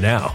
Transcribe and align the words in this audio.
now. 0.00 0.34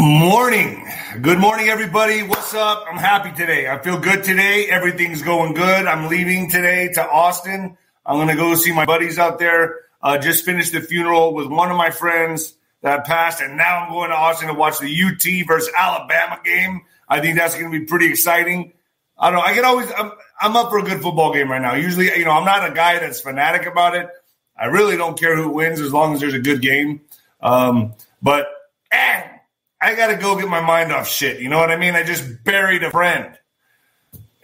Morning. 0.00 0.82
Good 1.20 1.38
morning, 1.38 1.68
everybody. 1.68 2.22
What's 2.22 2.54
up? 2.54 2.86
I'm 2.90 2.96
happy 2.96 3.32
today. 3.32 3.68
I 3.68 3.76
feel 3.80 3.98
good 3.98 4.24
today. 4.24 4.66
Everything's 4.70 5.20
going 5.20 5.52
good. 5.52 5.84
I'm 5.86 6.08
leaving 6.08 6.48
today 6.48 6.88
to 6.94 7.06
Austin. 7.06 7.76
I'm 8.06 8.16
going 8.16 8.28
to 8.28 8.34
go 8.34 8.54
see 8.54 8.72
my 8.72 8.86
buddies 8.86 9.18
out 9.18 9.38
there. 9.38 9.80
Uh, 10.00 10.16
just 10.16 10.46
finished 10.46 10.72
the 10.72 10.80
funeral 10.80 11.34
with 11.34 11.48
one 11.48 11.70
of 11.70 11.76
my 11.76 11.90
friends 11.90 12.54
that 12.80 13.04
passed, 13.04 13.42
and 13.42 13.58
now 13.58 13.80
I'm 13.80 13.92
going 13.92 14.08
to 14.08 14.16
Austin 14.16 14.48
to 14.48 14.54
watch 14.54 14.78
the 14.78 14.86
UT 14.86 15.46
versus 15.46 15.70
Alabama 15.76 16.40
game. 16.42 16.80
I 17.06 17.20
think 17.20 17.36
that's 17.36 17.54
going 17.54 17.70
to 17.70 17.78
be 17.78 17.84
pretty 17.84 18.08
exciting. 18.08 18.72
I 19.18 19.30
don't 19.30 19.38
know. 19.38 19.44
I 19.44 19.54
get 19.54 19.64
always, 19.64 19.92
I'm, 19.98 20.12
I'm 20.40 20.56
up 20.56 20.70
for 20.70 20.78
a 20.78 20.82
good 20.82 21.02
football 21.02 21.34
game 21.34 21.50
right 21.50 21.60
now. 21.60 21.74
Usually, 21.74 22.06
you 22.06 22.24
know, 22.24 22.30
I'm 22.30 22.46
not 22.46 22.66
a 22.66 22.72
guy 22.72 22.98
that's 23.00 23.20
fanatic 23.20 23.66
about 23.66 23.94
it. 23.94 24.08
I 24.56 24.66
really 24.68 24.96
don't 24.96 25.20
care 25.20 25.36
who 25.36 25.50
wins 25.50 25.78
as 25.78 25.92
long 25.92 26.14
as 26.14 26.20
there's 26.20 26.32
a 26.32 26.38
good 26.38 26.62
game. 26.62 27.02
Um, 27.42 27.92
but, 28.22 28.46
eh, 28.90 29.26
I 29.80 29.94
got 29.94 30.08
to 30.08 30.16
go 30.16 30.36
get 30.36 30.48
my 30.48 30.60
mind 30.60 30.92
off 30.92 31.08
shit. 31.08 31.40
You 31.40 31.48
know 31.48 31.58
what 31.58 31.70
I 31.70 31.76
mean? 31.76 31.94
I 31.94 32.02
just 32.02 32.44
buried 32.44 32.82
a 32.82 32.90
friend. 32.90 33.38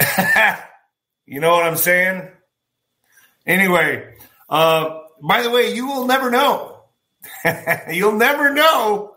you 1.26 1.40
know 1.40 1.52
what 1.52 1.66
I'm 1.66 1.76
saying? 1.76 2.28
Anyway, 3.46 4.14
uh, 4.48 5.00
by 5.22 5.42
the 5.42 5.50
way, 5.50 5.74
you 5.74 5.86
will 5.86 6.06
never 6.06 6.30
know. 6.30 6.80
You'll 7.90 8.16
never 8.16 8.52
know 8.52 9.14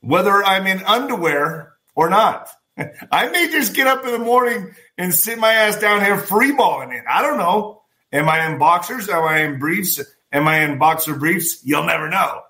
whether 0.00 0.42
I'm 0.42 0.66
in 0.66 0.82
underwear 0.84 1.72
or 1.94 2.10
not. 2.10 2.48
I 3.10 3.28
may 3.28 3.48
just 3.50 3.74
get 3.74 3.86
up 3.86 4.04
in 4.04 4.12
the 4.12 4.18
morning 4.18 4.74
and 4.98 5.14
sit 5.14 5.38
my 5.38 5.52
ass 5.52 5.78
down 5.78 6.00
here 6.00 6.16
freeballing 6.16 6.92
it. 6.92 7.04
I 7.08 7.22
don't 7.22 7.38
know. 7.38 7.82
Am 8.12 8.28
I 8.28 8.46
in 8.46 8.58
boxers? 8.58 9.08
Am 9.08 9.22
I 9.22 9.40
in 9.40 9.58
briefs? 9.58 10.00
Am 10.32 10.48
I 10.48 10.60
in 10.64 10.78
boxer 10.78 11.14
briefs? 11.16 11.64
You'll 11.64 11.84
never 11.84 12.08
know. 12.08 12.42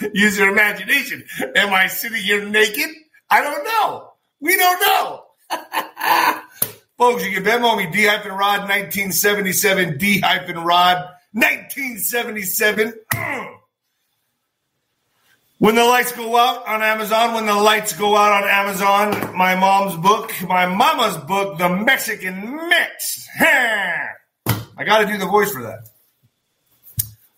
Use 0.14 0.38
your 0.38 0.50
imagination. 0.50 1.24
Am 1.54 1.72
I 1.72 1.86
sitting 1.88 2.22
here 2.22 2.44
naked? 2.44 2.90
I 3.30 3.42
don't 3.42 3.64
know. 3.64 4.12
We 4.40 4.56
don't 4.56 4.80
know. 4.80 5.22
Folks, 6.98 7.24
you 7.24 7.32
can 7.32 7.44
Venmo 7.44 7.76
me 7.76 7.90
D 7.90 8.06
hyphen 8.06 8.32
Rod 8.32 8.60
1977 8.60 9.98
D 9.98 10.20
hyphen 10.20 10.58
Rod 10.58 11.08
1977. 11.32 12.94
When 15.58 15.74
the 15.74 15.84
lights 15.84 16.12
go 16.12 16.36
out 16.36 16.68
on 16.68 16.82
Amazon, 16.82 17.32
when 17.32 17.46
the 17.46 17.54
lights 17.54 17.94
go 17.94 18.14
out 18.14 18.42
on 18.42 18.48
Amazon, 18.48 19.34
my 19.34 19.54
mom's 19.54 19.96
book, 19.96 20.30
my 20.46 20.66
mama's 20.66 21.16
book, 21.24 21.56
The 21.56 21.70
Mexican 21.70 22.68
Mix. 22.68 23.26
I 23.40 24.84
got 24.84 24.98
to 24.98 25.06
do 25.06 25.16
the 25.16 25.24
voice 25.24 25.50
for 25.50 25.62
that. 25.62 25.88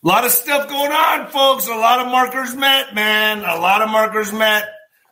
A 0.08 0.16
lot 0.16 0.24
of 0.24 0.30
stuff 0.30 0.70
going 0.70 0.90
on, 0.90 1.26
folks. 1.28 1.68
A 1.68 1.74
lot 1.74 2.00
of 2.00 2.06
markers 2.06 2.54
met, 2.54 2.94
man. 2.94 3.40
A 3.40 3.60
lot 3.60 3.82
of 3.82 3.90
markers 3.90 4.32
met. 4.32 4.66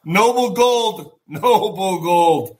Noble 0.06 0.52
Gold, 0.52 1.12
Noble 1.28 2.00
Gold. 2.00 2.56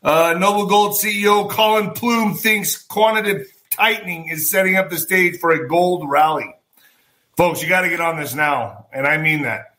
Uh, 0.00 0.36
Noble 0.38 0.66
Gold 0.66 0.92
CEO 0.92 1.50
Colin 1.50 1.90
Plume 1.90 2.34
thinks 2.34 2.80
quantitative 2.80 3.48
tightening 3.70 4.28
is 4.28 4.48
setting 4.48 4.76
up 4.76 4.88
the 4.88 4.98
stage 4.98 5.40
for 5.40 5.50
a 5.50 5.66
gold 5.66 6.08
rally. 6.08 6.54
Folks, 7.36 7.60
you 7.60 7.68
got 7.68 7.80
to 7.80 7.88
get 7.88 8.00
on 8.00 8.20
this 8.20 8.36
now, 8.36 8.86
and 8.92 9.04
I 9.04 9.18
mean 9.18 9.42
that. 9.42 9.74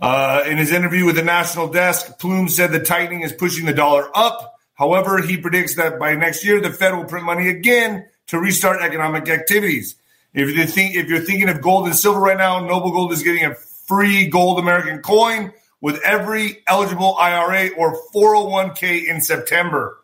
Uh, 0.00 0.44
in 0.46 0.56
his 0.56 0.72
interview 0.72 1.04
with 1.04 1.16
the 1.16 1.22
National 1.22 1.68
Desk, 1.68 2.18
Plume 2.18 2.48
said 2.48 2.72
the 2.72 2.80
tightening 2.80 3.20
is 3.20 3.34
pushing 3.34 3.66
the 3.66 3.74
dollar 3.74 4.08
up. 4.14 4.58
However, 4.72 5.20
he 5.20 5.36
predicts 5.36 5.74
that 5.74 5.98
by 5.98 6.14
next 6.14 6.42
year, 6.42 6.62
the 6.62 6.70
Fed 6.70 6.94
will 6.94 7.04
print 7.04 7.26
money 7.26 7.50
again 7.50 8.06
to 8.28 8.38
restart 8.38 8.80
economic 8.80 9.28
activities. 9.28 9.96
If 10.34 10.54
you 10.56 10.66
think 10.66 10.96
if 10.96 11.08
you're 11.08 11.20
thinking 11.20 11.48
of 11.48 11.62
gold 11.62 11.86
and 11.86 11.94
silver 11.94 12.18
right 12.20 12.36
now, 12.36 12.58
Noble 12.58 12.90
Gold 12.90 13.12
is 13.12 13.22
getting 13.22 13.44
a 13.44 13.54
free 13.54 14.26
gold 14.26 14.58
American 14.58 15.00
coin 15.00 15.52
with 15.80 16.02
every 16.02 16.64
eligible 16.66 17.14
IRA 17.16 17.68
or 17.76 17.96
401k 18.12 19.06
in 19.06 19.20
September. 19.20 20.00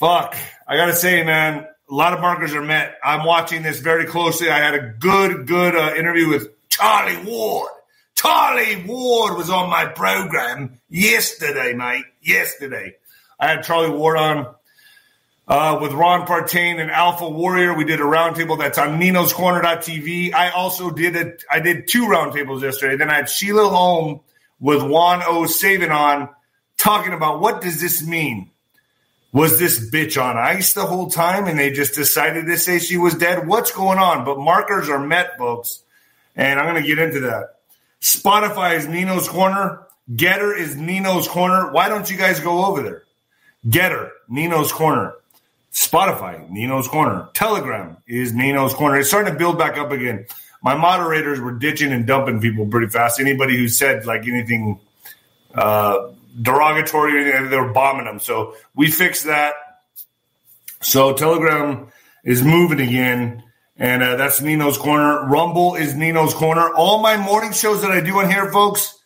fuck. 0.00 0.34
I 0.66 0.76
got 0.76 0.86
to 0.86 0.94
say, 0.94 1.22
man, 1.22 1.68
a 1.94 1.96
lot 1.96 2.12
of 2.12 2.20
markers 2.20 2.52
are 2.54 2.60
met. 2.62 2.98
I'm 3.04 3.24
watching 3.24 3.62
this 3.62 3.78
very 3.78 4.04
closely. 4.06 4.50
I 4.50 4.58
had 4.58 4.74
a 4.74 4.94
good, 4.98 5.46
good 5.46 5.76
uh, 5.76 5.94
interview 5.96 6.28
with 6.28 6.48
Charlie 6.68 7.24
Ward. 7.24 7.70
Charlie 8.16 8.84
Ward 8.84 9.36
was 9.36 9.48
on 9.48 9.70
my 9.70 9.84
program 9.84 10.80
yesterday, 10.88 11.72
mate. 11.72 12.04
Yesterday. 12.20 12.96
I 13.38 13.46
had 13.46 13.62
Charlie 13.62 13.96
Ward 13.96 14.18
on 14.18 14.54
uh, 15.46 15.78
with 15.80 15.92
Ron 15.92 16.26
Partain 16.26 16.80
and 16.80 16.90
Alpha 16.90 17.28
Warrior. 17.28 17.74
We 17.74 17.84
did 17.84 18.00
a 18.00 18.04
roundtable 18.04 18.58
that's 18.58 18.76
on 18.76 18.98
Nino's 18.98 19.32
Corner.tv. 19.32 20.34
I 20.34 20.50
also 20.50 20.90
did 20.90 21.14
it. 21.14 21.44
I 21.48 21.60
did 21.60 21.86
two 21.86 22.06
roundtables 22.06 22.62
yesterday. 22.62 22.96
Then 22.96 23.08
I 23.08 23.14
had 23.14 23.30
Sheila 23.30 23.68
Holm 23.68 24.20
with 24.58 24.82
Juan 24.82 25.22
O. 25.24 25.46
Savin 25.46 25.92
on 25.92 26.28
talking 26.76 27.12
about 27.12 27.40
what 27.40 27.62
does 27.62 27.80
this 27.80 28.04
mean? 28.04 28.50
Was 29.34 29.58
this 29.58 29.90
bitch 29.90 30.22
on 30.22 30.36
ice 30.36 30.74
the 30.74 30.86
whole 30.86 31.10
time 31.10 31.48
and 31.48 31.58
they 31.58 31.72
just 31.72 31.96
decided 31.96 32.46
to 32.46 32.56
say 32.56 32.78
she 32.78 32.96
was 32.96 33.16
dead? 33.16 33.48
What's 33.48 33.72
going 33.72 33.98
on? 33.98 34.24
But 34.24 34.38
markers 34.38 34.88
are 34.88 35.04
met, 35.04 35.36
folks. 35.36 35.82
And 36.36 36.60
I'm 36.60 36.66
going 36.66 36.80
to 36.80 36.86
get 36.88 37.00
into 37.00 37.18
that. 37.20 37.56
Spotify 38.00 38.76
is 38.76 38.86
Nino's 38.86 39.28
Corner. 39.28 39.88
Gettr 40.12 40.56
is 40.56 40.76
Nino's 40.76 41.26
Corner. 41.26 41.72
Why 41.72 41.88
don't 41.88 42.08
you 42.08 42.16
guys 42.16 42.38
go 42.38 42.64
over 42.64 42.84
there? 42.84 43.02
Gettr, 43.66 44.10
Nino's 44.28 44.70
Corner. 44.70 45.14
Spotify, 45.72 46.48
Nino's 46.48 46.86
Corner. 46.86 47.28
Telegram 47.34 47.96
is 48.06 48.32
Nino's 48.32 48.72
Corner. 48.72 48.98
It's 48.98 49.08
starting 49.08 49.32
to 49.32 49.38
build 49.38 49.58
back 49.58 49.76
up 49.78 49.90
again. 49.90 50.26
My 50.62 50.76
moderators 50.76 51.40
were 51.40 51.50
ditching 51.50 51.92
and 51.92 52.06
dumping 52.06 52.40
people 52.40 52.66
pretty 52.66 52.86
fast. 52.86 53.18
Anybody 53.18 53.56
who 53.56 53.66
said 53.66 54.06
like 54.06 54.28
anything 54.28 54.78
uh, 55.54 56.10
derogatory, 56.40 57.24
they 57.48 57.56
were 57.56 57.72
bombing 57.72 58.06
them. 58.06 58.18
So 58.18 58.54
we 58.74 58.90
fixed 58.90 59.24
that. 59.24 59.54
So 60.80 61.12
Telegram 61.14 61.88
is 62.24 62.42
moving 62.42 62.80
again. 62.80 63.42
And 63.76 64.02
uh, 64.02 64.16
that's 64.16 64.40
Nino's 64.40 64.78
Corner. 64.78 65.26
Rumble 65.26 65.74
is 65.74 65.94
Nino's 65.94 66.32
Corner. 66.32 66.70
All 66.74 66.98
my 66.98 67.16
morning 67.16 67.52
shows 67.52 67.82
that 67.82 67.90
I 67.90 68.00
do 68.00 68.20
on 68.20 68.30
here, 68.30 68.52
folks, 68.52 68.96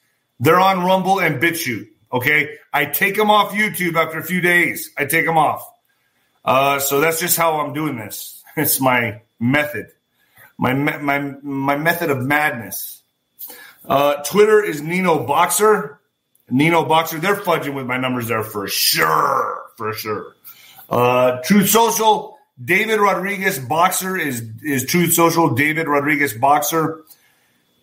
they're 0.40 0.60
on 0.60 0.84
Rumble 0.84 1.20
and 1.20 1.40
BitChute. 1.40 1.88
Okay. 2.12 2.50
I 2.72 2.84
take 2.84 3.16
them 3.16 3.30
off 3.30 3.52
YouTube 3.52 3.94
after 3.94 4.18
a 4.18 4.22
few 4.22 4.40
days. 4.40 4.90
I 4.96 5.06
take 5.06 5.24
them 5.24 5.38
off. 5.38 5.66
Uh, 6.44 6.78
so 6.78 7.00
that's 7.00 7.20
just 7.20 7.36
how 7.36 7.60
I'm 7.60 7.72
doing 7.72 7.96
this. 7.96 8.34
It's 8.56 8.80
my 8.80 9.22
method, 9.38 9.86
my, 10.58 10.74
my, 10.74 11.20
my 11.20 11.76
method 11.76 12.10
of 12.10 12.20
madness. 12.20 13.00
Uh, 13.84 14.14
Twitter 14.24 14.60
is 14.60 14.82
Nino 14.82 15.24
Boxer. 15.24 15.97
Nino 16.50 16.84
Boxer. 16.84 17.18
They're 17.18 17.36
fudging 17.36 17.74
with 17.74 17.86
my 17.86 17.98
numbers 17.98 18.28
there 18.28 18.42
for 18.42 18.68
sure. 18.68 19.62
For 19.76 19.92
sure. 19.92 20.34
Uh, 20.88 21.40
Truth 21.42 21.70
Social. 21.70 22.38
David 22.62 22.98
Rodriguez 22.98 23.58
Boxer 23.58 24.16
is, 24.16 24.42
is 24.62 24.84
Truth 24.84 25.12
Social. 25.12 25.54
David 25.54 25.86
Rodriguez 25.86 26.34
Boxer. 26.34 27.04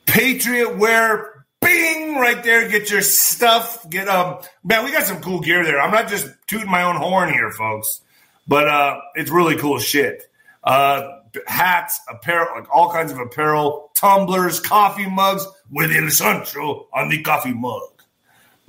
Patriot 0.06 0.78
Wear 0.78 1.46
bing 1.62 2.16
right 2.16 2.44
there. 2.44 2.70
Get 2.70 2.90
your 2.92 3.02
stuff. 3.02 3.90
Get 3.90 4.08
um 4.08 4.40
man, 4.64 4.86
we 4.86 4.92
got 4.92 5.04
some 5.04 5.22
cool 5.22 5.40
gear 5.40 5.64
there. 5.64 5.80
I'm 5.80 5.92
not 5.92 6.10
just 6.10 6.28
tooting 6.48 6.70
my 6.70 6.84
own 6.84 6.96
horn 6.96 7.32
here, 7.32 7.52
folks, 7.52 8.02
but 8.48 8.68
uh, 8.68 9.00
it's 9.16 9.32
really 9.32 9.56
cool 9.56 9.80
shit. 9.80 10.24
Uh, 10.64 11.20
hats, 11.48 12.00
apparel, 12.10 12.60
like 12.60 12.74
all 12.74 12.92
kinds 12.92 13.12
of 13.12 13.20
apparel, 13.20 13.92
tumblers, 13.96 14.60
coffee 14.60 15.10
mugs 15.10 15.46
with 15.70 15.92
El 15.92 16.10
Sancho 16.10 16.88
on 16.94 17.10
the 17.10 17.22
coffee 17.22 17.54
mug. 17.54 17.95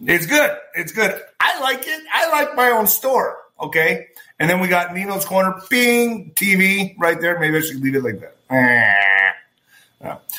It's 0.04 0.26
good. 0.26 0.50
It's 0.74 0.92
good. 0.92 1.20
I 1.40 1.60
like 1.60 1.86
it. 1.86 2.02
I 2.12 2.30
like 2.30 2.54
my 2.54 2.70
own 2.70 2.86
store. 2.86 3.38
Okay. 3.58 4.08
And 4.38 4.50
then 4.50 4.60
we 4.60 4.68
got 4.68 4.94
Nino's 4.94 5.24
Corner, 5.24 5.54
Bing 5.70 6.32
TV 6.34 6.94
right 6.98 7.18
there. 7.20 7.38
Maybe 7.38 7.56
I 7.56 7.60
should 7.60 7.80
leave 7.80 7.94
it 7.94 8.02
like 8.02 8.20
that. 8.20 8.36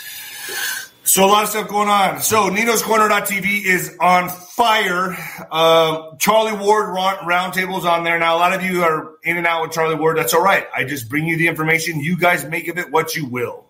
So 1.08 1.24
a 1.24 1.26
lot 1.26 1.44
of 1.44 1.50
stuff 1.50 1.70
going 1.70 1.88
on. 1.88 2.20
So 2.20 2.50
Nino's 2.50 2.84
Corner.tv 2.84 3.64
is 3.64 3.96
on 4.00 4.28
fire. 4.28 5.18
Um, 5.50 6.18
Charlie 6.20 6.52
Ward 6.52 6.94
roundtables 6.94 7.86
on 7.86 8.04
there 8.04 8.20
now. 8.20 8.36
A 8.36 8.40
lot 8.40 8.52
of 8.52 8.62
you 8.62 8.84
are 8.84 9.14
in 9.24 9.38
and 9.38 9.48
out 9.48 9.62
with 9.62 9.72
Charlie 9.72 9.96
Ward. 9.96 10.18
That's 10.18 10.34
all 10.34 10.44
right. 10.44 10.68
I 10.76 10.84
just 10.84 11.08
bring 11.08 11.26
you 11.26 11.38
the 11.38 11.48
information. 11.48 12.02
You 12.02 12.18
guys 12.18 12.44
make 12.46 12.68
of 12.68 12.78
it 12.78 12.92
what 12.92 13.16
you 13.16 13.26
will. 13.26 13.66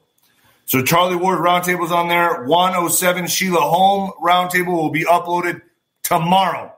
So 0.65 0.81
Charlie 0.81 1.15
Ward 1.15 1.37
roundtables 1.37 1.91
on 1.91 2.07
there. 2.07 2.43
107 2.43 3.27
Sheila 3.27 3.61
Holm 3.61 4.11
roundtable 4.21 4.73
will 4.73 4.89
be 4.89 5.05
uploaded 5.05 5.61
tomorrow. 6.07 6.73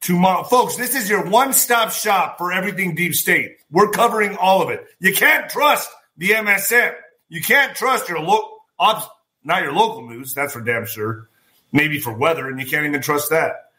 Tomorrow, 0.00 0.44
folks, 0.44 0.76
this 0.76 0.94
is 0.94 1.10
your 1.10 1.28
one-stop 1.28 1.90
shop 1.90 2.38
for 2.38 2.52
everything 2.52 2.94
deep 2.94 3.14
state. 3.14 3.58
We're 3.70 3.90
covering 3.90 4.36
all 4.36 4.62
of 4.62 4.70
it. 4.70 4.86
You 5.00 5.12
can't 5.12 5.50
trust 5.50 5.90
the 6.16 6.30
MSN. 6.30 6.94
You 7.28 7.42
can't 7.42 7.74
trust 7.76 8.08
your 8.08 8.20
local, 8.20 8.64
not 8.78 9.62
your 9.62 9.72
local 9.72 10.08
news. 10.08 10.34
That's 10.34 10.52
for 10.52 10.60
damn 10.60 10.86
sure. 10.86 11.28
Maybe 11.72 11.98
for 11.98 12.12
weather, 12.12 12.48
and 12.48 12.60
you 12.60 12.66
can't 12.66 12.86
even 12.86 13.02
trust 13.02 13.30
that. 13.30 13.70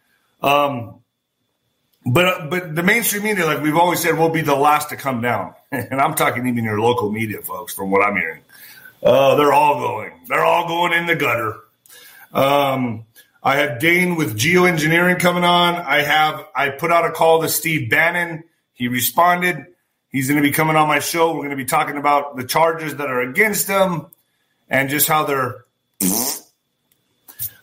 Um, 0.41 0.99
but 2.05 2.49
but 2.49 2.75
the 2.75 2.83
mainstream 2.83 3.23
media, 3.23 3.45
like 3.45 3.61
we've 3.61 3.75
always 3.75 4.01
said, 4.01 4.17
will 4.17 4.29
be 4.29 4.41
the 4.41 4.55
last 4.55 4.89
to 4.89 4.97
come 4.97 5.21
down. 5.21 5.53
And 5.71 6.01
I'm 6.01 6.15
talking 6.15 6.47
even 6.47 6.65
your 6.65 6.81
local 6.81 7.11
media, 7.11 7.41
folks, 7.41 7.73
from 7.73 7.91
what 7.91 8.05
I'm 8.05 8.17
hearing. 8.17 8.41
Uh, 9.01 9.35
they're 9.35 9.53
all 9.53 9.79
going. 9.79 10.11
They're 10.27 10.43
all 10.43 10.67
going 10.67 10.91
in 10.91 11.05
the 11.05 11.15
gutter. 11.15 11.55
Um, 12.33 13.05
I 13.43 13.57
have 13.57 13.79
Dane 13.79 14.15
with 14.15 14.37
geoengineering 14.37 15.19
coming 15.19 15.43
on. 15.43 15.75
I 15.75 16.01
have 16.01 16.45
I 16.55 16.69
put 16.69 16.91
out 16.91 17.05
a 17.05 17.11
call 17.11 17.41
to 17.41 17.49
Steve 17.49 17.89
Bannon. 17.89 18.43
He 18.73 18.87
responded. 18.87 19.65
He's 20.09 20.27
going 20.27 20.41
to 20.41 20.47
be 20.47 20.53
coming 20.53 20.75
on 20.75 20.87
my 20.87 20.99
show. 20.99 21.29
We're 21.29 21.39
going 21.39 21.51
to 21.51 21.55
be 21.55 21.65
talking 21.65 21.97
about 21.97 22.35
the 22.35 22.43
charges 22.43 22.97
that 22.97 23.09
are 23.09 23.21
against 23.21 23.67
him 23.67 24.07
and 24.69 24.89
just 24.89 25.07
how 25.07 25.25
they're. 25.25 25.65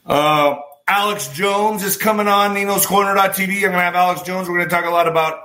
Uh, 0.07 0.57
Alex 0.89 1.29
Jones 1.29 1.83
is 1.83 1.99
coming 1.99 2.29
on 2.29 2.55
Nino's 2.55 2.87
Corner.tv. 2.87 3.57
I'm 3.57 3.61
going 3.61 3.73
to 3.73 3.79
have 3.79 3.95
Alex 3.95 4.23
Jones. 4.23 4.49
We're 4.49 4.57
going 4.57 4.71
to 4.71 4.75
talk 4.75 4.87
a 4.87 4.91
lot 4.91 5.07
about 5.07 5.39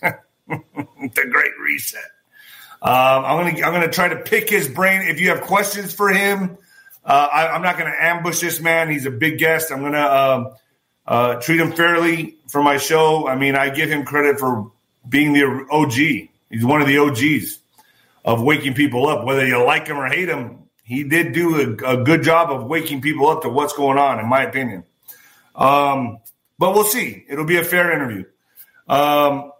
the 0.46 1.28
Great 1.28 1.50
Reset. 1.60 2.00
Um, 2.82 3.24
I'm 3.24 3.42
going 3.42 3.56
to 3.56 3.64
I'm 3.64 3.72
going 3.72 3.82
to 3.82 3.92
try 3.92 4.06
to 4.06 4.20
pick 4.20 4.48
his 4.48 4.68
brain. 4.68 5.02
If 5.02 5.20
you 5.20 5.30
have 5.30 5.40
questions 5.40 5.92
for 5.92 6.08
him, 6.08 6.56
uh, 7.06 7.28
I, 7.32 7.54
am 7.54 7.62
not 7.62 7.78
going 7.78 7.90
to 7.90 8.04
ambush 8.04 8.40
this 8.40 8.60
man. 8.60 8.90
He's 8.90 9.06
a 9.06 9.10
big 9.10 9.38
guest. 9.38 9.70
I'm 9.70 9.80
going 9.80 9.92
to 9.92 9.98
uh, 9.98 10.56
uh, 11.06 11.34
treat 11.36 11.60
him 11.60 11.72
fairly 11.72 12.36
for 12.48 12.62
my 12.62 12.78
show. 12.78 13.28
I 13.28 13.36
mean, 13.36 13.54
I 13.54 13.70
give 13.70 13.88
him 13.88 14.04
credit 14.04 14.40
for 14.40 14.72
being 15.08 15.32
the 15.32 15.66
OG. 15.70 15.92
He's 16.50 16.64
one 16.64 16.80
of 16.82 16.88
the 16.88 16.98
OGs 16.98 17.60
of 18.24 18.42
waking 18.42 18.74
people 18.74 19.06
up. 19.06 19.24
Whether 19.24 19.46
you 19.46 19.62
like 19.64 19.86
him 19.86 19.98
or 19.98 20.08
hate 20.08 20.28
him, 20.28 20.64
he 20.82 21.04
did 21.04 21.32
do 21.32 21.78
a, 21.84 21.92
a 21.92 22.04
good 22.04 22.24
job 22.24 22.50
of 22.50 22.66
waking 22.66 23.02
people 23.02 23.28
up 23.28 23.42
to 23.42 23.48
what's 23.48 23.72
going 23.72 23.98
on, 23.98 24.18
in 24.18 24.28
my 24.28 24.42
opinion. 24.42 24.82
Um, 25.54 26.18
but 26.58 26.74
we'll 26.74 26.84
see. 26.84 27.24
It'll 27.28 27.44
be 27.44 27.58
a 27.58 27.64
fair 27.64 27.92
interview. 27.92 28.24
Um, 28.88 29.52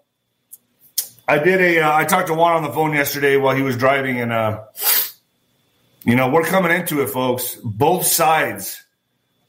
I 1.29 1.39
did 1.39 1.61
a. 1.61 1.81
Uh, 1.81 1.97
I 1.97 2.05
talked 2.05 2.29
to 2.29 2.35
Juan 2.35 2.57
on 2.57 2.63
the 2.63 2.73
phone 2.73 2.93
yesterday 2.93 3.37
while 3.37 3.55
he 3.55 3.63
was 3.63 3.77
driving, 3.77 4.21
and 4.21 4.33
uh, 4.33 4.65
you 6.07 6.15
know, 6.15 6.31
we're 6.31 6.45
coming 6.45 6.71
into 6.71 7.03
it, 7.03 7.11
folks. 7.11 7.57
Both 7.65 8.07
sides 8.07 8.81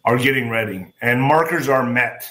are 0.03 0.17
getting 0.17 0.49
ready, 0.49 0.91
and 0.99 1.21
markers 1.21 1.69
are 1.69 1.85
met. 1.85 2.25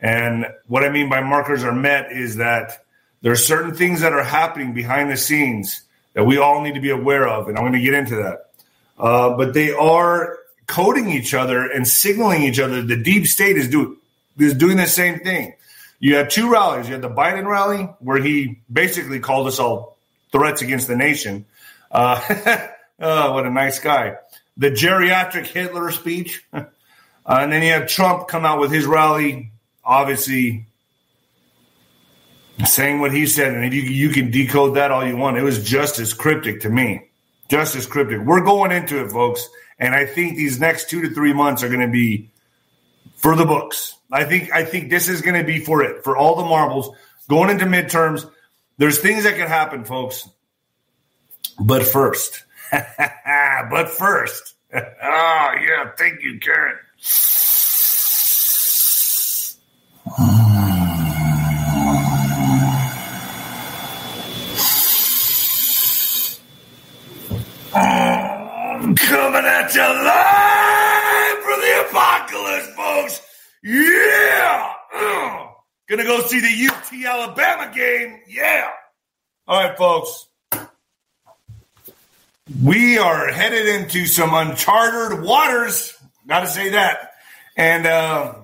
And 0.00 0.46
what 0.68 0.84
I 0.84 0.88
mean 0.88 1.08
by 1.08 1.20
markers 1.20 1.64
are 1.64 1.74
met 1.74 2.12
is 2.12 2.36
that 2.36 2.84
there 3.22 3.32
are 3.32 3.36
certain 3.36 3.74
things 3.74 4.02
that 4.02 4.12
are 4.12 4.22
happening 4.22 4.72
behind 4.72 5.10
the 5.10 5.16
scenes 5.16 5.82
that 6.12 6.24
we 6.24 6.38
all 6.38 6.62
need 6.62 6.74
to 6.74 6.80
be 6.80 6.90
aware 6.90 7.26
of, 7.26 7.48
and 7.48 7.58
I'm 7.58 7.64
going 7.64 7.72
to 7.72 7.80
get 7.80 7.94
into 7.94 8.14
that. 8.14 8.50
Uh, 8.96 9.36
but 9.36 9.52
they 9.52 9.72
are 9.72 10.38
coding 10.68 11.10
each 11.10 11.34
other 11.34 11.66
and 11.66 11.88
signaling 11.88 12.44
each 12.44 12.60
other. 12.60 12.82
The 12.82 12.96
deep 12.96 13.26
state 13.26 13.56
is 13.56 13.68
doing 13.68 13.96
is 14.38 14.54
doing 14.54 14.76
the 14.76 14.86
same 14.86 15.18
thing. 15.20 15.54
You 15.98 16.14
had 16.14 16.30
two 16.30 16.52
rallies. 16.52 16.86
You 16.86 16.92
had 16.92 17.02
the 17.02 17.10
Biden 17.10 17.46
rally 17.46 17.88
where 17.98 18.22
he 18.22 18.60
basically 18.72 19.18
called 19.18 19.48
us 19.48 19.58
all 19.58 19.96
threats 20.30 20.62
against 20.62 20.86
the 20.86 20.94
nation. 20.94 21.46
Uh, 21.90 22.68
Oh, 22.98 23.32
what 23.32 23.46
a 23.46 23.50
nice 23.50 23.78
guy. 23.78 24.16
The 24.56 24.70
geriatric 24.70 25.46
Hitler 25.46 25.90
speech. 25.90 26.44
uh, 26.52 26.64
and 27.26 27.52
then 27.52 27.62
you 27.62 27.72
have 27.72 27.88
Trump 27.88 28.28
come 28.28 28.44
out 28.44 28.58
with 28.58 28.70
his 28.70 28.86
rally, 28.86 29.52
obviously 29.84 30.66
saying 32.64 33.00
what 33.00 33.12
he 33.12 33.26
said. 33.26 33.54
And 33.54 33.72
you, 33.72 33.82
you 33.82 34.08
can 34.10 34.30
decode 34.30 34.76
that 34.76 34.90
all 34.90 35.06
you 35.06 35.16
want. 35.16 35.36
It 35.36 35.42
was 35.42 35.62
just 35.62 35.98
as 35.98 36.14
cryptic 36.14 36.62
to 36.62 36.70
me. 36.70 37.08
Just 37.48 37.76
as 37.76 37.86
cryptic. 37.86 38.20
We're 38.20 38.40
going 38.40 38.72
into 38.72 39.04
it, 39.04 39.10
folks. 39.10 39.48
And 39.78 39.94
I 39.94 40.06
think 40.06 40.36
these 40.36 40.58
next 40.58 40.88
two 40.88 41.02
to 41.02 41.14
three 41.14 41.32
months 41.32 41.62
are 41.62 41.68
going 41.68 41.80
to 41.80 41.88
be 41.88 42.30
for 43.16 43.36
the 43.36 43.44
books. 43.44 43.94
I 44.10 44.24
think 44.24 44.52
I 44.52 44.64
think 44.64 44.90
this 44.90 45.08
is 45.08 45.20
going 45.20 45.38
to 45.38 45.44
be 45.44 45.60
for 45.60 45.82
it 45.82 46.02
for 46.02 46.16
all 46.16 46.36
the 46.36 46.44
marbles 46.44 46.96
going 47.28 47.50
into 47.50 47.66
midterms. 47.66 48.28
There's 48.78 48.98
things 48.98 49.24
that 49.24 49.36
can 49.36 49.48
happen, 49.48 49.84
folks. 49.84 50.28
But 51.58 51.84
first, 51.84 52.44
but 53.70 53.90
first, 53.90 54.54
oh, 54.74 55.50
yeah, 55.60 55.90
thank 55.96 56.22
you, 56.22 56.38
Karen. 56.40 56.78
coming 68.94 69.44
at 69.44 69.74
you 69.74 69.82
live 69.82 71.38
for 71.42 71.56
the 71.60 71.86
apocalypse, 71.88 72.74
folks. 72.74 73.22
Yeah. 73.62 74.72
Gonna 75.88 76.04
go 76.04 76.20
see 76.22 76.40
the 76.40 76.72
UT 76.72 77.04
Alabama 77.04 77.72
game. 77.74 78.20
Yeah. 78.26 78.70
All 79.46 79.62
right, 79.62 79.76
folks 79.76 80.26
we 82.62 82.98
are 82.98 83.28
headed 83.28 83.66
into 83.66 84.06
some 84.06 84.32
uncharted 84.32 85.22
waters. 85.22 85.96
Got 86.28 86.40
to 86.40 86.46
say 86.46 86.70
that. 86.70 87.12
And 87.56 87.86
uh, 87.86 88.34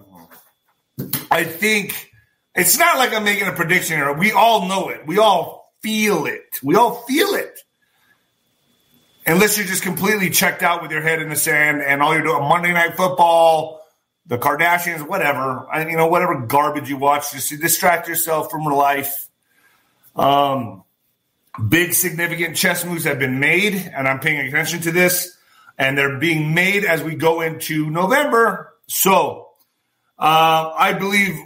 I 1.30 1.44
think 1.44 2.11
it's 2.54 2.78
not 2.78 2.99
like 2.99 3.12
I'm 3.12 3.25
making 3.25 3.47
a 3.47 3.52
prediction 3.52 3.97
here. 3.97 4.12
We 4.12 4.32
all 4.32 4.68
know 4.68 4.88
it. 4.88 5.06
We 5.06 5.18
all 5.18 5.73
feel 5.82 6.26
it. 6.26 6.59
We 6.62 6.76
all 6.76 7.02
feel 7.06 7.35
it. 7.35 7.61
Unless 9.25 9.56
you're 9.56 9.66
just 9.66 9.82
completely 9.82 10.30
checked 10.30 10.62
out 10.62 10.82
with 10.82 10.90
your 10.90 11.02
head 11.02 11.23
in 11.23 11.28
the 11.28 11.37
sand 11.37 11.80
and 11.80 12.02
all 12.02 12.12
you're 12.12 12.25
doing 12.25 12.42
Monday 12.42 12.73
Night 12.73 12.97
Football, 12.97 13.80
the 14.26 14.37
Kardashians, 14.37 15.06
whatever. 15.06 15.66
I, 15.71 15.88
you 15.88 15.97
know, 15.97 16.09
whatever 16.09 16.44
garbage 16.47 16.88
you 16.88 16.97
watch, 16.97 17.32
just 17.32 17.50
to 17.50 17.56
distract 17.56 18.09
yourself 18.09 18.50
from 18.50 18.64
life. 18.64 19.28
Um, 20.16 20.82
Big 21.68 21.92
significant 21.92 22.56
chess 22.56 22.85
moves 22.85 23.04
have 23.04 23.18
been 23.18 23.38
made, 23.38 23.75
and 23.75 24.09
I'm 24.09 24.21
paying 24.21 24.47
attention 24.47 24.80
to 24.82 24.92
this, 24.92 25.37
and 25.78 25.99
they're 25.99 26.18
being 26.18 26.54
made 26.54 26.85
as 26.85 27.02
we 27.02 27.14
go 27.14 27.42
into 27.42 27.90
November. 27.90 28.73
So 28.87 29.50
uh, 30.18 30.73
I 30.75 30.94
believe 30.94 31.38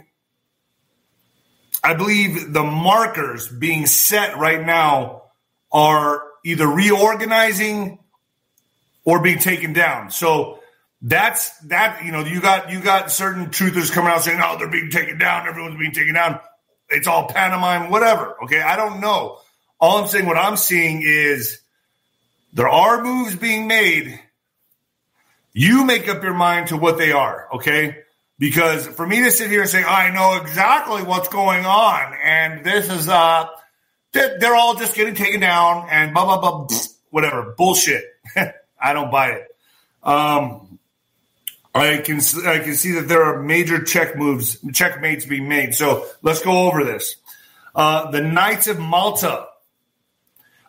I 1.83 1.93
believe 1.93 2.53
the 2.53 2.63
markers 2.63 3.47
being 3.47 3.85
set 3.85 4.37
right 4.37 4.65
now 4.65 5.23
are 5.71 6.23
either 6.43 6.67
reorganizing 6.67 7.99
or 9.05 9.21
being 9.21 9.39
taken 9.39 9.73
down. 9.73 10.11
So 10.11 10.59
that's 11.01 11.57
that. 11.67 12.03
You 12.03 12.11
know, 12.11 12.25
you 12.25 12.41
got 12.41 12.71
you 12.71 12.81
got 12.81 13.11
certain 13.11 13.47
truthers 13.47 13.91
coming 13.91 14.11
out 14.11 14.23
saying, 14.23 14.41
"Oh, 14.43 14.57
they're 14.57 14.69
being 14.69 14.89
taken 14.89 15.17
down. 15.17 15.47
Everyone's 15.47 15.77
being 15.77 15.93
taken 15.93 16.15
down. 16.15 16.39
It's 16.89 17.07
all 17.07 17.27
pantomime, 17.27 17.89
whatever." 17.89 18.35
Okay, 18.43 18.61
I 18.61 18.75
don't 18.75 18.99
know. 18.99 19.39
All 19.79 19.97
I'm 19.97 20.07
saying, 20.07 20.25
what 20.25 20.37
I'm 20.37 20.57
seeing 20.57 21.01
is 21.03 21.59
there 22.53 22.69
are 22.69 23.03
moves 23.03 23.35
being 23.35 23.67
made. 23.67 24.19
You 25.53 25.85
make 25.85 26.07
up 26.07 26.23
your 26.23 26.33
mind 26.33 26.67
to 26.67 26.77
what 26.77 26.97
they 26.97 27.11
are, 27.11 27.47
okay? 27.55 28.03
Because 28.39 28.87
for 28.87 29.05
me 29.05 29.23
to 29.23 29.31
sit 29.31 29.49
here 29.49 29.61
and 29.61 29.69
say, 29.69 29.83
I 29.83 30.11
know 30.11 30.41
exactly 30.41 31.03
what's 31.03 31.27
going 31.29 31.65
on, 31.65 32.13
and 32.23 32.63
this 32.63 32.89
is, 32.89 33.09
uh, 33.09 33.47
they're 34.11 34.55
all 34.55 34.75
just 34.75 34.95
getting 34.95 35.15
taken 35.15 35.39
down 35.39 35.87
and 35.89 36.13
blah, 36.13 36.25
blah, 36.25 36.39
blah, 36.39 36.77
whatever, 37.09 37.53
bullshit. 37.57 38.03
I 38.81 38.93
don't 38.93 39.11
buy 39.11 39.29
it. 39.31 39.47
Um, 40.03 40.79
I 41.73 41.97
can 41.97 42.19
I 42.45 42.59
can 42.59 42.75
see 42.75 42.93
that 42.93 43.07
there 43.07 43.23
are 43.23 43.43
major 43.43 43.83
check 43.83 44.15
moves, 44.15 44.57
checkmates 44.73 45.25
being 45.25 45.47
made. 45.47 45.75
So 45.75 46.07
let's 46.21 46.41
go 46.41 46.67
over 46.67 46.83
this. 46.83 47.17
Uh, 47.75 48.09
the 48.09 48.21
Knights 48.21 48.67
of 48.67 48.79
Malta 48.79 49.47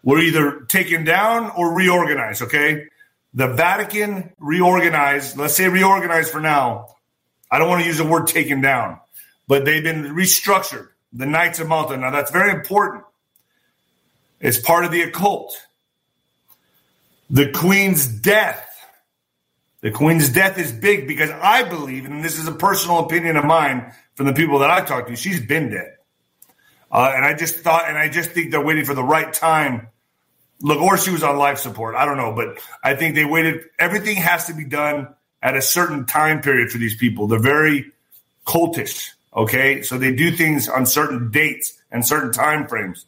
were 0.03 0.19
either 0.19 0.61
taken 0.69 1.05
down 1.05 1.51
or 1.57 1.75
reorganized, 1.75 2.43
okay? 2.43 2.87
The 3.35 3.49
Vatican 3.49 4.33
reorganized, 4.39 5.37
let's 5.37 5.55
say 5.55 5.69
reorganized 5.69 6.31
for 6.31 6.41
now. 6.41 6.95
I 7.51 7.59
don't 7.59 7.69
want 7.69 7.83
to 7.83 7.87
use 7.87 7.99
the 7.99 8.05
word 8.05 8.27
taken 8.27 8.61
down, 8.61 9.01
but 9.47 9.65
they've 9.65 9.83
been 9.83 10.05
restructured. 10.15 10.89
the 11.13 11.27
Knights 11.27 11.59
of 11.61 11.69
Malta. 11.69 11.97
Now, 11.97 12.11
that's 12.11 12.31
very 12.31 12.51
important. 12.53 13.05
It's 14.41 14.59
part 14.59 14.85
of 14.85 14.91
the 14.91 15.03
occult. 15.03 15.57
The 17.31 17.51
Queen's 17.53 18.07
death. 18.07 18.65
The 19.81 19.91
Queen's 19.91 20.31
death 20.31 20.59
is 20.59 20.73
big 20.73 21.07
because 21.07 21.31
I 21.31 21.63
believe, 21.63 22.05
and 22.05 22.25
this 22.25 22.39
is 22.39 22.49
a 22.49 22.53
personal 22.53 23.01
opinion 23.01 23.37
of 23.37 23.45
mine 23.45 23.93
from 24.15 24.27
the 24.27 24.33
people 24.33 24.59
that 24.61 24.71
I 24.71 24.81
talked 24.81 25.09
to, 25.09 25.17
she's 25.17 25.41
been 25.41 25.71
dead. 25.71 25.98
Uh, 26.91 27.13
and 27.15 27.25
I 27.25 27.35
just 27.35 27.57
thought, 27.57 27.89
and 27.89 27.99
I 27.99 28.09
just 28.09 28.31
think 28.31 28.51
they're 28.51 28.65
waiting 28.65 28.85
for 28.85 28.95
the 28.95 29.05
right 29.05 29.33
time. 29.33 29.89
Look, 30.61 30.81
or 30.81 30.99
she 30.99 31.11
was 31.11 31.23
on 31.23 31.37
life 31.37 31.59
support. 31.59 31.95
I 31.95 32.05
don't 32.05 32.17
know, 32.17 32.33
but 32.35 32.59
I 32.83 32.95
think 32.95 33.15
they 33.15 33.25
waited. 33.25 33.65
Everything 33.79 34.17
has 34.17 34.47
to 34.47 34.55
be 34.55 34.65
done 34.65 35.15
at 35.43 35.57
a 35.57 35.63
certain 35.63 36.07
time 36.07 36.41
period 36.41 36.71
for 36.71 36.79
these 36.79 36.97
people. 36.97 37.27
They're 37.27 37.39
very 37.39 37.93
cultish. 38.47 39.11
Okay, 39.37 39.83
so 39.83 39.99
they 39.99 40.15
do 40.15 40.33
things 40.33 40.69
on 40.69 40.87
certain 40.87 41.31
dates 41.31 41.79
and 41.93 42.05
certain 42.05 42.33
time 42.33 42.67
frames. 42.67 43.05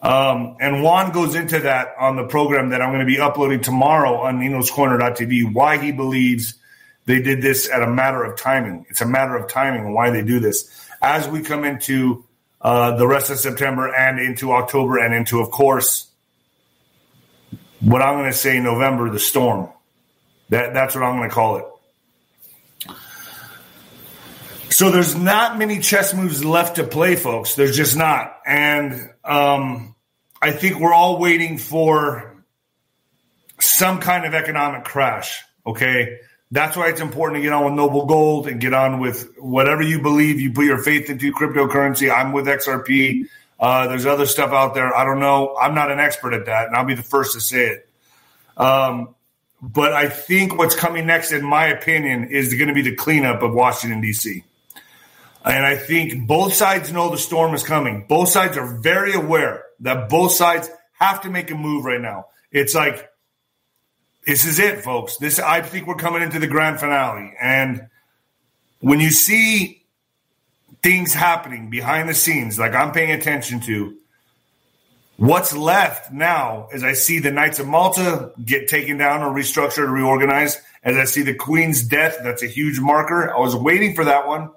Um, 0.00 0.56
and 0.60 0.82
Juan 0.82 1.10
goes 1.10 1.34
into 1.34 1.58
that 1.60 1.94
on 1.98 2.16
the 2.16 2.24
program 2.24 2.70
that 2.70 2.80
I'm 2.80 2.90
going 2.90 3.00
to 3.00 3.06
be 3.06 3.18
uploading 3.18 3.60
tomorrow 3.60 4.18
on 4.20 4.38
Nino'sCorner.tv. 4.38 5.52
Why 5.52 5.78
he 5.78 5.90
believes 5.90 6.54
they 7.06 7.20
did 7.20 7.42
this 7.42 7.68
at 7.70 7.82
a 7.82 7.86
matter 7.88 8.22
of 8.22 8.38
timing. 8.38 8.86
It's 8.90 9.00
a 9.00 9.06
matter 9.06 9.34
of 9.34 9.50
timing 9.50 9.86
and 9.86 9.94
why 9.94 10.10
they 10.10 10.22
do 10.22 10.38
this. 10.38 10.70
As 11.02 11.26
we 11.26 11.40
come 11.40 11.64
into 11.64 12.24
uh, 12.60 12.96
the 12.96 13.06
rest 13.06 13.30
of 13.30 13.38
September 13.38 13.94
and 13.94 14.18
into 14.18 14.52
October 14.52 14.98
and 14.98 15.14
into, 15.14 15.40
of 15.40 15.50
course, 15.50 16.08
what 17.80 18.02
I'm 18.02 18.14
going 18.14 18.30
to 18.30 18.36
say 18.36 18.58
November, 18.60 19.10
the 19.10 19.20
storm. 19.20 19.70
That 20.50 20.74
that's 20.74 20.94
what 20.94 21.04
I'm 21.04 21.18
going 21.18 21.28
to 21.28 21.34
call 21.34 21.56
it. 21.58 21.64
So 24.70 24.90
there's 24.90 25.14
not 25.14 25.58
many 25.58 25.80
chess 25.80 26.14
moves 26.14 26.44
left 26.44 26.76
to 26.76 26.84
play, 26.84 27.16
folks. 27.16 27.54
There's 27.54 27.76
just 27.76 27.96
not, 27.96 28.36
and 28.46 29.10
um, 29.24 29.94
I 30.40 30.52
think 30.52 30.78
we're 30.78 30.94
all 30.94 31.18
waiting 31.18 31.58
for 31.58 32.44
some 33.60 34.00
kind 34.00 34.24
of 34.24 34.34
economic 34.34 34.84
crash. 34.84 35.42
Okay, 35.66 36.18
that's 36.50 36.76
why 36.76 36.88
it's 36.88 37.00
important 37.00 37.38
to 37.38 37.42
get 37.42 37.52
on 37.52 37.64
with 37.64 37.74
Noble 37.74 38.06
Gold 38.06 38.48
and 38.48 38.60
get 38.60 38.72
on 38.72 39.00
with 39.00 39.34
whatever 39.38 39.82
you 39.82 40.00
believe. 40.00 40.40
You 40.40 40.52
put 40.52 40.64
your 40.64 40.82
faith 40.82 41.10
into 41.10 41.32
cryptocurrency. 41.32 42.12
I'm 42.12 42.32
with 42.32 42.46
XRP. 42.46 43.26
Uh, 43.60 43.88
there's 43.88 44.06
other 44.06 44.24
stuff 44.24 44.52
out 44.52 44.74
there. 44.74 44.96
I 44.96 45.04
don't 45.04 45.20
know. 45.20 45.56
I'm 45.60 45.74
not 45.74 45.90
an 45.90 45.98
expert 45.98 46.32
at 46.32 46.46
that, 46.46 46.68
and 46.68 46.76
I'll 46.76 46.84
be 46.84 46.94
the 46.94 47.02
first 47.02 47.34
to 47.34 47.40
say 47.40 47.66
it. 47.66 47.88
Um, 48.56 49.14
but 49.60 49.92
I 49.92 50.08
think 50.08 50.56
what's 50.56 50.74
coming 50.74 51.06
next, 51.06 51.32
in 51.32 51.44
my 51.44 51.66
opinion, 51.66 52.28
is 52.30 52.54
going 52.54 52.68
to 52.68 52.74
be 52.74 52.82
the 52.82 52.94
cleanup 52.94 53.42
of 53.42 53.52
Washington, 53.52 54.00
D.C. 54.00 54.44
And 55.44 55.66
I 55.66 55.76
think 55.76 56.26
both 56.26 56.54
sides 56.54 56.92
know 56.92 57.10
the 57.10 57.18
storm 57.18 57.54
is 57.54 57.62
coming. 57.62 58.06
Both 58.08 58.28
sides 58.28 58.56
are 58.56 58.78
very 58.78 59.14
aware 59.14 59.64
that 59.80 60.08
both 60.08 60.32
sides 60.32 60.70
have 60.92 61.22
to 61.22 61.30
make 61.30 61.50
a 61.50 61.54
move 61.54 61.84
right 61.84 62.00
now. 62.00 62.26
It's 62.52 62.74
like, 62.74 63.07
this 64.28 64.44
is 64.44 64.58
it, 64.58 64.84
folks. 64.84 65.16
This 65.16 65.40
I 65.40 65.62
think 65.62 65.86
we're 65.86 65.96
coming 65.96 66.22
into 66.22 66.38
the 66.38 66.46
grand 66.46 66.78
finale. 66.78 67.34
And 67.40 67.88
when 68.80 69.00
you 69.00 69.10
see 69.10 69.82
things 70.82 71.12
happening 71.14 71.70
behind 71.70 72.08
the 72.08 72.14
scenes, 72.14 72.58
like 72.58 72.74
I'm 72.74 72.92
paying 72.92 73.10
attention 73.10 73.60
to, 73.60 73.98
What's 75.18 75.52
left 75.52 76.12
now 76.12 76.68
as 76.72 76.84
I 76.84 76.92
see 76.92 77.18
the 77.18 77.32
Knights 77.32 77.58
of 77.58 77.66
Malta 77.66 78.30
get 78.44 78.68
taken 78.68 78.98
down 78.98 79.20
or 79.22 79.34
restructured 79.34 79.78
or 79.78 79.90
reorganized, 79.90 80.60
as 80.84 80.96
I 80.96 81.06
see 81.06 81.22
the 81.22 81.34
Queen's 81.34 81.82
death, 81.82 82.18
that's 82.22 82.44
a 82.44 82.46
huge 82.46 82.78
marker. 82.78 83.34
I 83.34 83.40
was 83.40 83.56
waiting 83.56 83.96
for 83.96 84.04
that 84.04 84.28
one. 84.28 84.52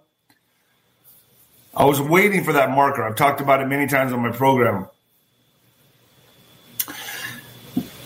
I 1.75 1.85
was 1.85 1.99
waiting 1.99 2.43
for 2.43 2.53
that 2.53 2.69
marker. 2.69 3.01
I've 3.01 3.15
talked 3.15 3.41
about 3.41 3.59
it 3.59 3.69
many 3.69 3.87
times 3.87 4.13
on 4.13 4.19
my 4.19 4.31
program. 4.31 4.87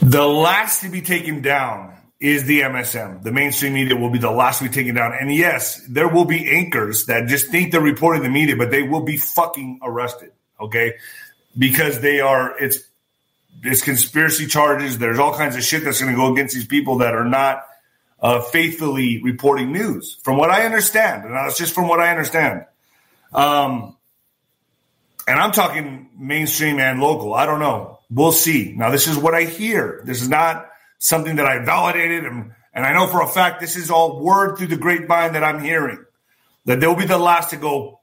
The 0.10 0.26
last 0.26 0.82
to 0.82 0.90
be 0.90 1.02
taken 1.02 1.42
down 1.42 1.96
is 2.20 2.46
the 2.46 2.62
MSM. 2.62 3.24
The 3.24 3.32
mainstream 3.32 3.74
media 3.74 3.96
will 3.96 4.10
be 4.10 4.20
the 4.20 4.32
last 4.32 4.60
to 4.60 4.66
be 4.66 4.70
taken 4.70 4.96
down. 4.96 5.14
And 5.20 5.34
yes, 5.34 5.86
there 5.88 6.08
will 6.08 6.26
be 6.26 6.50
anchors 6.50 7.06
that 7.08 7.28
just 7.28 7.50
think 7.50 7.72
they're 7.72 7.82
reporting 7.82 8.24
the 8.24 8.30
media, 8.30 8.56
but 8.56 8.72
they 8.72 8.84
will 8.84 9.04
be 9.04 9.18
fucking 9.18 9.80
arrested. 9.84 10.32
Okay 10.60 10.94
because 11.58 12.02
they 12.02 12.20
are 12.20 12.58
it's 12.60 12.80
it's 13.64 13.82
conspiracy 13.82 14.48
charges. 14.48 14.98
There's 14.98 15.20
all 15.20 15.34
kinds 15.34 15.56
of 15.56 15.64
shit 15.64 15.84
that's 15.84 16.02
going 16.02 16.14
to 16.14 16.18
go 16.18 16.34
against 16.34 16.54
these 16.54 16.68
people 16.68 17.00
that 17.00 17.14
are 17.14 17.26
not 17.26 17.66
uh, 18.20 18.42
faithfully 18.42 19.22
reporting 19.24 19.72
news, 19.72 20.18
from 20.24 20.38
what 20.38 20.50
I 20.50 20.66
understand, 20.66 21.26
and 21.26 21.34
that's 21.34 21.58
just 21.58 21.74
from 21.74 21.88
what 21.88 22.00
I 22.00 22.12
understand. 22.12 22.66
Um, 23.34 23.96
and 25.28 25.40
I'm 25.40 25.52
talking 25.52 26.10
mainstream 26.18 26.80
and 26.80 27.00
local. 27.00 27.34
I 27.34 27.46
don't 27.46 27.60
know. 27.60 27.95
We'll 28.10 28.32
see. 28.32 28.74
Now, 28.76 28.92
this 28.92 29.08
is 29.08 29.18
what 29.18 29.34
I 29.34 29.44
hear. 29.44 30.02
This 30.06 30.22
is 30.22 30.30
not 30.30 30.68
something 31.00 31.38
that 31.38 31.46
I 31.46 31.64
validated, 31.64 32.26
and 32.26 32.52
and 32.74 32.86
I 32.86 32.94
know 32.94 33.08
for 33.08 33.22
a 33.22 33.28
fact 33.28 33.62
this 33.62 33.76
is 33.76 33.90
all 33.90 34.22
word 34.22 34.58
through 34.58 34.68
the 34.68 34.78
grapevine 34.78 35.34
that 35.34 35.44
I'm 35.44 35.64
hearing 35.64 36.04
that 36.66 36.80
they'll 36.80 36.96
be 36.96 37.06
the 37.06 37.18
last 37.18 37.52
to 37.52 37.58
go. 37.58 38.02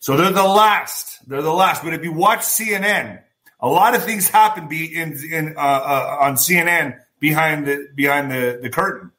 So 0.00 0.16
they're 0.16 0.30
the 0.30 0.42
last 0.42 1.18
they're 1.26 1.42
the 1.42 1.52
last. 1.52 1.82
But 1.82 1.94
if 1.94 2.02
you 2.02 2.12
watch 2.12 2.40
CNN, 2.40 3.22
a 3.60 3.68
lot 3.68 3.94
of 3.94 4.04
things 4.04 4.28
happen 4.28 4.68
be 4.68 4.94
in, 4.94 5.18
in 5.30 5.54
uh, 5.56 5.60
uh, 5.60 6.16
on 6.20 6.34
CNN 6.34 6.98
behind 7.20 7.66
the 7.66 7.88
behind 7.94 8.30
the 8.30 8.58
the 8.62 8.70
curtain. 8.70 9.12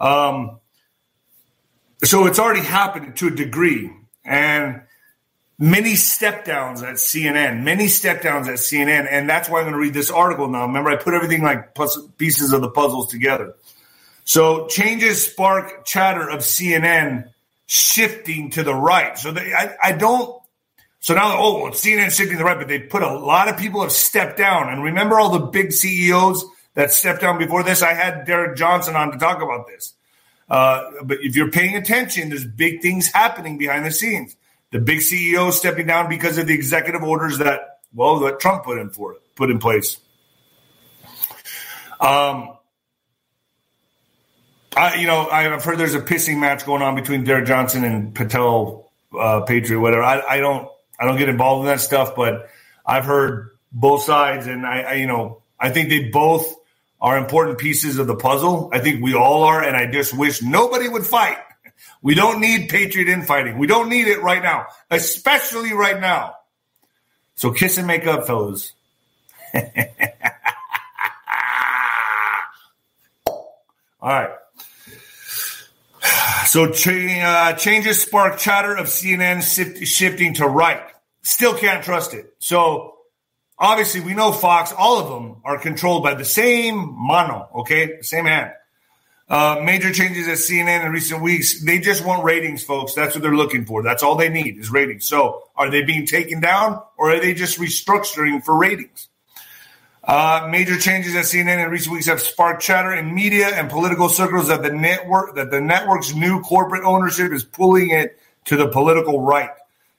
Um, 0.00 0.58
so 2.02 2.26
it's 2.26 2.38
already 2.38 2.62
happened 2.62 3.16
to 3.16 3.28
a 3.28 3.30
degree, 3.30 3.92
and 4.24 4.81
many 5.62 5.94
step 5.94 6.44
downs 6.44 6.82
at 6.82 6.96
CNN, 6.96 7.62
many 7.62 7.86
step 7.86 8.20
downs 8.20 8.48
at 8.48 8.54
CNN, 8.54 9.06
and 9.08 9.30
that's 9.30 9.48
why 9.48 9.60
I'm 9.60 9.64
going 9.64 9.74
to 9.74 9.78
read 9.78 9.94
this 9.94 10.10
article 10.10 10.48
now. 10.48 10.66
Remember, 10.66 10.90
I 10.90 10.96
put 10.96 11.14
everything 11.14 11.42
like 11.42 11.76
pieces 12.18 12.52
of 12.52 12.62
the 12.62 12.68
puzzles 12.68 13.08
together. 13.08 13.54
So 14.24 14.66
changes 14.66 15.24
spark 15.24 15.84
chatter 15.84 16.28
of 16.28 16.40
CNN 16.40 17.30
shifting 17.66 18.50
to 18.50 18.64
the 18.64 18.74
right. 18.74 19.16
So 19.16 19.30
they, 19.30 19.52
I, 19.52 19.76
I 19.80 19.92
don't 19.92 20.42
so 20.98 21.14
now, 21.14 21.36
oh, 21.36 21.62
well, 21.62 21.72
CNN 21.72 22.16
shifting 22.16 22.32
to 22.32 22.38
the 22.38 22.44
right, 22.44 22.58
but 22.58 22.68
they 22.68 22.78
put 22.78 23.02
a 23.02 23.12
lot 23.12 23.48
of 23.48 23.56
people 23.56 23.82
have 23.82 23.90
stepped 23.90 24.38
down. 24.38 24.68
And 24.68 24.84
remember 24.84 25.18
all 25.18 25.30
the 25.30 25.46
big 25.46 25.72
CEOs 25.72 26.44
that 26.74 26.92
stepped 26.92 27.20
down 27.20 27.38
before 27.38 27.64
this? 27.64 27.82
I 27.82 27.92
had 27.92 28.24
Derek 28.24 28.56
Johnson 28.56 28.94
on 28.94 29.10
to 29.10 29.18
talk 29.18 29.42
about 29.42 29.66
this. 29.66 29.94
Uh, 30.48 30.90
but 31.02 31.18
if 31.20 31.34
you're 31.34 31.50
paying 31.50 31.76
attention, 31.76 32.28
there's 32.28 32.44
big 32.44 32.82
things 32.82 33.08
happening 33.08 33.58
behind 33.58 33.84
the 33.84 33.90
scenes. 33.90 34.36
The 34.72 34.80
big 34.80 34.98
CEO 34.98 35.52
stepping 35.52 35.86
down 35.86 36.08
because 36.08 36.38
of 36.38 36.46
the 36.46 36.54
executive 36.54 37.02
orders 37.02 37.38
that, 37.38 37.78
well, 37.94 38.18
that 38.20 38.40
Trump 38.40 38.64
put 38.64 38.78
in 38.78 38.90
for 38.90 39.16
put 39.36 39.50
in 39.50 39.58
place. 39.58 39.98
Um, 42.00 42.56
I, 44.76 44.96
you 44.96 45.06
know, 45.06 45.28
I've 45.28 45.62
heard 45.62 45.78
there's 45.78 45.94
a 45.94 46.00
pissing 46.00 46.38
match 46.38 46.66
going 46.66 46.82
on 46.82 46.94
between 46.94 47.24
Derek 47.24 47.46
Johnson 47.46 47.84
and 47.84 48.14
Patel 48.14 48.90
uh, 49.16 49.42
Patriot, 49.42 49.78
whatever. 49.80 50.02
I, 50.02 50.20
I 50.20 50.38
don't 50.38 50.68
I 50.98 51.04
don't 51.04 51.18
get 51.18 51.28
involved 51.28 51.60
in 51.60 51.66
that 51.66 51.80
stuff, 51.80 52.16
but 52.16 52.48
I've 52.84 53.04
heard 53.04 53.50
both 53.72 54.02
sides, 54.02 54.46
and 54.46 54.66
I, 54.66 54.80
I, 54.80 54.92
you 54.94 55.06
know, 55.06 55.42
I 55.58 55.70
think 55.70 55.88
they 55.88 56.08
both 56.08 56.54
are 57.00 57.18
important 57.18 57.58
pieces 57.58 57.98
of 57.98 58.06
the 58.06 58.16
puzzle. 58.16 58.70
I 58.72 58.78
think 58.78 59.02
we 59.02 59.14
all 59.14 59.44
are, 59.44 59.62
and 59.62 59.76
I 59.76 59.90
just 59.90 60.16
wish 60.16 60.42
nobody 60.42 60.88
would 60.88 61.06
fight. 61.06 61.38
We 62.02 62.14
don't 62.14 62.40
need 62.40 62.68
patriot 62.68 63.08
infighting. 63.08 63.58
We 63.58 63.66
don't 63.66 63.88
need 63.88 64.08
it 64.08 64.22
right 64.22 64.42
now, 64.42 64.66
especially 64.90 65.72
right 65.72 66.00
now. 66.00 66.34
So 67.36 67.52
kiss 67.52 67.78
and 67.78 67.86
make 67.86 68.06
up, 68.06 68.26
fellas. 68.26 68.72
all 69.54 69.62
right. 74.02 74.30
So 76.46 76.64
uh, 76.64 77.52
changes 77.54 78.02
spark 78.02 78.38
chatter 78.38 78.76
of 78.76 78.86
CNN 78.86 79.42
shifting 79.86 80.34
to 80.34 80.46
right. 80.46 80.82
Still 81.22 81.54
can't 81.54 81.82
trust 81.84 82.14
it. 82.14 82.34
So 82.40 82.96
obviously 83.58 84.00
we 84.00 84.14
know 84.14 84.32
Fox, 84.32 84.72
all 84.76 84.98
of 84.98 85.08
them 85.08 85.40
are 85.44 85.58
controlled 85.58 86.02
by 86.02 86.14
the 86.14 86.24
same 86.24 86.94
mono, 86.98 87.48
okay? 87.60 88.02
Same 88.02 88.26
hand. 88.26 88.52
Uh, 89.32 89.62
major 89.64 89.90
changes 89.90 90.28
at 90.28 90.36
CNN 90.36 90.84
in 90.84 90.92
recent 90.92 91.22
weeks. 91.22 91.64
They 91.64 91.78
just 91.78 92.04
want 92.04 92.22
ratings, 92.22 92.62
folks. 92.62 92.92
That's 92.92 93.14
what 93.14 93.22
they're 93.22 93.34
looking 93.34 93.64
for. 93.64 93.82
That's 93.82 94.02
all 94.02 94.14
they 94.14 94.28
need 94.28 94.58
is 94.58 94.70
ratings. 94.70 95.06
So 95.06 95.44
are 95.56 95.70
they 95.70 95.82
being 95.82 96.04
taken 96.04 96.38
down 96.38 96.82
or 96.98 97.12
are 97.12 97.18
they 97.18 97.32
just 97.32 97.58
restructuring 97.58 98.44
for 98.44 98.54
ratings? 98.54 99.08
Uh, 100.04 100.48
major 100.50 100.76
changes 100.78 101.16
at 101.16 101.24
CNN 101.24 101.64
in 101.64 101.70
recent 101.70 101.94
weeks 101.94 102.04
have 102.04 102.20
sparked 102.20 102.60
chatter 102.60 102.92
in 102.92 103.14
media 103.14 103.46
and 103.46 103.70
political 103.70 104.10
circles 104.10 104.48
that 104.48 104.62
the 104.62 104.70
network 104.70 105.34
that 105.36 105.50
the 105.50 105.62
network's 105.62 106.14
new 106.14 106.42
corporate 106.42 106.84
ownership 106.84 107.32
is 107.32 107.42
pulling 107.42 107.88
it 107.88 108.18
to 108.44 108.58
the 108.58 108.68
political 108.68 109.22
right. 109.22 109.48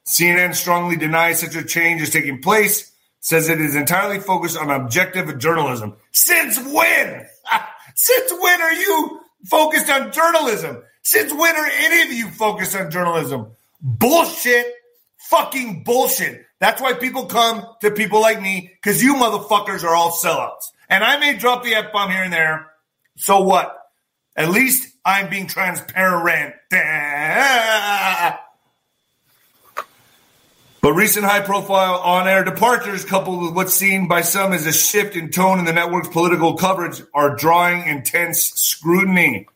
CNN 0.05 0.53
strongly 0.53 0.95
denies 0.95 1.39
such 1.39 1.55
a 1.55 1.63
change 1.63 2.03
is 2.03 2.11
taking 2.11 2.39
place, 2.39 2.91
says 3.19 3.49
it 3.49 3.59
is 3.59 3.75
entirely 3.75 4.19
focused 4.19 4.57
on 4.57 4.69
objective 4.69 5.39
journalism. 5.39 5.95
Since 6.11 6.59
when? 6.71 7.25
Since 7.95 8.31
when 8.39 8.61
are 8.61 8.73
you 8.73 9.22
focused 9.45 9.89
on 9.89 10.11
journalism? 10.11 10.83
Since 11.01 11.33
when 11.33 11.55
are 11.55 11.65
any 11.65 12.01
of 12.03 12.13
you 12.13 12.29
focused 12.29 12.75
on 12.75 12.89
journalism? 12.91 13.47
Bullshit. 13.81 14.65
fucking 15.17 15.83
bullshit. 15.83 16.45
That's 16.59 16.81
why 16.81 16.93
people 16.93 17.25
come 17.25 17.65
to 17.81 17.91
people 17.91 18.21
like 18.21 18.41
me 18.41 18.71
because 18.81 19.03
you 19.03 19.15
motherfuckers 19.15 19.83
are 19.83 19.95
all 19.95 20.11
sellouts. 20.11 20.71
And 20.89 21.03
I 21.03 21.17
may 21.17 21.35
drop 21.37 21.63
the 21.63 21.75
F 21.75 21.91
bomb 21.91 22.11
here 22.11 22.23
and 22.23 22.31
there. 22.31 22.71
So 23.17 23.41
what? 23.41 23.75
At 24.35 24.49
least 24.49 24.95
I'm 25.05 25.29
being 25.29 25.47
transparent. 25.47 26.55
But 30.83 30.95
recent 30.95 31.25
high 31.25 31.39
profile 31.39 32.01
on 32.01 32.27
air 32.27 32.43
departures, 32.43 33.05
coupled 33.05 33.41
with 33.41 33.53
what's 33.53 33.73
seen 33.73 34.09
by 34.09 34.19
some 34.19 34.51
as 34.51 34.65
a 34.65 34.73
shift 34.73 35.15
in 35.15 35.29
tone 35.31 35.59
in 35.59 35.63
the 35.63 35.71
network's 35.71 36.09
political 36.09 36.57
coverage, 36.57 37.01
are 37.13 37.37
drawing 37.37 37.87
intense 37.87 38.51
scrutiny. 38.55 39.47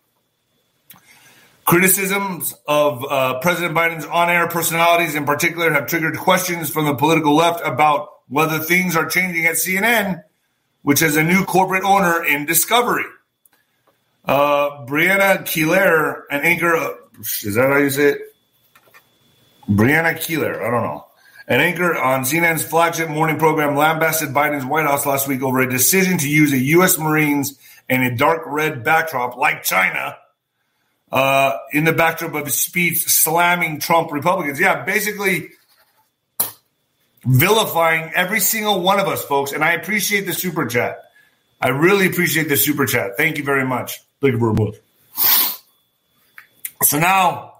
Criticisms 1.65 2.55
of 2.65 3.03
uh, 3.03 3.39
President 3.41 3.75
Biden's 3.75 4.05
on 4.05 4.29
air 4.29 4.47
personalities 4.47 5.15
in 5.15 5.25
particular 5.25 5.69
have 5.73 5.87
triggered 5.87 6.17
questions 6.17 6.69
from 6.69 6.85
the 6.85 6.95
political 6.95 7.35
left 7.35 7.59
about 7.67 8.07
whether 8.29 8.59
things 8.59 8.95
are 8.95 9.05
changing 9.05 9.45
at 9.47 9.55
CNN, 9.55 10.23
which 10.83 11.01
has 11.01 11.17
a 11.17 11.23
new 11.23 11.43
corporate 11.43 11.83
owner 11.83 12.23
in 12.23 12.45
Discovery. 12.45 13.03
Uh, 14.23 14.85
Brianna 14.85 15.39
Keilar, 15.39 16.21
an 16.31 16.39
anchor, 16.45 16.73
uh, 16.73 16.93
is 17.19 17.55
that 17.55 17.69
how 17.69 17.79
you 17.79 17.89
say 17.89 18.11
it? 18.11 18.21
Brianna 19.67 20.13
Keilar, 20.15 20.65
I 20.65 20.71
don't 20.71 20.83
know. 20.83 21.06
An 21.49 21.61
anchor 21.61 21.95
on 21.95 22.23
CNN's 22.23 22.63
flagship 22.63 23.09
morning 23.09 23.37
program 23.37 23.77
lambasted 23.77 24.29
Biden's 24.29 24.65
White 24.65 24.85
House 24.85 25.05
last 25.05 25.29
week 25.29 25.41
over 25.41 25.61
a 25.61 25.69
decision 25.69 26.17
to 26.17 26.29
use 26.29 26.51
a 26.51 26.57
U.S. 26.57 26.97
Marines 26.97 27.57
and 27.87 28.03
a 28.03 28.15
dark 28.15 28.41
red 28.45 28.83
backdrop 28.83 29.37
like 29.37 29.63
China 29.63 30.17
uh, 31.09 31.57
in 31.71 31.85
the 31.85 31.93
backdrop 31.93 32.33
of 32.33 32.45
his 32.45 32.55
speech 32.55 33.03
slamming 33.05 33.79
Trump 33.79 34.11
Republicans. 34.11 34.59
Yeah, 34.59 34.83
basically 34.83 35.51
vilifying 37.23 38.11
every 38.13 38.41
single 38.41 38.81
one 38.81 38.99
of 38.99 39.07
us, 39.07 39.23
folks. 39.23 39.53
And 39.53 39.63
I 39.63 39.71
appreciate 39.71 40.25
the 40.25 40.33
super 40.33 40.65
chat. 40.65 40.99
I 41.61 41.69
really 41.69 42.07
appreciate 42.07 42.49
the 42.49 42.57
super 42.57 42.85
chat. 42.85 43.15
Thank 43.15 43.37
you 43.37 43.45
very 43.45 43.65
much. 43.65 44.01
Thank 44.21 44.33
you 44.33 44.39
very 44.39 44.53
much. 44.53 44.75
So 46.83 46.99
now 46.99 47.55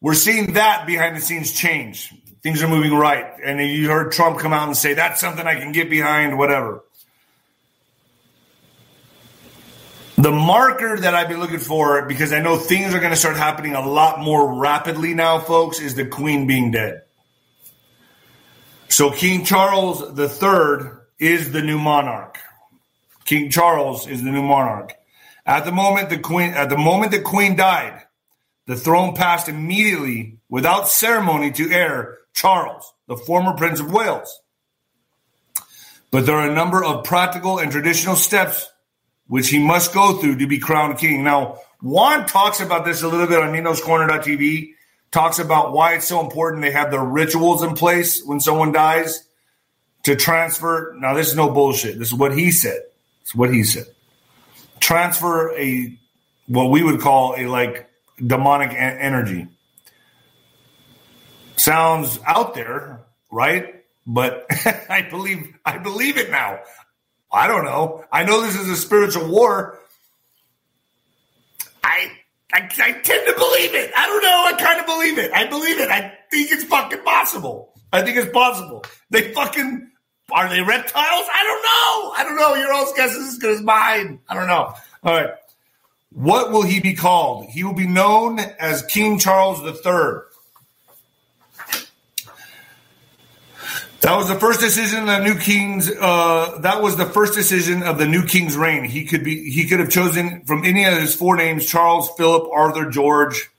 we're 0.00 0.14
seeing 0.14 0.54
that 0.54 0.86
behind 0.86 1.16
the 1.16 1.20
scenes 1.20 1.52
change. 1.52 2.14
Things 2.46 2.62
are 2.62 2.68
moving 2.68 2.94
right. 2.94 3.26
And 3.44 3.60
you 3.60 3.90
heard 3.90 4.12
Trump 4.12 4.38
come 4.38 4.52
out 4.52 4.68
and 4.68 4.76
say, 4.76 4.94
that's 4.94 5.20
something 5.20 5.44
I 5.44 5.56
can 5.56 5.72
get 5.72 5.90
behind, 5.90 6.38
whatever. 6.38 6.84
The 10.16 10.30
marker 10.30 10.96
that 10.96 11.12
I've 11.12 11.28
been 11.28 11.40
looking 11.40 11.58
for, 11.58 12.06
because 12.06 12.32
I 12.32 12.38
know 12.38 12.56
things 12.56 12.94
are 12.94 13.00
going 13.00 13.10
to 13.10 13.16
start 13.16 13.36
happening 13.36 13.74
a 13.74 13.84
lot 13.84 14.20
more 14.20 14.60
rapidly 14.60 15.12
now, 15.12 15.40
folks, 15.40 15.80
is 15.80 15.96
the 15.96 16.06
Queen 16.06 16.46
being 16.46 16.70
dead. 16.70 17.02
So 18.90 19.10
King 19.10 19.44
Charles 19.44 20.00
III 20.16 20.90
is 21.18 21.50
the 21.50 21.62
new 21.62 21.80
monarch. 21.80 22.38
King 23.24 23.50
Charles 23.50 24.06
is 24.06 24.22
the 24.22 24.30
new 24.30 24.44
monarch. 24.44 24.92
At 25.46 25.64
the 25.64 25.72
moment 25.72 26.10
the 26.10 26.18
Queen 26.18 26.50
at 26.50 26.68
the 26.68 26.78
moment 26.78 27.10
the 27.10 27.22
Queen 27.22 27.56
died, 27.56 28.04
the 28.68 28.76
throne 28.76 29.16
passed 29.16 29.48
immediately 29.48 30.38
without 30.48 30.88
ceremony 30.88 31.50
to 31.50 31.72
heir 31.72 32.18
Charles, 32.36 32.92
the 33.08 33.16
former 33.16 33.54
Prince 33.54 33.80
of 33.80 33.90
Wales. 33.90 34.40
But 36.10 36.26
there 36.26 36.36
are 36.36 36.48
a 36.48 36.54
number 36.54 36.84
of 36.84 37.02
practical 37.02 37.58
and 37.58 37.72
traditional 37.72 38.14
steps 38.14 38.70
which 39.26 39.48
he 39.48 39.58
must 39.58 39.94
go 39.94 40.18
through 40.18 40.36
to 40.36 40.46
be 40.46 40.58
crowned 40.58 40.98
king. 40.98 41.24
Now, 41.24 41.58
Juan 41.80 42.26
talks 42.26 42.60
about 42.60 42.84
this 42.84 43.02
a 43.02 43.08
little 43.08 43.26
bit 43.26 43.42
on 43.42 43.52
Nino's 43.52 43.80
Corner.tv, 43.80 44.74
talks 45.10 45.38
about 45.38 45.72
why 45.72 45.94
it's 45.94 46.06
so 46.06 46.20
important 46.20 46.62
they 46.62 46.70
have 46.70 46.90
the 46.90 47.00
rituals 47.00 47.62
in 47.62 47.74
place 47.74 48.22
when 48.22 48.38
someone 48.38 48.70
dies 48.70 49.26
to 50.04 50.14
transfer. 50.14 50.94
Now, 50.98 51.14
this 51.14 51.28
is 51.28 51.36
no 51.36 51.50
bullshit. 51.50 51.98
This 51.98 52.08
is 52.08 52.14
what 52.14 52.36
he 52.36 52.50
said. 52.50 52.82
It's 53.22 53.34
what 53.34 53.52
he 53.52 53.64
said. 53.64 53.86
Transfer 54.78 55.56
a, 55.56 55.98
what 56.46 56.70
we 56.70 56.82
would 56.82 57.00
call 57.00 57.34
a 57.36 57.46
like 57.46 57.88
demonic 58.24 58.72
energy 58.76 59.48
sounds 61.66 62.20
out 62.24 62.54
there, 62.54 63.00
right? 63.30 63.84
But 64.06 64.46
I 64.88 65.02
believe 65.02 65.58
I 65.64 65.78
believe 65.78 66.16
it 66.16 66.30
now. 66.30 66.60
I 67.32 67.48
don't 67.48 67.64
know. 67.64 68.04
I 68.12 68.24
know 68.24 68.40
this 68.40 68.54
is 68.54 68.68
a 68.68 68.76
spiritual 68.76 69.28
war. 69.28 69.78
I, 71.82 72.12
I 72.52 72.60
I 72.60 72.92
tend 72.92 73.26
to 73.26 73.34
believe 73.34 73.74
it. 73.74 73.90
I 73.96 74.06
don't 74.06 74.22
know. 74.22 74.44
I 74.46 74.52
kind 74.64 74.80
of 74.80 74.86
believe 74.86 75.18
it. 75.18 75.32
I 75.32 75.46
believe 75.46 75.80
it. 75.80 75.90
I 75.90 76.16
think 76.30 76.52
it's 76.52 76.64
fucking 76.64 77.02
possible. 77.02 77.72
I 77.92 78.02
think 78.02 78.16
it's 78.16 78.32
possible. 78.32 78.84
They 79.10 79.32
fucking 79.32 79.90
are 80.32 80.48
they 80.48 80.60
reptiles? 80.60 81.26
I 81.34 81.44
don't 81.44 81.62
know. 81.62 82.12
I 82.16 82.24
don't 82.24 82.36
know. 82.36 82.54
Your 82.54 82.72
own 82.72 82.86
guess 82.96 83.12
is 83.12 83.34
as 83.34 83.38
good 83.38 83.54
as 83.56 83.62
mine. 83.62 84.20
I 84.28 84.34
don't 84.34 84.46
know. 84.46 84.74
All 85.02 85.14
right. 85.14 85.30
What 86.10 86.52
will 86.52 86.62
he 86.62 86.80
be 86.80 86.94
called? 86.94 87.46
He 87.46 87.64
will 87.64 87.74
be 87.74 87.86
known 87.86 88.38
as 88.38 88.82
King 88.82 89.18
Charles 89.18 89.60
III. 89.62 90.35
That 94.06 94.18
was 94.18 94.28
the 94.28 94.38
first 94.38 94.60
decision 94.60 95.00
of 95.00 95.06
the 95.06 95.18
new 95.18 95.36
king's. 95.36 95.90
Uh, 95.90 96.58
that 96.60 96.80
was 96.80 96.96
the 96.96 97.06
first 97.06 97.34
decision 97.34 97.82
of 97.82 97.98
the 97.98 98.06
new 98.06 98.24
king's 98.24 98.56
reign. 98.56 98.84
He 98.84 99.04
could 99.04 99.24
be. 99.24 99.50
He 99.50 99.66
could 99.66 99.80
have 99.80 99.90
chosen 99.90 100.44
from 100.44 100.64
any 100.64 100.84
of 100.84 100.96
his 100.96 101.12
four 101.12 101.34
names: 101.34 101.66
Charles, 101.66 102.08
Philip, 102.16 102.48
Arthur, 102.52 102.88
George. 102.88 103.50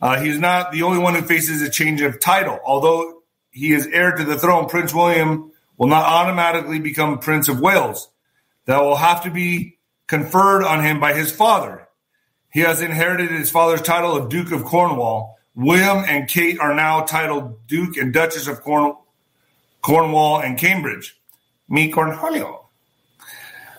Uh, 0.00 0.18
not 0.38 0.72
the 0.72 0.84
only 0.84 0.96
one 0.96 1.16
who 1.16 1.20
faces 1.20 1.60
a 1.60 1.68
change 1.68 2.00
of 2.00 2.18
title. 2.18 2.58
Although 2.64 3.20
he 3.50 3.74
is 3.74 3.86
heir 3.88 4.12
to 4.12 4.24
the 4.24 4.38
throne, 4.38 4.70
Prince 4.70 4.94
William 4.94 5.52
will 5.76 5.88
not 5.88 6.06
automatically 6.06 6.78
become 6.78 7.18
Prince 7.18 7.48
of 7.48 7.60
Wales. 7.60 8.08
That 8.64 8.80
will 8.80 8.96
have 8.96 9.24
to 9.24 9.30
be 9.30 9.76
conferred 10.06 10.64
on 10.64 10.82
him 10.82 10.98
by 10.98 11.12
his 11.12 11.30
father. 11.30 11.86
He 12.50 12.60
has 12.60 12.80
inherited 12.80 13.30
his 13.30 13.50
father's 13.50 13.82
title 13.82 14.16
of 14.16 14.30
Duke 14.30 14.50
of 14.50 14.64
Cornwall. 14.64 15.36
William 15.54 16.06
and 16.08 16.26
Kate 16.26 16.58
are 16.58 16.74
now 16.74 17.02
titled 17.02 17.66
Duke 17.66 17.98
and 17.98 18.14
Duchess 18.14 18.46
of 18.46 18.62
Cornwall 18.62 18.99
Cornwall, 19.82 20.40
and 20.40 20.58
Cambridge. 20.58 21.16
Me 21.68 21.90
Cornholio. 21.90 22.64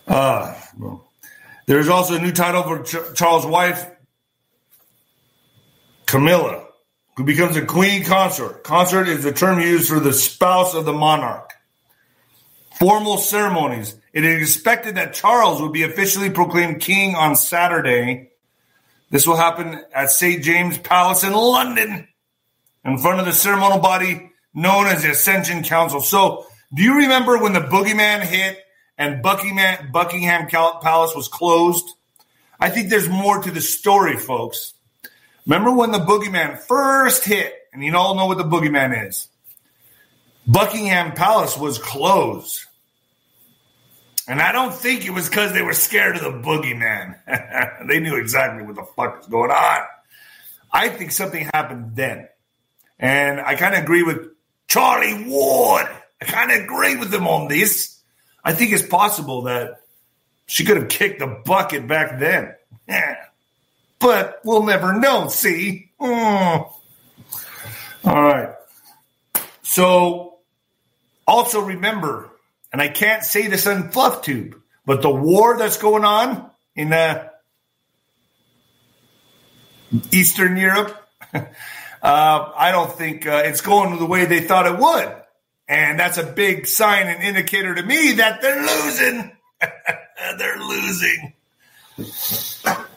Uh, 0.08 0.60
there's 1.66 1.90
also 1.90 2.16
a 2.16 2.20
new 2.20 2.32
title 2.32 2.64
for 2.64 2.84
Ch- 2.84 3.16
Charles' 3.16 3.46
wife, 3.46 3.90
Camilla, 6.06 6.66
who 7.16 7.24
becomes 7.24 7.56
a 7.56 7.66
queen 7.66 8.04
consort. 8.04 8.64
Consort 8.64 9.08
is 9.08 9.24
the 9.24 9.32
term 9.32 9.60
used 9.60 9.90
for 9.90 10.00
the 10.00 10.14
spouse 10.14 10.74
of 10.74 10.86
the 10.86 10.94
monarch. 10.94 11.54
Formal 12.80 13.18
ceremonies. 13.18 13.96
It 14.12 14.26
is 14.26 14.42
expected 14.42 14.96
that 14.96 15.14
Charles 15.14 15.62
will 15.62 15.70
be 15.70 15.84
officially 15.84 16.30
proclaimed 16.30 16.82
king 16.82 17.16
on 17.16 17.36
Saturday. 17.36 18.32
This 19.12 19.28
will 19.28 19.38
happen 19.38 19.84
at 19.94 20.10
St. 20.10 20.44
James 20.44 20.78
Palace 20.78 21.24
in 21.24 21.34
London 21.34 22.08
in 22.84 22.98
front 22.98 23.20
of 23.20 23.26
the 23.26 23.34
ceremonial 23.34 23.80
body 23.80 24.31
known 24.54 24.88
as 24.88 25.04
the 25.04 25.12
Accession 25.12 25.64
Council. 25.64 26.02
So, 26.02 26.48
do 26.74 26.84
you 26.84 26.96
remember 26.96 27.38
when 27.38 27.54
the 27.54 27.60
boogeyman 27.60 28.22
hit 28.22 28.60
and 28.98 29.22
Buckingham, 29.22 29.92
Buckingham 29.92 30.48
Palace 30.48 31.16
was 31.16 31.28
closed? 31.28 31.94
I 32.60 32.70
think 32.70 32.90
there's 32.90 33.10
more 33.10 33.42
to 33.42 33.52
the 33.52 33.62
story, 33.62 34.18
folks. 34.18 34.74
Remember 35.46 35.72
when 35.72 35.92
the 35.92 36.00
boogeyman 36.00 36.60
first 36.60 37.26
hit, 37.26 37.54
and 37.74 37.84
you 37.84 37.96
all 37.96 38.16
know 38.16 38.28
what 38.28 38.38
the 38.38 38.44
boogeyman 38.44 39.08
is? 39.08 39.28
Buckingham 40.48 41.14
Palace 41.14 41.58
was 41.58 41.78
closed. 41.78 42.66
And 44.28 44.42
I 44.42 44.52
don't 44.52 44.74
think 44.74 45.06
it 45.06 45.12
was 45.12 45.28
because 45.28 45.54
they 45.54 45.62
were 45.62 45.74
scared 45.74 46.16
of 46.16 46.22
the 46.22 46.48
boogeyman. 46.48 47.18
they 47.88 48.00
knew 48.00 48.16
exactly 48.16 48.64
what 48.64 48.76
the 48.76 48.84
fuck 48.96 49.18
was 49.18 49.28
going 49.28 49.52
on. 49.52 49.82
I 50.72 50.90
think 50.90 51.12
something 51.12 51.50
happened 51.54 51.96
then. 51.96 52.30
And 53.00 53.42
I 53.42 53.56
kind 53.56 53.76
of 53.76 53.82
agree 53.82 54.04
with 54.04 54.30
Charlie 54.72 55.26
Ward. 55.28 55.86
I 56.22 56.26
kind 56.26 56.50
of 56.50 56.64
agree 56.64 56.96
with 56.96 57.14
him 57.14 57.28
on 57.28 57.50
this. 57.50 58.00
I 58.42 58.54
think 58.54 58.72
it's 58.72 58.88
possible 58.88 59.42
that 59.42 59.82
she 60.46 60.64
could 60.64 60.78
have 60.78 60.88
kicked 60.88 61.20
the 61.20 61.28
bucket 61.44 61.88
back 61.88 62.20
then. 62.20 62.56
Yeah. 62.88 63.16
But 64.00 64.40
we'll 64.44 64.64
never 64.64 64.94
know, 64.94 65.28
see? 65.28 65.92
Mm. 66.02 66.74
All 68.04 68.24
right. 68.24 68.56
So, 69.62 70.40
also 71.28 71.62
remember, 71.62 72.32
and 72.74 72.82
I 72.82 72.88
can't 72.88 73.24
say 73.24 73.46
this 73.46 73.68
on 73.68 73.92
Fluff 73.92 74.24
Tube, 74.24 74.60
but 74.88 75.04
the 75.04 75.12
war 75.12 75.56
that's 75.60 75.78
going 75.78 76.04
on 76.04 76.50
in 76.76 76.92
uh, 76.92 77.30
Eastern 80.12 80.58
Europe, 80.58 80.98
Uh, 82.02 82.52
I 82.56 82.72
don't 82.72 82.92
think 82.92 83.28
uh, 83.28 83.44
it's 83.46 83.62
going 83.62 83.98
the 84.00 84.06
way 84.06 84.26
they 84.26 84.42
thought 84.42 84.66
it 84.66 84.78
would. 84.78 85.16
And 85.68 86.00
that's 86.00 86.18
a 86.18 86.26
big 86.26 86.68
sign 86.68 87.08
and 87.08 87.24
indicator 87.24 87.74
to 87.76 87.84
me 87.84 88.14
that 88.14 88.42
they're 88.42 88.62
losing. 88.62 89.32
they're 90.38 90.60
losing. 90.60 91.34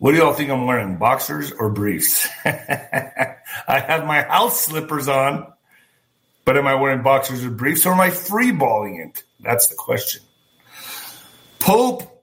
What 0.00 0.12
do 0.12 0.18
y'all 0.18 0.32
think 0.32 0.48
I'm 0.48 0.64
wearing? 0.64 0.96
Boxers 0.96 1.50
or 1.50 1.70
briefs? 1.70 2.28
I 2.44 3.34
have 3.66 4.06
my 4.06 4.22
house 4.22 4.64
slippers 4.64 5.08
on, 5.08 5.52
but 6.44 6.56
am 6.56 6.68
I 6.68 6.76
wearing 6.76 7.02
boxers 7.02 7.44
or 7.44 7.50
briefs 7.50 7.84
or 7.84 7.94
am 7.94 8.00
I 8.00 8.10
free 8.10 8.52
balling 8.52 9.00
it? 9.00 9.24
That's 9.40 9.66
the 9.66 9.74
question. 9.74 10.22
Pope 11.58 12.17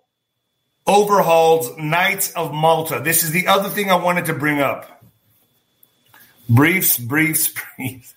overhauls 0.88 1.78
Knights 1.78 2.34
of 2.34 2.54
Malta. 2.54 3.02
This 3.04 3.24
is 3.24 3.32
the 3.32 3.48
other 3.48 3.70
thing 3.70 3.90
I 3.90 3.96
wanted 3.96 4.26
to 4.26 4.34
bring 4.34 4.62
up. 4.62 5.04
Briefs, 6.48 6.98
briefs, 6.98 7.52
briefs. 7.78 8.14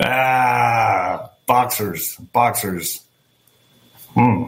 ah, 0.00 1.30
boxers, 1.46 2.16
boxers. 2.16 3.02
Hmm. 4.14 4.44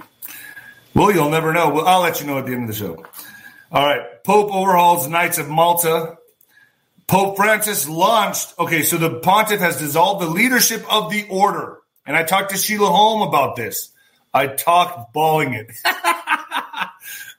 Well, 0.94 1.12
you'll 1.12 1.30
never 1.30 1.52
know. 1.52 1.70
Well, 1.70 1.86
I'll 1.86 2.02
let 2.02 2.20
you 2.20 2.26
know 2.26 2.38
at 2.38 2.46
the 2.46 2.52
end 2.52 2.62
of 2.62 2.68
the 2.68 2.74
show. 2.74 3.04
All 3.72 3.86
right. 3.86 4.22
Pope 4.24 4.52
overhauls 4.54 5.08
Knights 5.08 5.38
of 5.38 5.48
Malta. 5.48 6.18
Pope 7.06 7.36
Francis 7.36 7.88
launched. 7.88 8.54
Okay, 8.58 8.82
so 8.82 8.96
the 8.96 9.18
pontiff 9.20 9.60
has 9.60 9.78
dissolved 9.78 10.22
the 10.22 10.28
leadership 10.30 10.84
of 10.92 11.10
the 11.10 11.26
order. 11.28 11.78
And 12.06 12.16
I 12.16 12.22
talked 12.22 12.50
to 12.50 12.56
Sheila 12.56 12.88
Holm 12.88 13.22
about 13.22 13.56
this. 13.56 13.90
I 14.34 14.46
talked 14.46 15.12
bawling 15.12 15.54
it. 15.54 15.70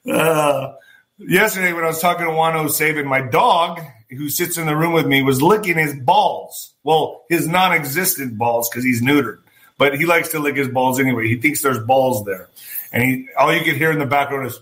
uh, 0.08 0.74
yesterday, 1.18 1.72
when 1.72 1.84
I 1.84 1.88
was 1.88 2.00
talking 2.00 2.26
to 2.26 2.32
Juan 2.32 2.56
O. 2.56 2.68
Savin, 2.68 3.06
my 3.06 3.20
dog, 3.20 3.80
who 4.10 4.28
sits 4.28 4.58
in 4.58 4.66
the 4.66 4.76
room 4.76 4.92
with 4.92 5.06
me, 5.06 5.22
was 5.22 5.42
licking 5.42 5.78
his 5.78 5.94
balls. 5.94 6.74
Well, 6.82 7.24
his 7.28 7.46
non 7.46 7.72
existent 7.72 8.38
balls 8.38 8.68
because 8.68 8.84
he's 8.84 9.02
neutered. 9.02 9.38
But 9.76 9.98
he 9.98 10.06
likes 10.06 10.28
to 10.30 10.38
lick 10.38 10.56
his 10.56 10.68
balls 10.68 11.00
anyway. 11.00 11.26
He 11.26 11.36
thinks 11.36 11.62
there's 11.62 11.80
balls 11.80 12.24
there. 12.24 12.48
And 12.92 13.02
he, 13.02 13.28
all 13.36 13.52
you 13.52 13.64
can 13.64 13.74
hear 13.74 13.90
in 13.90 13.98
the 13.98 14.06
background 14.06 14.46
is 14.46 14.60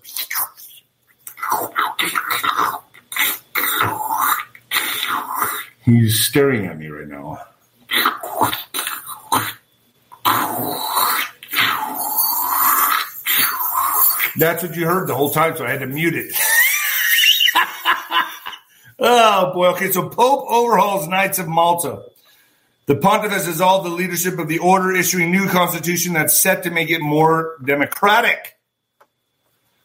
He's 5.85 6.25
staring 6.25 6.67
at 6.67 6.79
me 6.79 6.87
right 6.87 7.09
now. 7.09 7.45
That's 14.37 14.63
what 14.63 14.75
you 14.75 14.87
heard 14.87 15.09
the 15.09 15.15
whole 15.15 15.31
time, 15.31 15.57
so 15.57 15.65
I 15.65 15.71
had 15.71 15.81
to 15.81 15.87
mute 15.87 16.15
it. 16.15 16.35
oh 18.99 19.53
boy. 19.53 19.69
Okay, 19.69 19.91
so 19.91 20.09
Pope 20.09 20.47
overhauls 20.49 21.09
Knights 21.09 21.39
of 21.39 21.49
Malta. 21.49 22.03
The 22.87 22.97
pontiff 22.97 23.31
has 23.31 23.47
dissolved 23.47 23.87
the 23.87 23.95
leadership 23.95 24.39
of 24.39 24.49
the 24.49 24.59
order, 24.59 24.93
issuing 24.93 25.31
new 25.31 25.49
constitution 25.49 26.15
that's 26.15 26.41
set 26.41 26.65
to 26.65 26.71
make 26.71 26.91
it 26.91 27.01
more 27.01 27.57
democratic. 27.65 28.57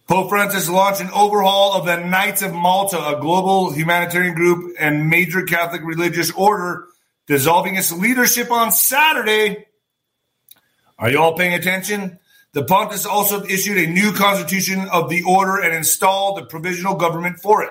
Pope 0.07 0.29
Francis 0.29 0.69
launched 0.69 1.01
an 1.01 1.09
overhaul 1.13 1.73
of 1.73 1.85
the 1.85 1.97
Knights 1.97 2.41
of 2.41 2.53
Malta, 2.53 2.97
a 2.97 3.19
global 3.19 3.71
humanitarian 3.71 4.33
group 4.33 4.75
and 4.79 5.09
major 5.09 5.43
Catholic 5.43 5.81
religious 5.83 6.31
order, 6.31 6.87
dissolving 7.27 7.75
its 7.75 7.91
leadership 7.91 8.49
on 8.49 8.71
Saturday. 8.71 9.67
Are 10.97 11.09
you 11.09 11.19
all 11.19 11.35
paying 11.35 11.53
attention? 11.53 12.19
The 12.57 12.63
Pontiff 12.63 13.05
also 13.05 13.43
issued 13.43 13.77
a 13.77 13.85
new 13.85 14.13
constitution 14.13 14.89
of 14.91 15.11
the 15.11 15.21
order 15.21 15.61
and 15.61 15.75
installed 15.75 16.39
the 16.39 16.45
provisional 16.45 16.95
government 16.95 17.39
for 17.39 17.61
it. 17.61 17.69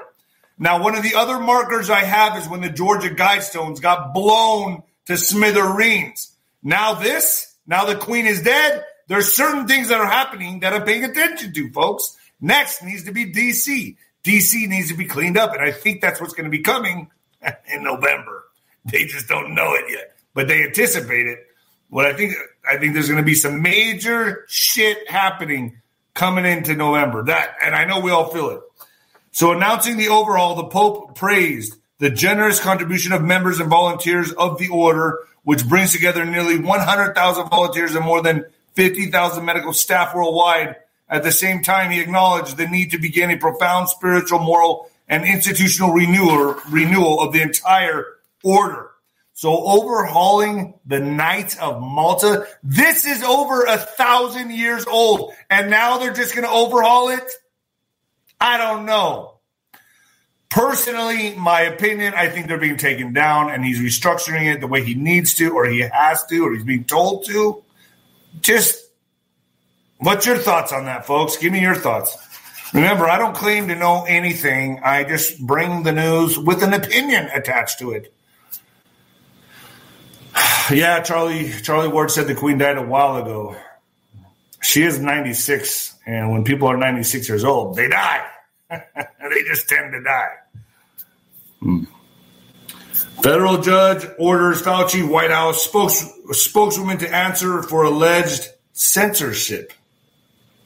Now, 0.61 0.81
one 0.81 0.95
of 0.95 1.03
the 1.03 1.17
other 1.17 1.41
markers 1.41 1.91
I 1.91 2.05
have 2.05 2.41
is 2.41 2.49
when 2.49 2.61
the 2.61 2.71
Georgia 2.71 3.09
Guidestones 3.09 3.83
got 3.83 4.15
blown 4.15 4.85
to 5.07 5.17
smithereens. 5.17 6.37
Now, 6.63 6.95
this, 6.95 7.57
now 7.67 7.85
the 7.85 7.97
Queen 7.97 8.29
is 8.29 8.43
dead. 8.43 8.85
There's 9.09 9.35
certain 9.35 9.67
things 9.67 9.89
that 9.89 9.99
are 9.99 10.07
happening 10.07 10.61
that 10.61 10.73
I'm 10.73 10.85
paying 10.85 11.03
attention 11.03 11.53
to, 11.53 11.73
folks. 11.73 12.17
Next 12.41 12.81
needs 12.85 13.03
to 13.07 13.13
be 13.13 13.33
DC. 13.33 13.97
DC 14.23 14.69
needs 14.69 14.91
to 14.91 14.97
be 14.97 15.07
cleaned 15.07 15.37
up. 15.37 15.53
And 15.53 15.63
I 15.63 15.73
think 15.73 16.01
that's 16.01 16.21
what's 16.21 16.35
going 16.35 16.49
to 16.49 16.57
be 16.57 16.63
coming 16.63 17.11
in 17.75 17.83
November. 17.83 18.45
They 18.85 19.07
just 19.07 19.27
don't 19.27 19.53
know 19.53 19.75
it 19.75 19.87
yet, 19.91 20.17
but 20.33 20.47
they 20.47 20.63
anticipate 20.63 21.27
it. 21.27 21.41
What 21.89 22.07
I 22.07 22.13
think, 22.13 22.35
I 22.69 22.77
think 22.79 22.95
there's 22.95 23.09
going 23.09 23.21
to 23.21 23.27
be 23.27 23.35
some 23.35 23.63
major 23.63 24.45
shit 24.49 25.09
happening 25.09 25.81
coming 26.15 26.45
into 26.45 26.75
November. 26.75 27.25
That, 27.25 27.57
and 27.65 27.75
I 27.75 27.85
know 27.85 28.01
we 28.01 28.11
all 28.11 28.29
feel 28.31 28.51
it. 28.51 28.61
So 29.33 29.53
announcing 29.53 29.97
the 29.97 30.09
overhaul, 30.09 30.55
the 30.55 30.65
Pope 30.65 31.15
praised 31.15 31.77
the 31.99 32.11
generous 32.11 32.61
contribution 32.61 33.13
of 33.13 33.23
members 33.23 33.61
and 33.61 33.71
volunteers 33.71 34.33
of 34.33 34.59
the 34.59 34.69
order, 34.69 35.19
which 35.45 35.67
brings 35.67 35.93
together 35.93 36.25
nearly 36.25 36.59
100,000 36.59 37.49
volunteers 37.49 37.95
and 37.95 38.05
more 38.05 38.23
than 38.23 38.45
50,000 38.75 39.45
medical 39.45 39.73
staff 39.73 40.15
worldwide 40.15 40.77
at 41.09 41.23
the 41.23 41.33
same 41.33 41.63
time, 41.63 41.91
he 41.91 42.01
acknowledged 42.01 42.57
the 42.57 42.67
need 42.67 42.91
to 42.91 42.99
begin 42.99 43.31
a 43.31 43.37
profound 43.37 43.89
spiritual, 43.89 44.41
moral, 44.41 44.91
and 45.09 45.25
institutional 45.25 45.93
renewal, 45.93 46.57
renewal 46.69 47.21
of 47.21 47.33
the 47.33 47.43
entire 47.43 48.07
order. 48.43 48.86
So 49.37 49.55
overhauling 49.67 50.81
the 50.87 50.99
Knights 50.99 51.59
of 51.59 51.79
Malta, 51.79 52.47
this 52.63 53.05
is 53.05 53.23
over 53.23 53.65
a 53.65 53.77
thousand 53.77 54.51
years 54.51 54.87
old, 54.87 55.35
and 55.51 55.69
now 55.69 55.99
they're 55.99 56.15
just 56.15 56.35
going 56.35 56.47
to 56.47 56.51
overhaul 56.51 57.11
it? 57.11 57.31
I 58.41 58.57
don't 58.57 58.87
know. 58.87 59.35
Personally, 60.49 61.35
my 61.37 61.61
opinion, 61.61 62.15
I 62.17 62.31
think 62.31 62.47
they're 62.47 62.57
being 62.57 62.79
taken 62.79 63.13
down 63.13 63.51
and 63.51 63.63
he's 63.63 63.79
restructuring 63.79 64.55
it 64.55 64.61
the 64.61 64.69
way 64.69 64.83
he 64.83 64.95
needs 64.95 65.35
to, 65.35 65.51
or 65.51 65.67
he 65.67 65.81
has 65.81 66.25
to, 66.27 66.41
or 66.41 66.55
he's 66.55 66.65
being 66.65 66.85
told 66.85 67.27
to. 67.27 67.63
Just 68.41 68.87
What's 69.99 70.27
your 70.27 70.39
thoughts 70.39 70.73
on 70.73 70.87
that, 70.87 71.07
folks? 71.07 71.37
Give 71.37 71.53
me 71.53 71.61
your 71.61 71.75
thoughts. 71.75 72.17
Remember, 72.75 73.07
I 73.07 73.19
don't 73.19 73.35
claim 73.35 73.69
to 73.69 73.75
know 73.75 74.05
anything. 74.07 74.81
I 74.83 75.05
just 75.05 75.41
bring 75.41 75.83
the 75.83 75.93
news 75.93 76.39
with 76.39 76.63
an 76.63 76.75
opinion 76.75 77.29
attached 77.35 77.79
to 77.79 77.93
it. 77.93 78.13
Yeah, 80.71 81.01
Charlie 81.01 81.53
Charlie 81.63 81.89
Ward 81.89 82.11
said 82.11 82.27
the 82.27 82.35
Queen 82.35 82.59
died 82.59 82.79
a 82.79 82.83
while 82.83 83.17
ago. 83.17 83.57
She 84.63 84.83
is 84.83 84.99
96, 84.99 85.95
and 86.07 86.33
when 86.33 86.45
people 86.45 86.67
are 86.69 86.77
96 86.77 87.29
years 87.29 87.45
old, 87.45 87.77
they 87.77 87.89
die. 87.89 88.27
they 88.71 89.43
just 89.47 89.69
tend 89.69 89.93
to 89.93 90.03
die. 90.03 90.33
Hmm. 91.61 91.85
Federal 93.23 93.63
judge 93.63 94.07
orders 94.19 94.63
Fauci 94.63 95.09
White 95.09 95.31
House 95.31 95.63
spokes, 95.63 96.05
spokeswoman 96.33 96.99
to 96.99 97.15
answer 97.15 97.63
for 97.63 97.85
alleged 97.85 98.49
censorship. 98.73 99.73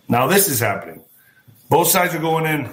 Now 0.09 0.27
this 0.27 0.49
is 0.49 0.61
happening. 0.61 1.05
Both 1.69 1.89
sides 1.89 2.15
are 2.15 2.19
going 2.19 2.47
in. 2.47 2.69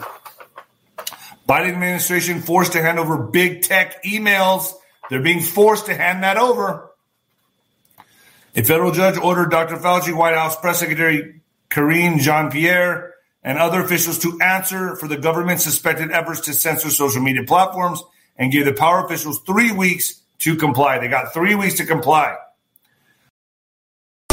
Biden 1.48 1.74
administration 1.74 2.42
forced 2.42 2.74
to 2.74 2.82
hand 2.82 3.00
over 3.00 3.18
big 3.18 3.62
tech 3.62 4.04
emails. 4.04 4.74
They're 5.10 5.22
being 5.22 5.42
forced 5.42 5.86
to 5.86 5.96
hand 5.96 6.24
that 6.24 6.38
over. 6.38 6.87
A 8.58 8.64
federal 8.64 8.92
judge 8.92 9.20
ordered 9.20 9.52
Dr. 9.52 9.78
Fauci, 9.78 10.12
White 10.18 10.34
House 10.34 10.60
Press 10.60 10.80
Secretary 10.80 11.42
Karine 11.70 12.18
Jean 12.18 12.50
Pierre, 12.50 13.14
and 13.44 13.60
other 13.60 13.82
officials 13.82 14.18
to 14.20 14.40
answer 14.42 14.96
for 14.96 15.08
the 15.08 15.16
government's 15.16 15.64
suspected 15.64 16.12
efforts 16.12 16.42
to 16.42 16.54
censor 16.54 16.90
social 16.90 17.22
media 17.22 17.44
platforms 17.44 18.02
and 18.36 18.52
gave 18.52 18.66
the 18.66 18.74
power 18.74 19.06
officials 19.06 19.40
three 19.42 19.72
weeks 19.72 20.24
to 20.40 20.56
comply. 20.56 20.98
They 20.98 21.08
got 21.08 21.36
three 21.36 21.54
weeks 21.54 21.76
to 21.76 21.86
comply. 21.86 22.36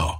show. 0.00 0.19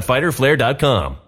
www.fighterflare.com. 0.00 1.27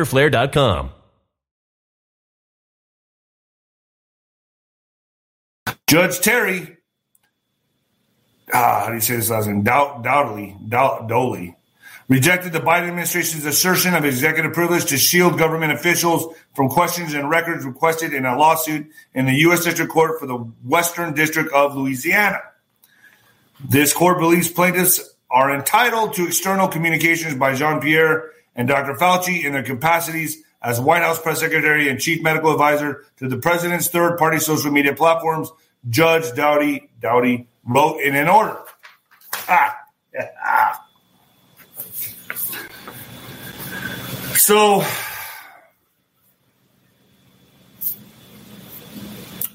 Judge 5.87 6.21
Terry, 6.21 6.77
ah, 8.53 8.81
how 8.81 8.87
do 8.87 8.93
you 8.93 9.01
say 9.01 9.17
this 9.17 9.29
last 9.29 9.47
name? 9.47 9.63
Doubt, 9.63 10.03
doubtly, 10.03 10.55
doubt, 10.69 11.09
Doley, 11.09 11.55
rejected 12.07 12.53
the 12.53 12.59
Biden 12.59 12.87
administration's 12.87 13.45
assertion 13.45 13.93
of 13.93 14.05
executive 14.05 14.53
privilege 14.53 14.85
to 14.85 14.97
shield 14.97 15.37
government 15.37 15.73
officials 15.73 16.33
from 16.55 16.69
questions 16.69 17.13
and 17.13 17.29
records 17.29 17.65
requested 17.65 18.13
in 18.13 18.25
a 18.25 18.37
lawsuit 18.37 18.89
in 19.13 19.25
the 19.25 19.33
U.S. 19.33 19.65
District 19.65 19.91
Court 19.91 20.17
for 20.17 20.27
the 20.27 20.37
Western 20.37 21.13
District 21.13 21.51
of 21.51 21.75
Louisiana. 21.75 22.39
This 23.69 23.93
court 23.93 24.17
believes 24.19 24.49
plaintiffs 24.49 25.15
are 25.29 25.53
entitled 25.53 26.13
to 26.13 26.25
external 26.25 26.67
communications 26.67 27.35
by 27.35 27.55
Jean 27.55 27.79
Pierre 27.79 28.31
and 28.55 28.67
Dr. 28.67 28.93
Fauci 28.95 29.43
in 29.43 29.53
their 29.53 29.63
capacities 29.63 30.43
as 30.61 30.79
White 30.79 31.01
House 31.01 31.19
press 31.19 31.39
secretary 31.39 31.89
and 31.89 31.99
chief 31.99 32.21
medical 32.21 32.51
advisor 32.51 33.05
to 33.17 33.27
the 33.27 33.37
president's 33.37 33.87
third 33.87 34.17
party 34.17 34.39
social 34.39 34.71
media 34.71 34.93
platforms, 34.93 35.51
Judge 35.89 36.33
Dowdy 36.35 36.89
Dowdy 36.99 37.47
wrote 37.63 37.99
in 37.99 38.15
an 38.15 38.27
order. 38.27 38.59
Ah. 39.47 39.77
So, 44.41 44.83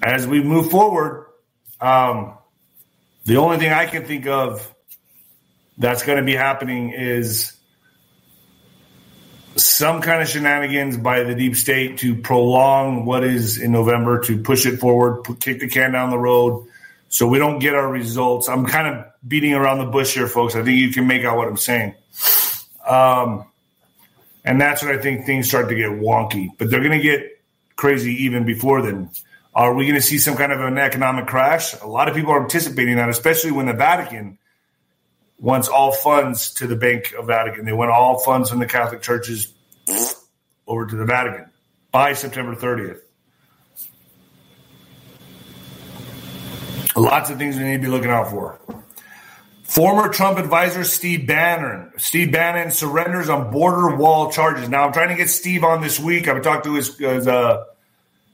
as 0.01 0.29
we 0.29 0.41
move 0.41 0.71
forward, 0.71 1.27
um, 1.81 2.39
the 3.25 3.39
only 3.39 3.59
thing 3.59 3.73
I 3.73 3.87
can 3.87 4.05
think 4.05 4.29
of 4.29 4.73
that's 5.77 6.05
going 6.05 6.19
to 6.19 6.25
be 6.25 6.37
happening 6.37 6.91
is 6.91 7.56
some 9.57 10.03
kind 10.03 10.23
of 10.23 10.29
shenanigans 10.29 10.97
by 10.97 11.23
the 11.23 11.35
deep 11.35 11.57
state 11.57 11.99
to 11.99 12.15
prolong 12.15 13.07
what 13.07 13.25
is 13.25 13.61
in 13.61 13.73
November, 13.73 14.21
to 14.25 14.41
push 14.43 14.67
it 14.67 14.79
forward, 14.79 15.25
kick 15.41 15.61
the 15.61 15.69
can 15.69 15.93
down 15.93 16.11
the 16.11 16.19
road, 16.19 16.67
so 17.09 17.27
we 17.27 17.39
don't 17.39 17.59
get 17.59 17.75
our 17.75 17.89
results. 17.89 18.49
I'm 18.49 18.67
kind 18.67 18.95
of 18.95 19.07
beating 19.27 19.55
around 19.55 19.79
the 19.79 19.87
bush 19.87 20.15
here, 20.15 20.27
folks. 20.27 20.55
I 20.55 20.63
think 20.63 20.79
you 20.79 20.93
can 20.93 21.07
make 21.07 21.25
out 21.25 21.37
what 21.37 21.49
I'm 21.49 21.57
saying. 21.57 21.95
Um, 22.87 23.47
and 24.45 24.61
that's 24.61 24.83
when 24.83 24.97
I 24.97 25.01
think 25.01 25.27
things 25.27 25.49
start 25.49 25.69
to 25.71 25.75
get 25.75 25.91
wonky. 25.91 26.51
But 26.59 26.71
they're 26.71 26.83
going 26.83 26.99
to 26.99 27.03
get 27.03 27.43
crazy 27.77 28.25
even 28.25 28.45
before 28.45 28.83
then. 28.83 29.11
Are 29.55 29.73
we 29.73 29.85
going 29.85 29.97
to 29.97 30.03
see 30.03 30.19
some 30.19 30.37
kind 30.37 30.53
of 30.53 30.61
an 30.61 30.77
economic 30.77 31.27
crash? 31.27 31.75
A 31.81 31.87
lot 31.87 32.09
of 32.09 32.15
people 32.15 32.33
are 32.33 32.43
anticipating 32.43 32.97
that, 32.97 33.09
especially 33.09 33.53
when 33.53 33.67
the 33.67 33.73
Vatican 33.73 34.39
wants 35.39 35.69
all 35.69 35.93
funds 35.93 36.55
to 36.55 36.67
the 36.67 36.77
Bank 36.77 37.15
of 37.19 37.27
Vatican. 37.27 37.65
They 37.65 37.73
want 37.73 37.91
all 37.91 38.19
funds 38.19 38.51
from 38.51 38.59
the 38.59 38.67
Catholic 38.67 39.03
churches 39.03 39.53
over 40.67 40.87
to 40.87 40.97
the 40.97 41.05
Vatican 41.05 41.51
by 41.91 42.15
September 42.15 42.55
30th. 42.55 43.01
Lots 46.97 47.29
of 47.29 47.37
things 47.37 47.57
we 47.57 47.65
need 47.65 47.77
to 47.77 47.83
be 47.83 47.89
looking 47.89 48.11
out 48.11 48.31
for. 48.31 48.59
Former 49.65 50.09
Trump 50.09 50.39
advisor 50.39 50.85
Steve 50.85 51.27
Bannon. 51.27 51.93
Steve 51.99 52.33
Bannon 52.33 52.71
surrenders 52.71 53.29
on 53.29 53.51
border 53.51 53.95
wall 53.95 54.33
charges. 54.33 54.69
Now 54.69 54.87
I'm 54.87 54.93
trying 54.93 55.09
to 55.09 55.15
get 55.17 55.29
Steve 55.29 55.65
on 55.65 55.83
this 55.83 56.01
week. 56.01 56.29
I've 56.29 56.43
talked 56.43 56.65
to 56.65 56.75
his 56.75 56.97
his, 56.97 57.27
uh, 57.27 57.65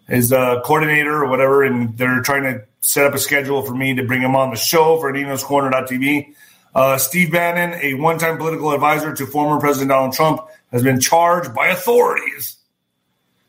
his 0.07 0.33
uh, 0.33 0.61
coordinator 0.61 1.25
or 1.25 1.29
whatever, 1.29 1.65
and 1.65 1.97
they're 1.99 2.21
trying 2.21 2.45
to 2.45 2.65
set 2.81 3.07
up 3.07 3.15
a 3.15 3.19
schedule 3.19 3.63
for 3.63 3.75
me 3.75 3.95
to 3.95 4.05
bring 4.05 4.21
him 4.21 4.37
on 4.37 4.51
the 4.51 4.57
show 4.57 5.01
for 5.01 5.11
Nino's 5.11 5.43
Corner.tv. 5.43 6.35
Uh, 6.75 6.97
Steve 6.97 7.31
Bannon, 7.31 7.79
a 7.83 7.95
one-time 7.95 8.39
political 8.39 8.73
advisor 8.73 9.13
to 9.15 9.27
former 9.27 9.61
President 9.61 9.91
Donald 9.91 10.15
Trump, 10.15 10.41
has 10.71 10.83
been 10.83 11.01
charged 11.01 11.55
by 11.55 11.69
authorities 11.69 12.57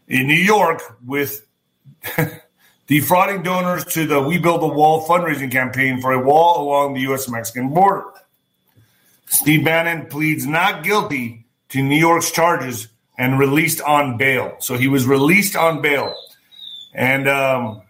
in 0.07 0.27
New 0.27 0.33
York 0.33 0.81
with 1.05 1.45
defrauding 2.87 3.43
donors 3.43 3.85
to 3.85 4.05
the 4.05 4.21
We 4.21 4.39
Build 4.39 4.61
the 4.61 4.67
Wall 4.67 5.07
fundraising 5.07 5.51
campaign 5.51 6.01
for 6.01 6.11
a 6.11 6.19
wall 6.19 6.67
along 6.67 6.95
the 6.95 7.01
U.S. 7.01 7.29
Mexican 7.29 7.69
border. 7.69 8.03
Steve 9.25 9.63
Bannon 9.63 10.07
pleads 10.07 10.45
not 10.45 10.83
guilty 10.83 11.45
to 11.69 11.81
New 11.81 11.97
York's 11.97 12.29
charges 12.29 12.89
and 13.17 13.39
released 13.39 13.81
on 13.81 14.17
bail. 14.17 14.57
So 14.59 14.77
he 14.77 14.87
was 14.87 15.07
released 15.07 15.55
on 15.55 15.81
bail. 15.81 16.13
And 16.93 17.27
um, 17.27 17.81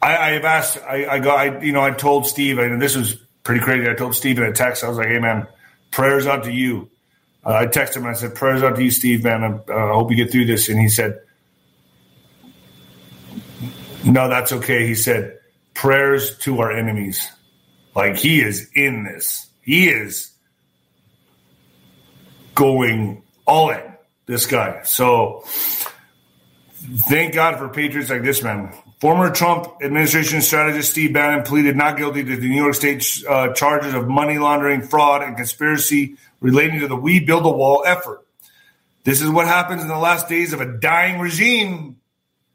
I, 0.00 0.30
have 0.30 0.44
asked, 0.44 0.78
I, 0.86 1.06
I 1.06 1.18
got, 1.18 1.38
I, 1.38 1.60
you 1.60 1.72
know, 1.72 1.82
I 1.82 1.90
told 1.90 2.26
Steve, 2.26 2.58
and 2.58 2.80
this 2.80 2.96
was 2.96 3.14
pretty 3.42 3.60
crazy. 3.60 3.88
I 3.88 3.94
told 3.94 4.14
Steve 4.14 4.38
in 4.38 4.44
a 4.44 4.52
text, 4.52 4.84
I 4.84 4.88
was 4.88 4.96
like, 4.96 5.08
hey, 5.08 5.18
man, 5.18 5.46
prayers 5.90 6.26
out 6.26 6.44
to 6.44 6.52
you. 6.52 6.88
Uh, 7.44 7.54
I 7.54 7.66
texted 7.66 7.96
him, 7.96 8.06
I 8.06 8.12
said, 8.12 8.34
prayers 8.34 8.62
out 8.62 8.76
to 8.76 8.82
you, 8.82 8.90
Steve, 8.90 9.24
man. 9.24 9.42
I 9.42 9.72
uh, 9.72 9.92
hope 9.94 10.10
you 10.10 10.16
get 10.16 10.30
through 10.30 10.46
this. 10.46 10.68
And 10.68 10.78
he 10.80 10.88
said, 10.88 11.20
no, 14.04 14.28
that's 14.28 14.52
okay. 14.52 14.86
He 14.86 14.94
said, 14.94 15.38
prayers 15.74 16.38
to 16.38 16.60
our 16.60 16.70
enemies. 16.70 17.28
Like 17.94 18.16
he 18.16 18.40
is 18.40 18.70
in 18.74 19.04
this. 19.04 19.48
He 19.62 19.88
is 19.88 20.30
going 22.54 23.22
all 23.46 23.70
in, 23.70 23.82
this 24.26 24.46
guy. 24.46 24.82
So 24.84 25.44
Thank 26.80 27.34
God 27.34 27.58
for 27.58 27.68
patriots 27.68 28.10
like 28.10 28.22
this 28.22 28.42
man. 28.42 28.72
Former 29.00 29.30
Trump 29.30 29.68
administration 29.80 30.40
strategist 30.40 30.90
Steve 30.90 31.12
Bannon 31.12 31.44
pleaded 31.44 31.76
not 31.76 31.96
guilty 31.96 32.24
to 32.24 32.36
the 32.36 32.48
New 32.48 32.60
York 32.60 32.74
State 32.74 33.22
uh, 33.28 33.52
charges 33.52 33.94
of 33.94 34.08
money 34.08 34.38
laundering, 34.38 34.82
fraud, 34.82 35.22
and 35.22 35.36
conspiracy 35.36 36.16
relating 36.40 36.80
to 36.80 36.88
the 36.88 36.96
We 36.96 37.20
Build 37.20 37.46
a 37.46 37.50
Wall 37.50 37.84
effort. 37.86 38.26
This 39.04 39.22
is 39.22 39.30
what 39.30 39.46
happens 39.46 39.82
in 39.82 39.88
the 39.88 39.96
last 39.96 40.28
days 40.28 40.52
of 40.52 40.60
a 40.60 40.66
dying 40.66 41.20
regime. 41.20 42.00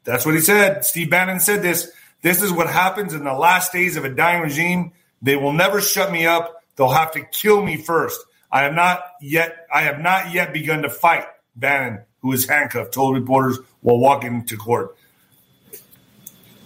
That's 0.04 0.26
what 0.26 0.34
he 0.34 0.42
said. 0.42 0.84
Steve 0.84 1.08
Bannon 1.08 1.40
said 1.40 1.62
this. 1.62 1.90
This 2.20 2.42
is 2.42 2.52
what 2.52 2.68
happens 2.68 3.14
in 3.14 3.24
the 3.24 3.32
last 3.32 3.72
days 3.72 3.96
of 3.96 4.04
a 4.04 4.10
dying 4.10 4.42
regime. 4.42 4.92
They 5.22 5.36
will 5.36 5.54
never 5.54 5.80
shut 5.80 6.12
me 6.12 6.26
up. 6.26 6.62
They'll 6.76 6.88
have 6.88 7.12
to 7.12 7.24
kill 7.24 7.64
me 7.64 7.78
first. 7.78 8.20
I 8.52 8.64
have 8.64 8.74
not 8.74 9.02
yet 9.20 9.66
I 9.72 9.82
have 9.82 9.98
not 9.98 10.32
yet 10.32 10.52
begun 10.52 10.82
to 10.82 10.90
fight, 10.90 11.24
Bannon, 11.56 12.02
who 12.20 12.32
is 12.32 12.46
handcuffed, 12.46 12.92
told 12.92 13.14
reporters 13.14 13.58
while 13.80 13.98
walking 13.98 14.44
to 14.46 14.58
court. 14.58 14.94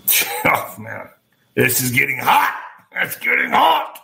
Oh 0.45 0.75
man. 0.79 1.09
This 1.55 1.83
is 1.83 1.91
getting 1.91 2.19
hot. 2.19 2.55
It's 2.93 3.17
getting 3.19 3.51
hot. 3.51 4.01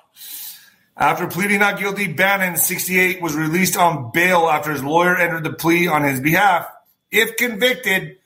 After 0.96 1.26
pleading 1.26 1.60
not 1.60 1.78
guilty, 1.78 2.12
Bannon, 2.12 2.56
68, 2.56 3.20
was 3.20 3.34
released 3.34 3.76
on 3.76 4.12
bail 4.12 4.48
after 4.48 4.72
his 4.72 4.82
lawyer 4.82 5.16
entered 5.16 5.44
the 5.44 5.52
plea 5.52 5.88
on 5.88 6.04
his 6.04 6.20
behalf. 6.20 6.68
If 7.10 7.36
convicted, 7.36 8.18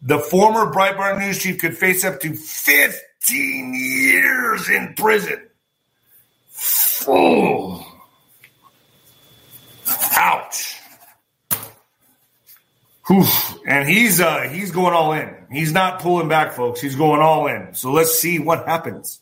the 0.00 0.18
former 0.18 0.72
Breitbart 0.72 1.18
news 1.18 1.38
chief 1.38 1.58
could 1.58 1.76
face 1.76 2.04
up 2.04 2.20
to 2.20 2.34
15 2.34 3.74
years 3.74 4.68
in 4.70 4.94
prison. 4.96 5.48
Oh. 7.06 7.84
Ouch. 10.16 10.80
Whew. 13.06 13.24
And 13.66 13.88
he's 13.88 14.20
uh, 14.20 14.42
he's 14.50 14.70
going 14.70 14.94
all 14.94 15.12
in. 15.12 15.37
He's 15.50 15.72
not 15.72 16.00
pulling 16.00 16.28
back, 16.28 16.52
folks. 16.52 16.80
He's 16.80 16.94
going 16.94 17.20
all 17.20 17.46
in. 17.46 17.74
So 17.74 17.92
let's 17.92 18.18
see 18.18 18.38
what 18.38 18.66
happens. 18.66 19.20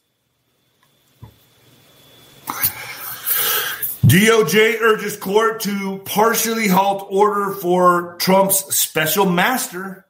DOJ 4.07 4.81
urges 4.81 5.17
court 5.17 5.61
to 5.63 5.99
partially 6.05 6.69
halt 6.69 7.07
order 7.11 7.53
for 7.53 8.17
Trump's 8.19 8.77
special 8.77 9.27
master. 9.27 10.07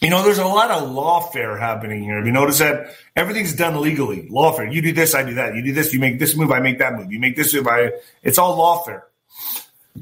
You 0.00 0.10
know, 0.10 0.24
there's 0.24 0.38
a 0.38 0.44
lot 0.44 0.70
of 0.70 0.88
lawfare 0.90 1.58
happening 1.58 2.02
here. 2.02 2.16
Have 2.16 2.26
you 2.26 2.32
noticed 2.32 2.58
that? 2.58 2.94
Everything's 3.16 3.54
done 3.54 3.80
legally. 3.80 4.28
Lawfare. 4.30 4.72
You 4.72 4.82
do 4.82 4.92
this, 4.92 5.14
I 5.14 5.22
do 5.22 5.34
that. 5.34 5.54
You 5.54 5.62
do 5.62 5.72
this, 5.72 5.92
you 5.92 6.00
make 6.00 6.18
this 6.18 6.36
move, 6.36 6.50
I 6.50 6.60
make 6.60 6.78
that 6.78 6.94
move. 6.94 7.12
You 7.12 7.20
make 7.20 7.36
this 7.36 7.54
move, 7.54 7.68
I. 7.68 7.92
It's 8.22 8.38
all 8.38 8.56
lawfare. 8.56 9.02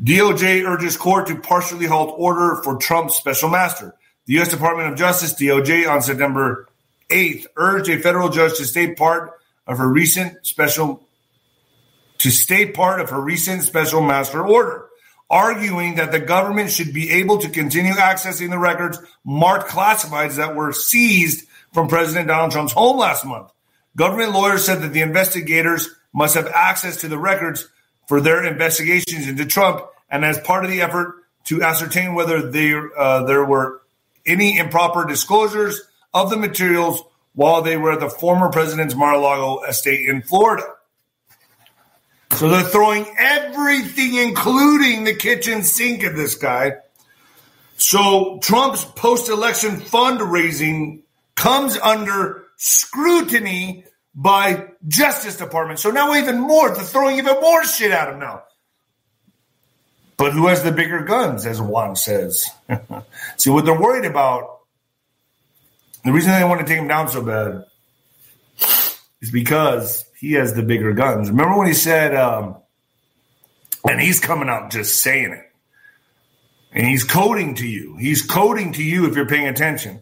DOJ 0.02 0.64
urges 0.64 0.96
court 0.96 1.26
to 1.26 1.36
partially 1.40 1.86
halt 1.86 2.14
order 2.16 2.60
for 2.62 2.76
Trump's 2.76 3.16
special 3.16 3.48
master. 3.48 3.94
The 4.26 4.34
U.S. 4.34 4.48
Department 4.48 4.92
of 4.92 4.98
Justice, 4.98 5.34
DOJ, 5.34 5.90
on 5.90 6.02
September 6.02 6.68
8th, 7.08 7.46
urged 7.56 7.88
a 7.88 7.98
federal 7.98 8.28
judge 8.28 8.56
to 8.58 8.64
stay 8.64 8.94
part 8.94 9.32
of 9.66 9.78
her 9.78 9.88
recent 9.88 10.46
special 10.46 11.04
to 12.18 12.30
stay 12.30 12.66
part 12.70 13.00
of 13.00 13.10
her 13.10 13.20
recent 13.20 13.62
special 13.62 14.02
master 14.02 14.44
order, 14.44 14.86
arguing 15.30 15.96
that 15.96 16.10
the 16.10 16.18
government 16.18 16.70
should 16.70 16.92
be 16.92 17.10
able 17.10 17.38
to 17.38 17.48
continue 17.48 17.92
accessing 17.92 18.50
the 18.50 18.58
records 18.58 18.98
marked 19.24 19.70
classifieds 19.70 20.36
that 20.36 20.56
were 20.56 20.72
seized 20.72 21.46
from 21.72 21.86
President 21.86 22.26
Donald 22.26 22.50
Trump's 22.50 22.72
home 22.72 22.98
last 22.98 23.24
month. 23.24 23.50
Government 23.94 24.32
lawyers 24.32 24.64
said 24.64 24.82
that 24.82 24.92
the 24.92 25.02
investigators 25.02 25.88
must 26.12 26.34
have 26.34 26.48
access 26.48 26.98
to 26.98 27.08
the 27.08 27.18
records 27.18 27.68
for 28.08 28.20
their 28.20 28.44
investigations 28.44 29.28
into 29.28 29.46
Trump, 29.46 29.84
and 30.10 30.24
as 30.24 30.38
part 30.40 30.64
of 30.64 30.70
the 30.70 30.80
effort 30.80 31.14
to 31.44 31.62
ascertain 31.62 32.14
whether 32.14 32.50
there 32.50 32.98
uh, 32.98 33.22
there 33.24 33.44
were 33.44 33.82
any 34.26 34.58
improper 34.58 35.06
disclosures 35.06 35.80
of 36.12 36.30
the 36.30 36.36
materials 36.36 37.02
while 37.34 37.62
they 37.62 37.76
were 37.76 37.92
at 37.92 38.00
the 38.00 38.10
former 38.10 38.48
president's 38.48 38.94
Mar-a-Lago 38.94 39.62
estate 39.62 40.08
in 40.08 40.22
Florida. 40.22 40.64
So 42.32 42.48
they're 42.48 42.62
throwing 42.62 43.06
everything, 43.18 44.16
including 44.16 45.04
the 45.04 45.14
kitchen 45.14 45.62
sink, 45.62 46.02
at 46.04 46.16
this 46.16 46.34
guy. 46.34 46.72
So 47.76 48.38
Trump's 48.42 48.84
post 48.84 49.28
election 49.28 49.76
fundraising 49.76 51.02
comes 51.36 51.78
under 51.78 52.44
scrutiny 52.56 53.84
by 54.18 54.66
Justice 54.88 55.36
Department. 55.36 55.78
So 55.78 55.92
now 55.92 56.12
even 56.16 56.40
more, 56.40 56.74
they're 56.74 56.82
throwing 56.82 57.18
even 57.18 57.40
more 57.40 57.64
shit 57.64 57.92
at 57.92 58.08
him 58.12 58.18
now. 58.18 58.42
But 60.16 60.32
who 60.32 60.48
has 60.48 60.64
the 60.64 60.72
bigger 60.72 61.04
guns, 61.04 61.46
as 61.46 61.62
Juan 61.62 61.94
says? 61.94 62.50
See, 63.36 63.50
what 63.50 63.64
they're 63.64 63.80
worried 63.80 64.04
about, 64.04 64.58
the 66.04 66.10
reason 66.10 66.32
they 66.32 66.42
want 66.42 66.60
to 66.60 66.66
take 66.66 66.78
him 66.78 66.88
down 66.88 67.06
so 67.08 67.22
bad 67.22 67.64
is 69.20 69.30
because 69.30 70.04
he 70.18 70.32
has 70.32 70.52
the 70.52 70.64
bigger 70.64 70.92
guns. 70.94 71.30
Remember 71.30 71.56
when 71.56 71.68
he 71.68 71.72
said, 71.72 72.12
um, 72.16 72.56
and 73.88 74.00
he's 74.00 74.18
coming 74.18 74.48
out 74.48 74.72
just 74.72 75.00
saying 75.00 75.30
it. 75.30 75.44
And 76.72 76.88
he's 76.88 77.04
coding 77.04 77.54
to 77.54 77.68
you. 77.68 77.96
He's 77.98 78.22
coding 78.22 78.72
to 78.72 78.82
you 78.82 79.06
if 79.06 79.14
you're 79.14 79.28
paying 79.28 79.46
attention. 79.46 80.00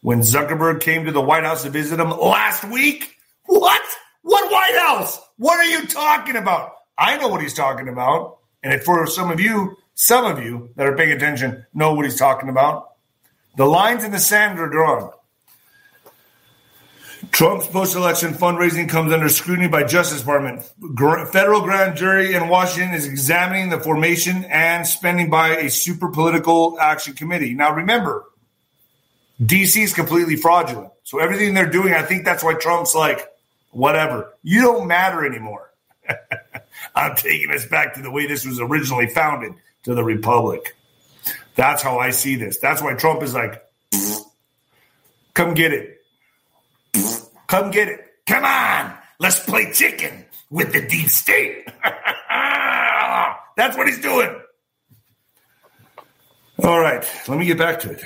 When 0.00 0.20
Zuckerberg 0.20 0.80
came 0.80 1.04
to 1.04 1.12
the 1.12 1.20
White 1.20 1.44
House 1.44 1.64
to 1.64 1.70
visit 1.70 2.00
him 2.00 2.10
last 2.10 2.64
week, 2.64 3.17
what? 3.48 3.82
What 4.22 4.52
White 4.52 4.78
House? 4.78 5.18
What 5.38 5.58
are 5.58 5.64
you 5.64 5.86
talking 5.86 6.36
about? 6.36 6.72
I 6.96 7.16
know 7.16 7.28
what 7.28 7.40
he's 7.40 7.54
talking 7.54 7.88
about. 7.88 8.38
And 8.62 8.82
for 8.82 9.06
some 9.06 9.30
of 9.30 9.40
you, 9.40 9.76
some 9.94 10.24
of 10.24 10.42
you 10.42 10.70
that 10.76 10.86
are 10.86 10.96
paying 10.96 11.12
attention 11.12 11.64
know 11.72 11.94
what 11.94 12.04
he's 12.04 12.18
talking 12.18 12.48
about. 12.48 12.90
The 13.56 13.64
lines 13.64 14.04
in 14.04 14.12
the 14.12 14.18
sand 14.18 14.58
are 14.58 14.68
drawn. 14.68 15.10
Trump's 17.30 17.66
post-election 17.66 18.34
fundraising 18.34 18.88
comes 18.88 19.12
under 19.12 19.28
scrutiny 19.28 19.66
by 19.66 19.82
Justice 19.82 20.20
Department. 20.20 20.62
Federal 21.32 21.62
grand 21.62 21.96
jury 21.96 22.34
in 22.34 22.48
Washington 22.48 22.94
is 22.94 23.06
examining 23.06 23.70
the 23.70 23.80
formation 23.80 24.44
and 24.44 24.86
spending 24.86 25.30
by 25.30 25.56
a 25.56 25.70
super 25.70 26.08
political 26.10 26.78
action 26.78 27.14
committee. 27.14 27.54
Now, 27.54 27.74
remember, 27.74 28.24
DC 29.42 29.82
is 29.82 29.94
completely 29.94 30.36
fraudulent. 30.36 30.92
So 31.02 31.18
everything 31.18 31.54
they're 31.54 31.70
doing, 31.70 31.92
I 31.94 32.02
think 32.02 32.24
that's 32.24 32.44
why 32.44 32.54
Trump's 32.54 32.94
like, 32.94 33.26
whatever. 33.78 34.34
You 34.42 34.62
don't 34.62 34.88
matter 34.88 35.24
anymore. 35.24 35.72
I'm 36.94 37.14
taking 37.14 37.52
us 37.52 37.64
back 37.64 37.94
to 37.94 38.02
the 38.02 38.10
way 38.10 38.26
this 38.26 38.44
was 38.44 38.60
originally 38.60 39.06
founded 39.06 39.54
to 39.84 39.94
the 39.94 40.02
Republic. 40.02 40.76
That's 41.54 41.80
how 41.80 41.98
I 41.98 42.10
see 42.10 42.34
this. 42.36 42.58
That's 42.58 42.82
why 42.82 42.94
Trump 42.94 43.22
is 43.22 43.34
like, 43.34 43.62
come 45.34 45.54
get 45.54 45.72
it. 45.72 45.94
Come 47.46 47.70
get 47.70 47.88
it. 47.88 48.04
Come 48.26 48.44
on. 48.44 48.92
Let's 49.18 49.40
play 49.40 49.72
chicken 49.72 50.26
with 50.50 50.70
the 50.74 50.86
deep 50.86 51.08
state. 51.08 51.66
That's 51.82 53.74
what 53.74 53.86
he's 53.86 54.02
doing. 54.02 54.38
All 56.62 56.78
right. 56.78 57.02
Let 57.26 57.38
me 57.38 57.46
get 57.46 57.56
back 57.56 57.80
to 57.80 57.92
it. 57.92 58.04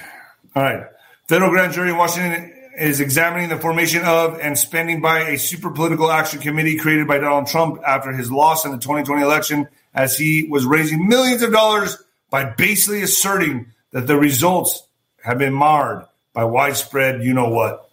All 0.55 0.63
right. 0.63 0.87
Federal 1.27 1.51
grand 1.51 1.73
jury 1.73 1.91
in 1.91 1.97
Washington 1.97 2.62
is 2.79 3.01
examining 3.01 3.49
the 3.49 3.59
formation 3.59 4.03
of 4.03 4.39
and 4.41 4.59
spending 4.59 5.01
by 5.01 5.21
a 5.21 5.39
super 5.39 5.71
political 5.71 6.11
action 6.11 6.41
committee 6.41 6.77
created 6.77 7.07
by 7.07 7.19
Donald 7.19 7.47
Trump 7.47 7.81
after 7.87 8.13
his 8.13 8.31
loss 8.31 8.65
in 8.65 8.73
the 8.73 8.79
2020 8.79 9.23
election, 9.23 9.69
as 9.95 10.17
he 10.17 10.47
was 10.49 10.65
raising 10.65 11.07
millions 11.09 11.43
of 11.43 11.53
dollars 11.53 12.03
by 12.31 12.45
basically 12.45 13.03
asserting 13.03 13.67
that 13.91 14.07
the 14.07 14.17
results 14.17 14.87
have 15.23 15.39
been 15.39 15.53
marred 15.53 16.05
by 16.33 16.45
widespread 16.45 17.23
you 17.23 17.35
know 17.35 17.49
what. 17.49 17.91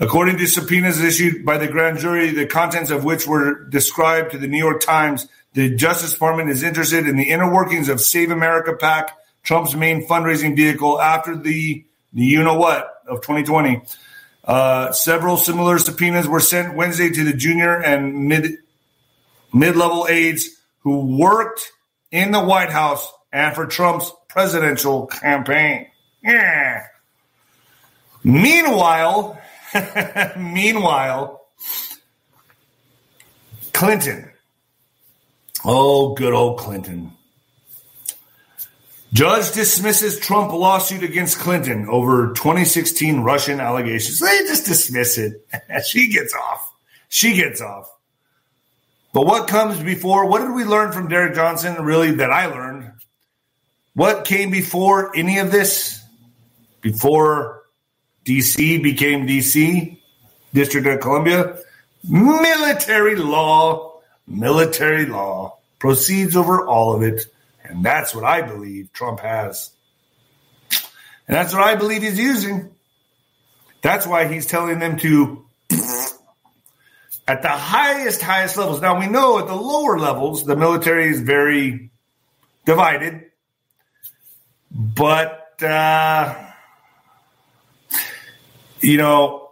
According 0.00 0.38
to 0.38 0.46
subpoenas 0.46 1.00
issued 1.00 1.44
by 1.44 1.58
the 1.58 1.68
grand 1.68 1.98
jury, 1.98 2.30
the 2.30 2.46
contents 2.46 2.90
of 2.90 3.04
which 3.04 3.26
were 3.26 3.64
described 3.64 4.30
to 4.32 4.38
the 4.38 4.48
New 4.48 4.58
York 4.58 4.80
Times, 4.80 5.28
the 5.52 5.74
Justice 5.74 6.14
Department 6.14 6.48
is 6.48 6.62
interested 6.62 7.06
in 7.06 7.16
the 7.16 7.30
inner 7.30 7.52
workings 7.52 7.88
of 7.88 8.00
Save 8.00 8.30
America 8.30 8.74
PAC, 8.74 9.16
Trump's 9.42 9.74
main 9.74 10.06
fundraising 10.06 10.56
vehicle 10.56 11.00
after 11.00 11.36
the, 11.36 11.84
the 12.12 12.24
you 12.24 12.42
know 12.42 12.54
what 12.54 12.88
of 13.06 13.20
2020. 13.20 13.82
Uh, 14.44 14.92
several 14.92 15.36
similar 15.36 15.78
subpoenas 15.78 16.26
were 16.26 16.40
sent 16.40 16.74
Wednesday 16.74 17.10
to 17.10 17.24
the 17.24 17.32
junior 17.32 17.80
and 17.80 18.26
mid 18.28 18.58
mid 19.52 19.76
level 19.76 20.06
aides 20.08 20.48
who 20.80 21.18
worked 21.18 21.72
in 22.10 22.30
the 22.30 22.42
White 22.42 22.70
House 22.70 23.06
and 23.32 23.54
for 23.54 23.66
Trump's 23.66 24.10
presidential 24.28 25.06
campaign. 25.06 25.86
Yeah. 26.22 26.84
Meanwhile, 28.24 29.40
Meanwhile, 30.36 31.40
Clinton. 33.72 34.30
Oh, 35.64 36.14
good 36.14 36.32
old 36.32 36.58
Clinton. 36.58 37.12
Judge 39.12 39.52
dismisses 39.52 40.18
Trump 40.18 40.52
lawsuit 40.52 41.02
against 41.02 41.38
Clinton 41.38 41.88
over 41.88 42.28
2016 42.34 43.20
Russian 43.20 43.60
allegations. 43.60 44.20
They 44.20 44.38
just 44.46 44.66
dismiss 44.66 45.18
it. 45.18 45.44
she 45.86 46.12
gets 46.12 46.32
off. 46.34 46.72
She 47.08 47.34
gets 47.34 47.60
off. 47.60 47.90
But 49.12 49.26
what 49.26 49.48
comes 49.48 49.82
before? 49.82 50.26
What 50.26 50.42
did 50.42 50.52
we 50.52 50.64
learn 50.64 50.92
from 50.92 51.08
Derek 51.08 51.34
Johnson, 51.34 51.82
really, 51.82 52.12
that 52.12 52.30
I 52.30 52.46
learned? 52.46 52.92
what 53.94 54.24
came 54.24 54.50
before 54.50 55.14
any 55.16 55.38
of 55.38 55.50
this? 55.50 56.02
Before 56.80 57.64
DC 58.24 58.82
became 58.82 59.26
DC, 59.26 59.98
District 60.54 60.86
of 60.86 61.00
Columbia? 61.00 61.58
Military 62.08 63.16
law. 63.16 64.00
Military 64.26 65.06
law 65.06 65.58
proceeds 65.78 66.36
over 66.36 66.66
all 66.66 66.94
of 66.94 67.02
it. 67.02 67.26
And 67.70 67.84
that's 67.84 68.14
what 68.14 68.24
I 68.24 68.42
believe 68.42 68.92
Trump 68.92 69.20
has. 69.20 69.70
And 71.28 71.36
that's 71.36 71.54
what 71.54 71.62
I 71.62 71.76
believe 71.76 72.02
he's 72.02 72.18
using. 72.18 72.74
That's 73.80 74.06
why 74.06 74.26
he's 74.26 74.46
telling 74.46 74.80
them 74.80 74.98
to, 74.98 75.44
at 77.28 77.42
the 77.42 77.48
highest, 77.48 78.20
highest 78.20 78.56
levels. 78.56 78.80
Now 78.80 78.98
we 78.98 79.06
know 79.06 79.38
at 79.38 79.46
the 79.46 79.54
lower 79.54 80.00
levels, 80.00 80.44
the 80.44 80.56
military 80.56 81.08
is 81.10 81.20
very 81.20 81.90
divided. 82.66 83.26
But, 84.72 85.62
uh, 85.62 86.34
you 88.80 88.96
know, 88.96 89.50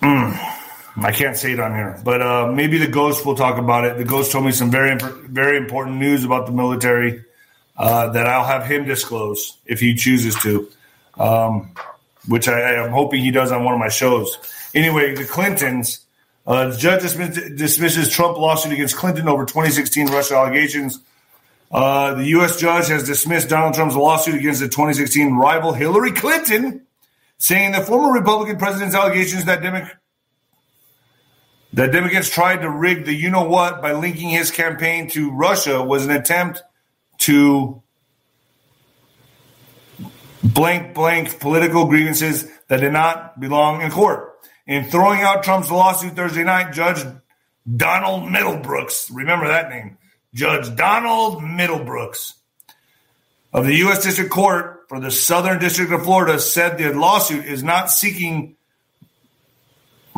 mm, 0.00 0.57
I 1.00 1.12
can't 1.12 1.36
say 1.36 1.52
it 1.52 1.60
on 1.60 1.74
here, 1.74 2.00
but 2.04 2.22
uh, 2.22 2.50
maybe 2.52 2.78
the 2.78 2.88
ghost 2.88 3.24
will 3.24 3.36
talk 3.36 3.58
about 3.58 3.84
it. 3.84 3.98
The 3.98 4.04
ghost 4.04 4.32
told 4.32 4.44
me 4.44 4.52
some 4.52 4.70
very, 4.70 4.98
very 4.98 5.56
important 5.56 5.98
news 5.98 6.24
about 6.24 6.46
the 6.46 6.52
military 6.52 7.24
uh, 7.76 8.10
that 8.10 8.26
I'll 8.26 8.44
have 8.44 8.66
him 8.66 8.84
disclose 8.84 9.56
if 9.64 9.80
he 9.80 9.94
chooses 9.94 10.34
to, 10.42 10.68
um, 11.18 11.70
which 12.26 12.48
I, 12.48 12.84
am 12.84 12.90
hoping 12.90 13.22
he 13.22 13.30
does 13.30 13.52
on 13.52 13.64
one 13.64 13.74
of 13.74 13.80
my 13.80 13.88
shows. 13.88 14.38
Anyway, 14.74 15.14
the 15.14 15.24
Clintons. 15.24 16.00
Uh, 16.46 16.70
the 16.70 16.76
judge 16.78 17.02
dismisses 17.02 18.10
Trump 18.10 18.38
lawsuit 18.38 18.72
against 18.72 18.96
Clinton 18.96 19.28
over 19.28 19.44
2016 19.44 20.06
Russia 20.06 20.34
allegations. 20.34 20.98
Uh, 21.70 22.14
the 22.14 22.24
U.S. 22.28 22.58
judge 22.58 22.88
has 22.88 23.04
dismissed 23.04 23.50
Donald 23.50 23.74
Trump's 23.74 23.94
lawsuit 23.94 24.36
against 24.36 24.60
the 24.60 24.66
2016 24.66 25.34
rival 25.34 25.74
Hillary 25.74 26.12
Clinton, 26.12 26.86
saying 27.36 27.72
the 27.72 27.82
former 27.82 28.18
Republican 28.18 28.56
president's 28.56 28.94
allegations 28.94 29.44
that 29.44 29.60
Democrats 29.60 29.94
that 31.78 31.92
Democrats 31.92 32.28
tried 32.28 32.62
to 32.62 32.68
rig 32.68 33.04
the 33.04 33.14
you 33.14 33.30
know 33.30 33.44
what 33.44 33.80
by 33.80 33.92
linking 33.92 34.30
his 34.30 34.50
campaign 34.50 35.08
to 35.08 35.30
Russia 35.30 35.80
was 35.80 36.04
an 36.04 36.10
attempt 36.10 36.60
to 37.18 37.80
blank 40.42 40.92
blank 40.92 41.38
political 41.38 41.86
grievances 41.86 42.48
that 42.66 42.80
did 42.80 42.92
not 42.92 43.38
belong 43.38 43.80
in 43.80 43.92
court. 43.92 44.40
In 44.66 44.86
throwing 44.86 45.20
out 45.20 45.44
Trump's 45.44 45.70
lawsuit 45.70 46.16
Thursday 46.16 46.42
night, 46.42 46.72
Judge 46.72 46.98
Donald 47.76 48.24
Middlebrooks, 48.24 49.08
remember 49.14 49.46
that 49.46 49.70
name, 49.70 49.98
Judge 50.34 50.74
Donald 50.74 51.42
Middlebrooks 51.42 52.32
of 53.52 53.66
the 53.66 53.76
U.S. 53.76 54.02
District 54.02 54.32
Court 54.32 54.80
for 54.88 54.98
the 54.98 55.12
Southern 55.12 55.60
District 55.60 55.92
of 55.92 56.02
Florida 56.02 56.40
said 56.40 56.76
the 56.76 56.92
lawsuit 56.92 57.44
is 57.44 57.62
not 57.62 57.88
seeking 57.88 58.56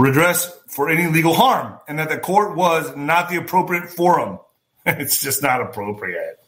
redress 0.01 0.51
for 0.69 0.89
any 0.89 1.07
legal 1.07 1.35
harm 1.35 1.79
and 1.89 1.99
that 1.99 2.09
the 2.09 2.19
court 2.19 2.57
was 2.57 2.97
not 2.97 3.29
the 3.29 3.37
appropriate 3.37 3.91
forum. 3.91 4.39
it's 4.87 5.21
just 5.23 5.43
not 5.43 5.61
appropriate. 5.61 6.39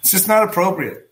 It's 0.00 0.10
just 0.10 0.28
not 0.28 0.44
appropriate. 0.44 1.10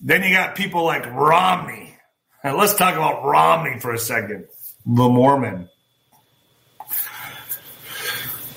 Then 0.00 0.22
you 0.22 0.34
got 0.34 0.54
people 0.54 0.84
like 0.84 1.06
Romney. 1.06 1.96
Now 2.44 2.56
let's 2.56 2.74
talk 2.74 2.94
about 2.94 3.24
Romney 3.24 3.80
for 3.80 3.92
a 3.92 3.98
second. 3.98 4.46
The 4.86 5.08
Mormon. 5.08 5.68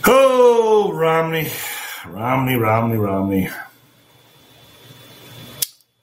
Oh, 0.05 0.91
Romney. 0.93 1.51
Romney, 2.05 2.55
Romney, 2.55 2.97
Romney. 2.97 3.49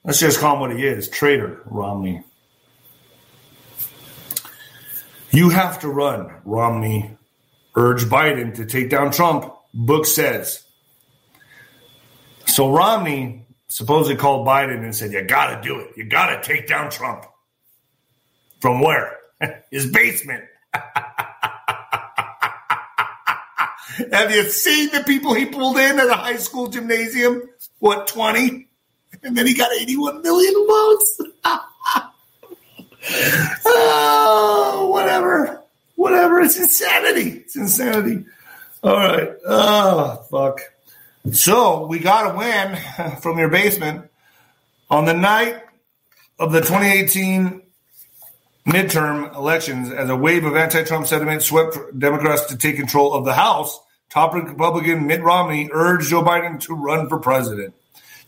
Let's 0.04 0.20
just 0.20 0.40
call 0.40 0.54
him 0.54 0.60
what 0.60 0.76
he 0.76 0.86
is 0.86 1.08
traitor, 1.08 1.62
Romney. 1.66 2.22
You 5.30 5.50
have 5.50 5.80
to 5.80 5.88
run, 5.88 6.32
Romney 6.44 7.16
urged 7.76 8.08
Biden 8.08 8.54
to 8.56 8.66
take 8.66 8.90
down 8.90 9.10
Trump, 9.10 9.52
book 9.74 10.06
says. 10.06 10.64
So 12.46 12.72
Romney 12.72 13.46
supposedly 13.68 14.16
called 14.16 14.46
Biden 14.46 14.82
and 14.82 14.94
said, 14.94 15.12
You 15.12 15.22
got 15.22 15.54
to 15.54 15.68
do 15.68 15.78
it. 15.78 15.96
You 15.96 16.04
got 16.04 16.30
to 16.30 16.42
take 16.42 16.66
down 16.66 16.90
Trump. 16.90 17.26
From 18.60 18.80
where? 18.80 19.16
His 19.70 19.90
basement. 19.90 20.44
Have 24.12 24.30
you 24.30 24.48
seen 24.48 24.90
the 24.90 25.02
people 25.04 25.34
he 25.34 25.46
pulled 25.46 25.76
in 25.76 25.98
at 25.98 26.08
a 26.08 26.14
high 26.14 26.36
school 26.36 26.68
gymnasium? 26.68 27.42
What, 27.78 28.06
20? 28.06 28.68
And 29.22 29.36
then 29.36 29.46
he 29.46 29.54
got 29.54 29.72
81 29.72 30.22
million 30.22 30.66
votes. 30.66 31.20
oh, 33.64 34.88
whatever. 34.92 35.62
Whatever. 35.96 36.40
It's 36.40 36.58
insanity. 36.58 37.42
It's 37.44 37.56
insanity. 37.56 38.24
All 38.82 38.96
right. 38.96 39.30
Oh, 39.46 40.24
fuck. 40.30 40.60
So 41.32 41.86
we 41.86 41.98
got 41.98 42.34
a 42.34 42.38
win 42.38 43.16
from 43.22 43.38
your 43.38 43.48
basement 43.48 44.08
on 44.90 45.04
the 45.04 45.14
night 45.14 45.62
of 46.38 46.52
the 46.52 46.60
2018 46.60 47.62
midterm 48.66 49.34
elections 49.34 49.90
as 49.90 50.10
a 50.10 50.16
wave 50.16 50.44
of 50.44 50.54
anti-Trump 50.54 51.06
sentiment 51.06 51.42
swept 51.42 51.76
Democrats 51.98 52.46
to 52.46 52.56
take 52.56 52.76
control 52.76 53.14
of 53.14 53.24
the 53.24 53.34
House. 53.34 53.78
Top 54.10 54.34
Republican 54.34 55.06
Mitt 55.06 55.22
Romney 55.22 55.68
urged 55.72 56.10
Joe 56.10 56.22
Biden 56.22 56.60
to 56.60 56.74
run 56.74 57.08
for 57.08 57.18
president. 57.18 57.74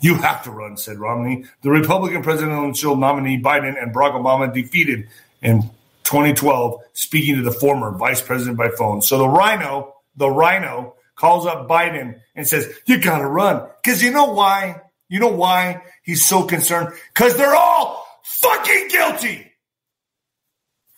You 0.01 0.15
have 0.15 0.45
to 0.45 0.51
run, 0.51 0.77
said 0.77 0.99
Romney. 0.99 1.45
The 1.63 1.71
Republican 1.71 2.23
presidential 2.23 2.97
nominee 2.97 3.41
Biden 3.41 3.81
and 3.81 3.95
Barack 3.95 4.13
Obama 4.13 4.53
defeated 4.53 5.09
in 5.43 5.63
2012, 6.05 6.81
speaking 6.95 7.37
to 7.37 7.43
the 7.43 7.53
former 7.53 7.91
vice 7.93 8.23
president 8.23 8.57
by 8.57 8.71
phone. 8.71 9.03
So 9.03 9.19
the 9.19 9.29
rhino, 9.29 9.95
the 10.17 10.31
rhino, 10.31 10.95
calls 11.15 11.47
up 11.47 11.69
Biden 11.69 12.21
and 12.35 12.49
says, 12.49 12.73
You 12.87 12.99
got 12.99 13.19
to 13.19 13.27
run. 13.27 13.69
Because 13.83 14.03
you 14.03 14.11
know 14.11 14.33
why? 14.33 14.81
You 15.09 15.21
know 15.21 15.29
why 15.29 15.83
he's 16.03 16.25
so 16.25 16.45
concerned? 16.45 16.95
Because 17.13 17.37
they're 17.37 17.55
all 17.55 18.07
fucking 18.25 18.89
guilty. 18.89 19.53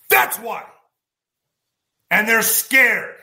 That's 0.09 0.39
why. 0.39 0.65
And 2.11 2.29
they're 2.29 2.43
scared. 2.43 3.17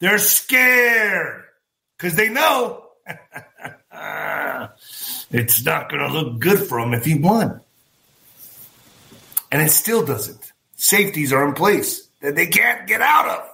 They're 0.00 0.18
scared 0.18 1.42
because 1.96 2.14
they 2.14 2.28
know 2.28 2.84
it's 5.30 5.64
not 5.64 5.90
going 5.90 6.06
to 6.06 6.12
look 6.12 6.40
good 6.40 6.58
for 6.60 6.78
him 6.78 6.94
if 6.94 7.04
he 7.04 7.18
won. 7.18 7.60
And 9.50 9.62
it 9.62 9.70
still 9.70 10.04
doesn't. 10.04 10.52
Safeties 10.76 11.32
are 11.32 11.46
in 11.46 11.54
place 11.54 12.08
that 12.20 12.34
they 12.34 12.46
can't 12.46 12.86
get 12.86 13.00
out 13.00 13.28
of. 13.28 13.48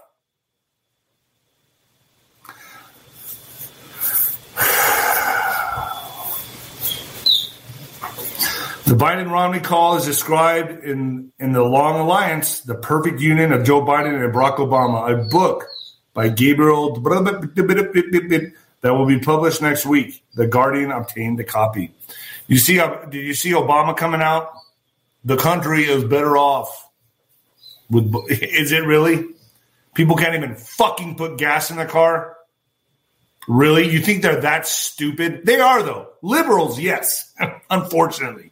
The 8.86 8.94
Biden 8.94 9.30
Romney 9.30 9.60
call 9.60 9.96
is 9.96 10.04
described 10.04 10.84
in, 10.84 11.32
in 11.38 11.52
The 11.52 11.62
Long 11.62 12.00
Alliance, 12.00 12.60
The 12.60 12.74
Perfect 12.74 13.18
Union 13.20 13.52
of 13.52 13.64
Joe 13.64 13.80
Biden 13.80 14.22
and 14.22 14.32
Barack 14.32 14.58
Obama, 14.58 15.10
a 15.10 15.28
book 15.30 15.64
by 16.12 16.28
Gabriel 16.28 16.94
that 18.84 18.92
will 18.92 19.06
be 19.06 19.18
published 19.18 19.62
next 19.62 19.86
week. 19.86 20.22
The 20.34 20.46
Guardian 20.46 20.90
obtained 20.90 21.40
a 21.40 21.44
copy. 21.44 21.90
You 22.48 22.58
see, 22.58 22.78
uh, 22.78 23.06
did 23.06 23.24
you 23.24 23.32
see 23.32 23.52
Obama 23.52 23.96
coming 23.96 24.20
out? 24.20 24.52
The 25.24 25.38
country 25.38 25.84
is 25.84 26.04
better 26.04 26.36
off. 26.36 26.86
With 27.88 28.14
is 28.28 28.72
it 28.72 28.84
really? 28.84 29.24
People 29.94 30.16
can't 30.16 30.34
even 30.34 30.54
fucking 30.56 31.16
put 31.16 31.38
gas 31.38 31.70
in 31.70 31.78
the 31.78 31.86
car. 31.86 32.36
Really? 33.48 33.90
You 33.90 34.00
think 34.00 34.20
they're 34.20 34.42
that 34.42 34.66
stupid? 34.66 35.46
They 35.46 35.60
are 35.60 35.82
though. 35.82 36.10
Liberals, 36.20 36.78
yes. 36.78 37.32
Unfortunately. 37.70 38.50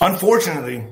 Unfortunately, 0.00 0.86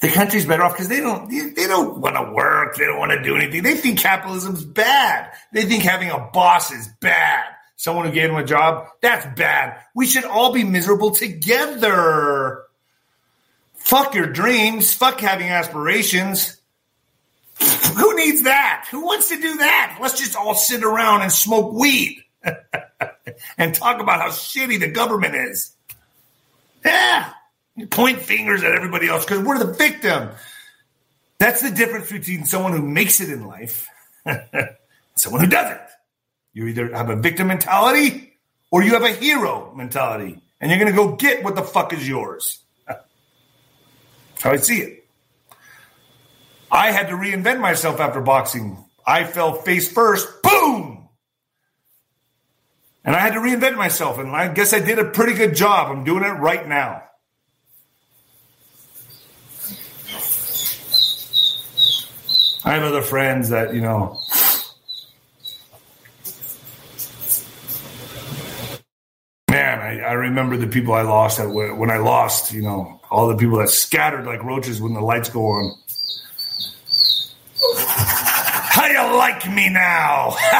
the 0.00 0.08
country's 0.08 0.46
better 0.46 0.64
off 0.64 0.72
because 0.72 0.88
they 0.88 1.00
don't 1.00 1.28
they 1.28 1.66
don't 1.66 1.98
want 1.98 2.16
to 2.16 2.32
work. 2.32 2.76
They 2.76 2.86
don't 2.86 2.98
want 2.98 3.12
to 3.12 3.22
do 3.22 3.36
anything. 3.36 3.62
They 3.62 3.74
think 3.74 3.98
capitalism's 3.98 4.64
bad. 4.64 5.30
They 5.52 5.64
think 5.64 5.82
having 5.82 6.10
a 6.10 6.30
boss 6.32 6.72
is 6.72 6.88
bad. 7.00 7.44
Someone 7.76 8.06
who 8.06 8.12
gave 8.12 8.28
them 8.28 8.38
a 8.38 8.44
job, 8.44 8.88
that's 9.00 9.26
bad. 9.38 9.80
We 9.94 10.06
should 10.06 10.24
all 10.24 10.52
be 10.52 10.64
miserable 10.64 11.12
together. 11.12 12.64
Fuck 13.74 14.14
your 14.14 14.26
dreams. 14.26 14.92
Fuck 14.92 15.20
having 15.20 15.48
aspirations. 15.48 16.56
Who 17.96 18.16
needs 18.16 18.42
that? 18.42 18.86
Who 18.90 19.04
wants 19.04 19.28
to 19.28 19.36
do 19.36 19.58
that? 19.58 19.98
Let's 20.00 20.18
just 20.18 20.36
all 20.36 20.54
sit 20.54 20.82
around 20.82 21.22
and 21.22 21.32
smoke 21.32 21.74
weed 21.74 22.22
and 23.58 23.74
talk 23.74 24.00
about 24.00 24.20
how 24.20 24.28
shitty 24.28 24.80
the 24.80 24.88
government 24.88 25.34
is. 25.34 25.74
Yeah 26.84 27.34
point 27.90 28.20
fingers 28.20 28.62
at 28.62 28.72
everybody 28.72 29.08
else 29.08 29.24
because 29.24 29.42
we're 29.44 29.58
the 29.58 29.72
victim. 29.72 30.30
That's 31.38 31.62
the 31.62 31.70
difference 31.70 32.10
between 32.10 32.44
someone 32.44 32.72
who 32.72 32.82
makes 32.82 33.20
it 33.20 33.30
in 33.30 33.46
life 33.46 33.88
and 34.24 34.42
someone 35.14 35.42
who 35.42 35.50
doesn't. 35.50 35.80
You 36.52 36.66
either 36.66 36.94
have 36.94 37.10
a 37.10 37.16
victim 37.16 37.46
mentality 37.46 38.34
or 38.70 38.82
you 38.82 38.92
have 38.92 39.04
a 39.04 39.12
hero 39.12 39.72
mentality, 39.74 40.40
and 40.60 40.70
you're 40.70 40.78
going 40.78 40.92
to 40.92 40.96
go 40.96 41.16
get 41.16 41.42
what 41.42 41.54
the 41.54 41.62
fuck 41.62 41.92
is 41.92 42.06
yours. 42.06 42.60
That's 42.86 43.00
How 44.42 44.50
I 44.52 44.56
see 44.56 44.80
it. 44.80 45.08
I 46.70 46.92
had 46.92 47.08
to 47.08 47.14
reinvent 47.14 47.60
myself 47.60 47.98
after 48.00 48.20
boxing. 48.20 48.84
I 49.04 49.24
fell 49.24 49.54
face 49.54 49.90
first, 49.90 50.28
boom! 50.42 51.08
And 53.04 53.16
I 53.16 53.20
had 53.20 53.32
to 53.32 53.40
reinvent 53.40 53.76
myself, 53.76 54.18
and 54.18 54.30
I 54.30 54.52
guess 54.52 54.72
I 54.72 54.78
did 54.78 54.98
a 54.98 55.06
pretty 55.06 55.34
good 55.34 55.56
job. 55.56 55.90
I'm 55.90 56.04
doing 56.04 56.22
it 56.22 56.28
right 56.28 56.68
now. 56.68 57.02
I 62.64 62.74
have 62.74 62.82
other 62.82 63.02
friends 63.02 63.50
that, 63.50 63.74
you 63.74 63.80
know, 63.80 64.18
man, 69.50 69.80
I, 69.80 70.00
I 70.00 70.12
remember 70.12 70.56
the 70.56 70.66
people 70.66 70.94
I 70.94 71.02
lost 71.02 71.40
at, 71.40 71.46
when 71.46 71.90
I 71.90 71.98
lost, 71.98 72.52
you 72.52 72.62
know, 72.62 73.00
all 73.10 73.28
the 73.28 73.36
people 73.36 73.58
that 73.58 73.70
scattered 73.70 74.26
like 74.26 74.42
roaches 74.44 74.80
when 74.80 74.94
the 74.94 75.00
lights 75.00 75.30
go 75.30 75.46
on. 75.46 75.74
How 77.76 78.86
you 78.86 79.16
like 79.16 79.48
me 79.50 79.70
now? 79.70 80.36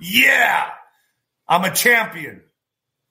yeah, 0.00 0.70
I'm 1.48 1.64
a 1.64 1.74
champion. 1.74 2.42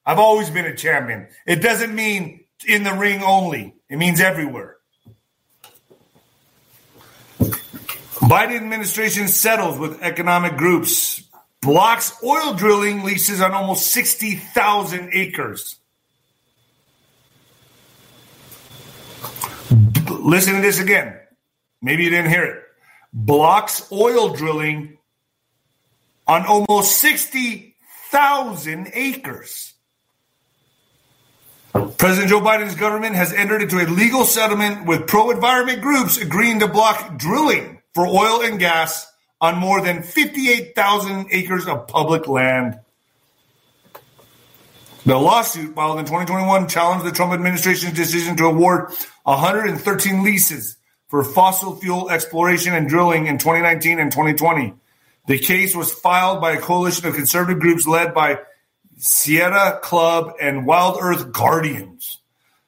I've 0.05 0.19
always 0.19 0.49
been 0.49 0.65
a 0.65 0.75
champion. 0.75 1.27
It 1.45 1.57
doesn't 1.57 1.93
mean 1.93 2.45
in 2.65 2.83
the 2.83 2.93
ring 2.93 3.21
only. 3.23 3.75
It 3.89 3.97
means 3.97 4.21
everywhere. 4.21 4.76
Biden 8.27 8.57
administration 8.57 9.29
settles 9.29 9.79
with 9.79 10.01
economic 10.01 10.57
groups, 10.57 11.23
blocks 11.61 12.11
oil 12.21 12.53
drilling 12.55 13.03
leases 13.03 13.39
on 13.39 13.53
almost 13.53 13.87
60,000 13.87 15.11
acres. 15.13 15.77
Listen 20.09 20.55
to 20.55 20.61
this 20.61 20.81
again. 20.81 21.17
Maybe 21.81 22.03
you 22.03 22.09
didn't 22.09 22.29
hear 22.29 22.43
it. 22.43 22.63
Blocks 23.13 23.89
oil 23.93 24.33
drilling 24.33 24.97
on 26.27 26.45
almost 26.45 26.97
60,000 26.97 28.91
acres. 28.93 29.73
President 31.97 32.29
Joe 32.29 32.41
Biden's 32.41 32.75
government 32.75 33.15
has 33.15 33.31
entered 33.31 33.61
into 33.61 33.77
a 33.77 33.87
legal 33.87 34.25
settlement 34.25 34.85
with 34.85 35.07
pro 35.07 35.31
environment 35.31 35.81
groups 35.81 36.17
agreeing 36.17 36.59
to 36.59 36.67
block 36.67 37.17
drilling 37.17 37.76
for 37.97 38.05
oil 38.05 38.43
and 38.43 38.59
gas 38.59 39.11
on 39.41 39.57
more 39.57 39.81
than 39.81 40.03
58,000 40.03 41.29
acres 41.31 41.65
of 41.65 41.87
public 41.87 42.27
land. 42.27 42.79
The 45.03 45.17
lawsuit 45.17 45.73
filed 45.73 45.97
in 45.97 46.05
2021 46.05 46.67
challenged 46.67 47.07
the 47.07 47.11
Trump 47.11 47.33
administration's 47.33 47.95
decision 47.95 48.37
to 48.37 48.45
award 48.45 48.91
113 49.23 50.23
leases 50.23 50.77
for 51.07 51.23
fossil 51.23 51.75
fuel 51.77 52.11
exploration 52.11 52.75
and 52.75 52.87
drilling 52.87 53.25
in 53.25 53.39
2019 53.39 53.99
and 53.99 54.11
2020. 54.11 54.75
The 55.25 55.39
case 55.39 55.75
was 55.75 55.91
filed 55.91 56.39
by 56.39 56.51
a 56.51 56.61
coalition 56.61 57.07
of 57.07 57.15
conservative 57.15 57.59
groups 57.59 57.87
led 57.87 58.13
by 58.13 58.41
Sierra 58.97 59.79
Club 59.81 60.33
and 60.39 60.67
Wild 60.67 60.99
Earth 61.01 61.31
Guardians 61.31 62.19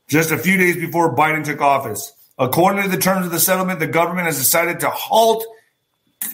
just 0.07 0.31
a 0.31 0.39
few 0.39 0.57
days 0.57 0.77
before 0.77 1.15
Biden 1.15 1.43
took 1.43 1.61
office. 1.61 2.13
According 2.39 2.83
to 2.83 2.89
the 2.89 2.97
terms 2.97 3.25
of 3.25 3.33
the 3.33 3.39
settlement, 3.39 3.79
the 3.79 3.87
government 3.87 4.27
has 4.27 4.37
decided 4.37 4.79
to 4.79 4.89
halt 4.89 5.45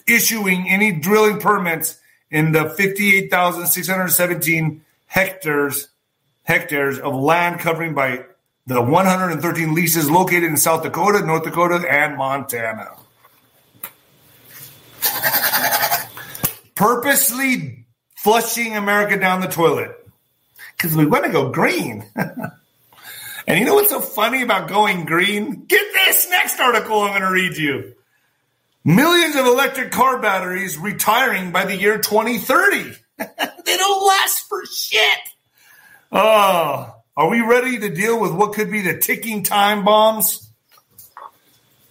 issuing 0.07 0.69
any 0.69 0.91
drilling 0.91 1.39
permits 1.39 1.99
in 2.29 2.51
the 2.51 2.69
58,617 2.69 4.85
hectares 5.07 5.87
hectares 6.43 6.99
of 6.99 7.15
land 7.15 7.59
covering 7.59 7.95
by 7.95 8.23
the 8.67 8.81
113 8.81 9.73
leases 9.73 10.09
located 10.09 10.43
in 10.43 10.57
South 10.57 10.83
Dakota, 10.83 11.25
North 11.25 11.43
Dakota, 11.43 11.83
and 11.89 12.17
Montana. 12.17 12.91
Purposely 16.75 17.87
flushing 18.15 18.77
America 18.77 19.19
down 19.19 19.41
the 19.41 19.47
toilet 19.47 19.91
because 20.77 20.95
we 20.95 21.07
want 21.07 21.25
to 21.25 21.31
go 21.31 21.49
green. 21.49 22.05
And 23.47 23.59
you 23.59 23.65
know 23.65 23.75
what's 23.75 23.89
so 23.89 24.01
funny 24.01 24.41
about 24.41 24.69
going 24.69 25.05
green? 25.05 25.65
Get 25.65 25.93
this 25.93 26.29
next 26.29 26.59
article 26.59 27.01
I'm 27.01 27.11
going 27.11 27.21
to 27.21 27.31
read 27.31 27.57
you. 27.57 27.93
Millions 28.83 29.35
of 29.35 29.45
electric 29.45 29.91
car 29.91 30.19
batteries 30.19 30.77
retiring 30.77 31.51
by 31.51 31.65
the 31.65 31.75
year 31.75 31.97
2030. 31.97 32.95
they 33.17 33.77
don't 33.77 34.07
last 34.07 34.47
for 34.47 34.65
shit. 34.65 35.19
Oh, 36.11 36.95
are 37.17 37.29
we 37.29 37.41
ready 37.41 37.79
to 37.79 37.89
deal 37.89 38.19
with 38.19 38.31
what 38.31 38.53
could 38.53 38.71
be 38.71 38.81
the 38.81 38.97
ticking 38.97 39.43
time 39.43 39.83
bombs? 39.85 40.49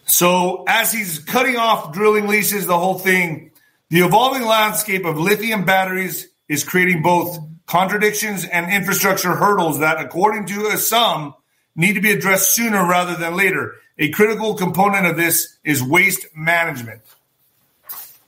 So, 0.07 0.65
as 0.69 0.93
he's 0.93 1.19
cutting 1.19 1.57
off 1.57 1.93
drilling 1.93 2.27
leases, 2.27 2.67
the 2.67 2.79
whole 2.79 2.99
thing, 2.99 3.53
the 3.91 4.01
evolving 4.01 4.43
landscape 4.43 5.05
of 5.05 5.19
lithium 5.19 5.65
batteries 5.65 6.29
is 6.49 6.63
creating 6.63 7.03
both 7.03 7.39
contradictions 7.67 8.45
and 8.45 8.71
infrastructure 8.71 9.35
hurdles 9.35 9.79
that, 9.81 9.99
according 10.01 10.47
to 10.47 10.77
some, 10.77 11.35
need 11.77 11.95
to 11.95 12.01
be 12.01 12.13
addressed 12.13 12.55
sooner 12.55 12.87
rather 12.87 13.17
than 13.17 13.37
later. 13.37 13.77
A 13.99 14.11
critical 14.11 14.55
component 14.55 15.07
of 15.07 15.17
this 15.17 15.57
is 15.65 15.83
waste 15.83 16.27
management. 16.37 17.03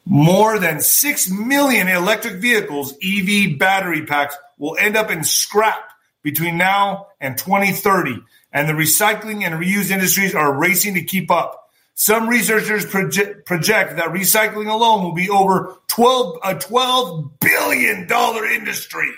More 0.04 0.58
than 0.58 0.80
6 0.80 1.30
million 1.30 1.88
electric 1.88 2.36
vehicles, 2.36 2.94
EV 3.02 3.58
battery 3.58 4.06
packs, 4.06 4.36
will 4.58 4.76
end 4.78 4.96
up 4.96 5.10
in 5.10 5.24
scrap 5.24 5.90
between 6.22 6.56
now 6.56 7.08
and 7.20 7.36
2030, 7.36 8.20
and 8.52 8.68
the 8.68 8.72
recycling 8.72 9.42
and 9.42 9.54
reuse 9.62 9.90
industries 9.90 10.34
are 10.34 10.58
racing 10.58 10.94
to 10.94 11.02
keep 11.02 11.30
up. 11.30 11.70
Some 11.94 12.28
researchers 12.28 12.84
project, 12.84 13.46
project 13.46 13.96
that 13.96 14.10
recycling 14.10 14.70
alone 14.70 15.02
will 15.02 15.12
be 15.12 15.30
over 15.30 15.76
12, 15.88 16.38
a 16.44 16.54
$12 16.54 17.30
billion 17.40 18.08
industry 18.52 19.10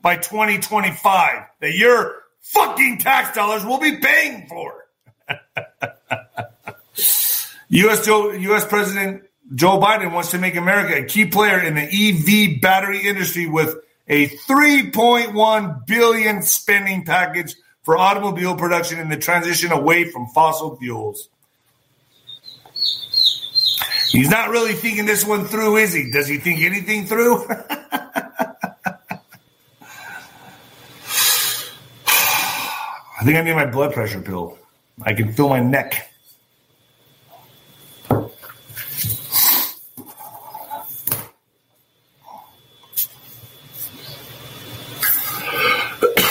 by 0.00 0.16
2025. 0.16 1.42
That 1.60 1.74
you're 1.74 2.14
fucking 2.52 2.98
tax 2.98 3.34
dollars 3.34 3.64
will 3.64 3.80
be 3.80 3.96
paying 3.96 4.46
for. 4.46 4.86
U.S. 7.68 8.04
Joe, 8.06 8.30
U.S. 8.32 8.64
President 8.64 9.24
Joe 9.54 9.80
Biden 9.80 10.12
wants 10.12 10.30
to 10.32 10.38
make 10.38 10.56
America 10.56 11.02
a 11.02 11.04
key 11.04 11.26
player 11.26 11.60
in 11.60 11.74
the 11.74 11.82
EV 11.82 12.60
battery 12.60 13.06
industry 13.06 13.46
with 13.46 13.76
a 14.08 14.28
3.1 14.28 15.86
billion 15.86 16.42
spending 16.42 17.04
package 17.04 17.54
for 17.82 17.98
automobile 17.98 18.56
production 18.56 18.98
in 18.98 19.08
the 19.08 19.16
transition 19.16 19.72
away 19.72 20.10
from 20.10 20.26
fossil 20.28 20.76
fuels. 20.76 21.28
He's 24.10 24.30
not 24.30 24.50
really 24.50 24.72
thinking 24.72 25.06
this 25.06 25.24
one 25.24 25.44
through, 25.44 25.76
is 25.76 25.92
he? 25.92 26.10
Does 26.10 26.28
he 26.28 26.38
think 26.38 26.60
anything 26.60 27.06
through? 27.06 27.46
think 33.26 33.38
I 33.38 33.42
need 33.42 33.54
my 33.54 33.66
blood 33.66 33.92
pressure 33.92 34.20
pill. 34.20 34.56
I 35.02 35.12
can 35.12 35.32
feel 35.32 35.48
my 35.48 35.58
neck. 35.58 36.10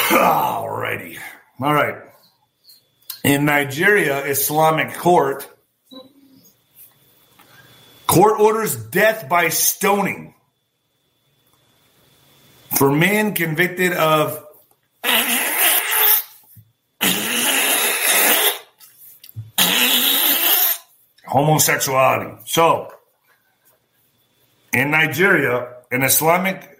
Alrighty. 0.09 1.19
All 1.59 1.73
right. 1.73 1.97
In 3.25 3.43
Nigeria, 3.43 4.23
Islamic 4.25 4.93
court 4.93 5.49
court 8.07 8.39
orders 8.39 8.77
death 8.77 9.27
by 9.27 9.49
stoning 9.49 10.33
for 12.77 12.89
men 12.89 13.33
convicted 13.33 13.91
of 13.91 14.45
homosexuality. 21.35 22.41
So, 22.45 22.89
in 24.71 24.89
Nigeria, 24.91 25.67
an 25.91 26.01
Islamic 26.03 26.79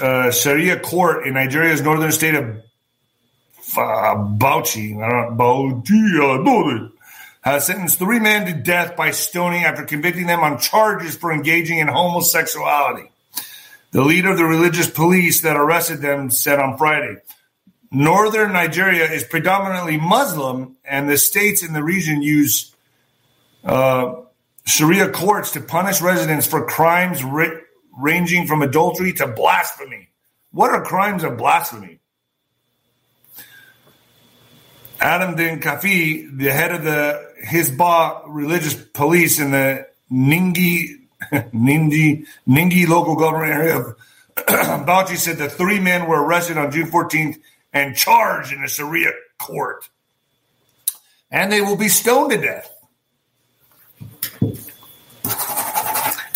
uh, 0.00 0.30
Sharia 0.30 0.78
court 0.78 1.26
in 1.26 1.32
Nigeria's 1.34 1.80
northern 1.80 2.12
state 2.12 2.34
of 2.34 2.44
uh, 2.44 4.14
Bauchi, 4.36 4.92
Bauchi, 5.36 6.90
has 7.40 7.66
sentenced 7.66 7.98
three 7.98 8.18
men 8.18 8.44
to 8.46 8.52
death 8.52 8.94
by 8.94 9.10
stoning 9.10 9.64
after 9.64 9.84
convicting 9.84 10.26
them 10.26 10.40
on 10.40 10.58
charges 10.58 11.16
for 11.16 11.32
engaging 11.32 11.78
in 11.78 11.88
homosexuality. 11.88 13.10
The 13.92 14.02
leader 14.02 14.32
of 14.32 14.36
the 14.36 14.44
religious 14.44 14.90
police 14.90 15.40
that 15.40 15.56
arrested 15.56 16.02
them 16.02 16.28
said 16.28 16.58
on 16.58 16.76
Friday, 16.76 17.16
Northern 17.90 18.52
Nigeria 18.52 19.10
is 19.10 19.24
predominantly 19.24 19.96
Muslim, 19.96 20.76
and 20.84 21.08
the 21.08 21.16
states 21.16 21.62
in 21.62 21.72
the 21.72 21.82
region 21.82 22.20
use 22.20 22.74
uh, 23.68 24.22
Sharia 24.64 25.10
courts 25.10 25.52
to 25.52 25.60
punish 25.60 26.00
residents 26.00 26.46
for 26.46 26.64
crimes 26.66 27.22
ri- 27.22 27.60
ranging 27.98 28.46
from 28.46 28.62
adultery 28.62 29.12
to 29.14 29.26
blasphemy. 29.26 30.08
What 30.50 30.70
are 30.70 30.82
crimes 30.82 31.22
of 31.22 31.36
blasphemy? 31.36 32.00
Adam 35.00 35.36
Din 35.36 35.60
Kafi, 35.60 36.36
the 36.36 36.50
head 36.50 36.74
of 36.74 36.82
the 36.82 37.32
Hizbah 37.46 38.22
religious 38.26 38.74
police 38.74 39.38
in 39.38 39.52
the 39.52 39.86
Ningi 40.10 40.96
Ningi 41.32 42.26
Ningi 42.48 42.88
local 42.88 43.16
government 43.16 43.52
area 43.52 43.78
of 43.78 43.96
Bauchi 44.36 45.16
said 45.16 45.36
the 45.36 45.48
three 45.48 45.78
men 45.78 46.08
were 46.08 46.22
arrested 46.22 46.56
on 46.56 46.70
June 46.70 46.90
14th 46.90 47.38
and 47.72 47.96
charged 47.96 48.52
in 48.52 48.64
a 48.64 48.68
Sharia 48.68 49.12
court. 49.38 49.88
And 51.30 51.52
they 51.52 51.60
will 51.60 51.76
be 51.76 51.88
stoned 51.88 52.30
to 52.30 52.38
death. 52.38 52.72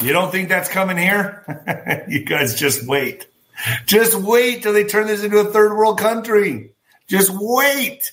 You 0.03 0.12
don't 0.12 0.32
think 0.32 0.49
that's 0.49 0.68
coming 0.68 0.97
here? 0.97 2.05
you 2.09 2.24
guys 2.24 2.57
just 2.57 2.86
wait. 2.86 3.26
Just 3.86 4.16
wait 4.16 4.62
till 4.62 4.72
they 4.72 4.84
turn 4.84 5.07
this 5.07 5.22
into 5.22 5.38
a 5.38 5.45
third 5.45 5.76
world 5.76 5.99
country. 5.99 6.72
Just 7.07 7.30
wait. 7.32 8.12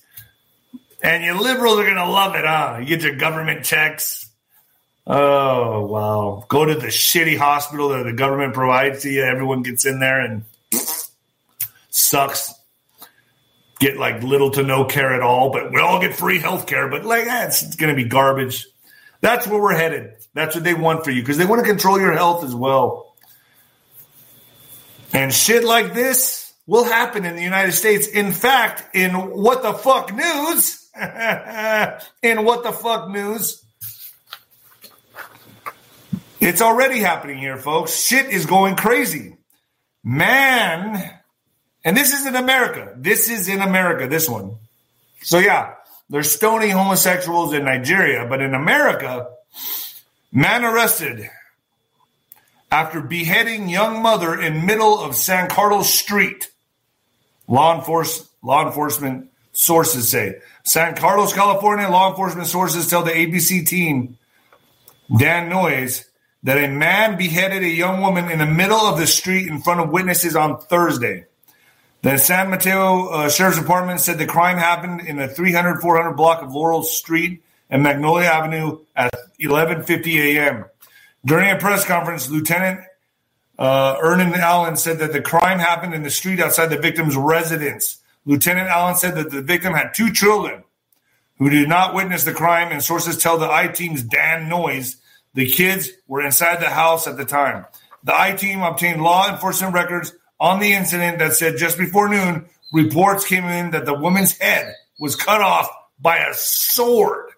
And 1.01 1.23
you 1.23 1.41
liberals 1.41 1.79
are 1.79 1.83
going 1.83 1.95
to 1.95 2.09
love 2.09 2.35
it, 2.35 2.45
huh? 2.45 2.77
You 2.79 2.85
get 2.85 3.01
your 3.01 3.15
government 3.15 3.65
checks. 3.65 4.29
Oh, 5.07 5.85
wow. 5.85 6.45
Go 6.47 6.65
to 6.65 6.75
the 6.75 6.87
shitty 6.87 7.37
hospital 7.37 7.89
that 7.89 8.03
the 8.03 8.13
government 8.13 8.53
provides 8.53 9.01
to 9.03 9.09
you. 9.09 9.23
Everyone 9.23 9.63
gets 9.63 9.85
in 9.85 9.99
there 9.99 10.19
and 10.19 10.43
sucks. 11.89 12.53
Get 13.79 13.97
like 13.97 14.21
little 14.21 14.51
to 14.51 14.63
no 14.63 14.85
care 14.85 15.15
at 15.15 15.21
all, 15.21 15.51
but 15.51 15.71
we 15.71 15.79
all 15.79 15.99
get 16.01 16.13
free 16.13 16.37
health 16.37 16.67
care. 16.67 16.89
But 16.89 17.05
like, 17.05 17.25
that's 17.25 17.63
it's 17.63 17.77
going 17.77 17.95
to 17.95 18.01
be 18.01 18.07
garbage. 18.07 18.67
That's 19.21 19.47
where 19.47 19.59
we're 19.59 19.75
headed. 19.75 20.18
That's 20.39 20.55
what 20.55 20.63
they 20.63 20.73
want 20.73 21.03
for 21.03 21.11
you 21.11 21.21
because 21.21 21.37
they 21.37 21.45
want 21.45 21.59
to 21.59 21.67
control 21.67 21.99
your 21.99 22.13
health 22.13 22.45
as 22.45 22.55
well. 22.55 23.13
And 25.11 25.33
shit 25.33 25.65
like 25.65 25.93
this 25.93 26.53
will 26.65 26.85
happen 26.85 27.25
in 27.25 27.35
the 27.35 27.43
United 27.43 27.73
States. 27.73 28.07
In 28.07 28.31
fact, 28.31 28.95
in 28.95 29.11
what 29.15 29.63
the 29.63 29.73
fuck 29.73 30.13
news, 30.13 30.89
in 32.23 32.45
what 32.45 32.63
the 32.63 32.71
fuck 32.71 33.09
news, 33.09 33.61
it's 36.39 36.61
already 36.61 36.99
happening 36.99 37.37
here, 37.37 37.57
folks. 37.57 38.01
Shit 38.01 38.27
is 38.27 38.45
going 38.45 38.77
crazy. 38.77 39.35
Man, 40.05 41.19
and 41.83 41.97
this 41.97 42.13
is 42.13 42.25
in 42.25 42.37
America. 42.37 42.93
This 42.95 43.29
is 43.29 43.49
in 43.49 43.59
America, 43.59 44.07
this 44.07 44.29
one. 44.29 44.55
So, 45.21 45.39
yeah, 45.39 45.73
they're 46.09 46.23
stoning 46.23 46.71
homosexuals 46.71 47.51
in 47.51 47.65
Nigeria, 47.65 48.25
but 48.25 48.41
in 48.41 48.53
America, 48.53 49.27
man 50.31 50.63
arrested 50.63 51.29
after 52.71 53.01
beheading 53.01 53.69
young 53.69 54.01
mother 54.01 54.39
in 54.39 54.65
middle 54.65 54.99
of 54.99 55.15
San 55.15 55.49
Carlos 55.49 55.91
Street. 55.93 56.51
Law, 57.47 57.79
enforce, 57.79 58.29
law 58.43 58.65
enforcement 58.65 59.31
sources 59.51 60.09
say. 60.09 60.35
San 60.63 60.95
Carlos, 60.95 61.33
California, 61.33 61.89
law 61.89 62.09
enforcement 62.11 62.47
sources 62.47 62.87
tell 62.87 63.03
the 63.03 63.11
ABC 63.11 63.65
team, 63.67 64.17
Dan 65.17 65.49
Noyes, 65.49 66.05
that 66.43 66.57
a 66.57 66.67
man 66.67 67.17
beheaded 67.17 67.63
a 67.63 67.67
young 67.67 68.01
woman 68.01 68.29
in 68.29 68.39
the 68.39 68.45
middle 68.45 68.77
of 68.77 68.97
the 68.97 69.07
street 69.07 69.47
in 69.47 69.61
front 69.61 69.79
of 69.79 69.89
witnesses 69.89 70.35
on 70.35 70.59
Thursday. 70.61 71.25
The 72.01 72.17
San 72.17 72.49
Mateo 72.49 73.07
uh, 73.07 73.29
Sheriff's 73.29 73.59
Department 73.59 73.99
said 73.99 74.17
the 74.19 74.25
crime 74.25 74.57
happened 74.57 75.01
in 75.01 75.17
the 75.17 75.27
300 75.27 75.81
400 75.81 76.13
block 76.13 76.41
of 76.41 76.53
Laurel 76.53 76.83
Street 76.83 77.43
and 77.69 77.83
Magnolia 77.83 78.27
Avenue 78.27 78.79
at 78.95 79.13
11:50 79.39 80.35
a.m. 80.35 80.65
During 81.25 81.51
a 81.51 81.57
press 81.57 81.85
conference, 81.85 82.29
Lieutenant 82.29 82.81
uh, 83.57 83.97
Eamonn 83.97 84.37
Allen 84.37 84.77
said 84.77 84.99
that 84.99 85.11
the 85.11 85.21
crime 85.21 85.59
happened 85.59 85.93
in 85.93 86.03
the 86.03 86.09
street 86.09 86.39
outside 86.39 86.67
the 86.67 86.79
victim's 86.79 87.15
residence. 87.15 87.97
Lieutenant 88.25 88.69
Allen 88.69 88.95
said 88.95 89.15
that 89.15 89.31
the 89.31 89.41
victim 89.41 89.73
had 89.73 89.93
two 89.93 90.11
children 90.11 90.63
who 91.37 91.49
did 91.49 91.67
not 91.67 91.93
witness 91.93 92.23
the 92.23 92.33
crime, 92.33 92.71
and 92.71 92.83
sources 92.83 93.17
tell 93.17 93.37
the 93.37 93.51
I 93.51 93.67
team's 93.67 94.03
Dan 94.03 94.49
Noyes 94.49 94.97
the 95.33 95.49
kids 95.49 95.89
were 96.07 96.21
inside 96.21 96.59
the 96.59 96.69
house 96.69 97.07
at 97.07 97.17
the 97.17 97.25
time. 97.25 97.65
The 98.03 98.19
I 98.19 98.31
team 98.31 98.61
obtained 98.61 99.01
law 99.03 99.29
enforcement 99.29 99.73
records 99.73 100.13
on 100.39 100.59
the 100.59 100.73
incident 100.73 101.19
that 101.19 101.33
said 101.33 101.57
just 101.57 101.77
before 101.77 102.09
noon, 102.09 102.45
reports 102.71 103.27
came 103.27 103.45
in 103.45 103.71
that 103.71 103.85
the 103.85 103.93
woman's 103.93 104.37
head 104.37 104.73
was 104.99 105.15
cut 105.15 105.41
off 105.41 105.69
by 105.99 106.17
a 106.17 106.33
sword 106.33 107.28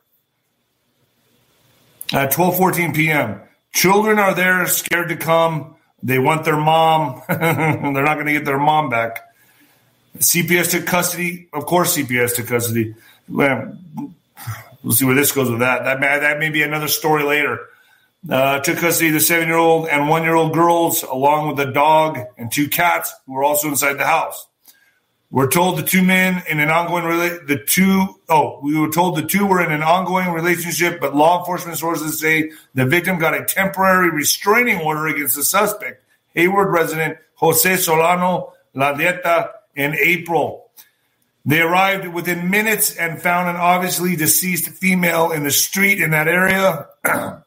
at 2.14 2.32
12:14 2.32 2.96
p.m. 2.96 3.42
Children 3.74 4.20
are 4.20 4.34
there 4.34 4.66
scared 4.68 5.10
to 5.10 5.18
come. 5.18 5.76
They 6.04 6.20
want 6.20 6.46
their 6.46 6.58
mom. 6.58 7.22
They're 7.30 8.04
not 8.04 8.16
going 8.16 8.26
to 8.26 8.34
get 8.34 8.46
their 8.46 8.60
mom 8.60 8.90
back. 8.90 9.22
CPS 10.18 10.72
took 10.72 10.86
custody. 10.86 11.48
Of 11.54 11.66
course, 11.66 11.96
CPS 11.96 12.36
took 12.36 12.48
custody. 12.48 12.96
Well, 13.30 13.78
we'll 14.84 14.94
see 14.94 15.06
where 15.06 15.16
this 15.16 15.32
goes 15.32 15.50
with 15.50 15.60
that. 15.60 15.84
That 15.84 16.00
may, 16.00 16.20
that 16.20 16.40
may 16.40 16.50
be 16.50 16.64
another 16.64 16.88
story 16.88 17.24
later. 17.24 17.60
Uh, 18.30 18.60
took 18.60 18.78
custody 18.78 19.08
of 19.08 19.14
the 19.16 19.20
seven 19.20 19.48
year 19.48 19.58
old 19.58 19.88
and 19.88 20.10
one 20.10 20.24
year 20.24 20.36
old 20.36 20.54
girls, 20.54 21.04
along 21.04 21.48
with 21.48 21.68
a 21.68 21.72
dog 21.72 22.20
and 22.38 22.52
two 22.52 22.68
cats 22.68 23.14
who 23.26 23.34
were 23.34 23.44
also 23.44 23.68
inside 23.68 23.94
the 23.94 24.06
house. 24.06 24.48
We're 25.32 25.50
told 25.50 25.78
the 25.78 25.84
two 25.84 26.04
men 26.04 26.44
in 26.50 26.60
an 26.60 26.70
ongoing 26.70 27.06
rela- 27.06 27.48
the 27.48 27.64
two 27.64 28.20
oh 28.28 28.60
we 28.62 28.78
were 28.78 28.90
told 28.90 29.16
the 29.16 29.24
two 29.24 29.46
were 29.46 29.64
in 29.64 29.72
an 29.72 29.82
ongoing 29.82 30.30
relationship, 30.30 31.00
but 31.00 31.16
law 31.16 31.40
enforcement 31.40 31.78
sources 31.78 32.20
say 32.20 32.52
the 32.74 32.86
victim 32.86 33.18
got 33.18 33.34
a 33.34 33.46
temporary 33.46 34.10
restraining 34.10 34.80
order 34.82 35.08
against 35.08 35.38
the 35.38 35.44
suspect, 35.44 36.04
Hayward 36.34 36.70
resident 36.70 37.18
Jose 37.36 37.78
Solano 37.78 38.54
Landaeta, 38.76 39.52
in 39.76 39.96
April. 39.96 40.70
They 41.46 41.62
arrived 41.62 42.08
within 42.08 42.50
minutes 42.50 42.96
and 42.98 43.22
found 43.22 43.50
an 43.50 43.56
obviously 43.56 44.18
deceased 44.18 44.70
female 44.70 45.32
in 45.32 45.44
the 45.44 45.52
street 45.52 46.00
in 46.00 46.12
that 46.12 46.28
area. 46.28 46.88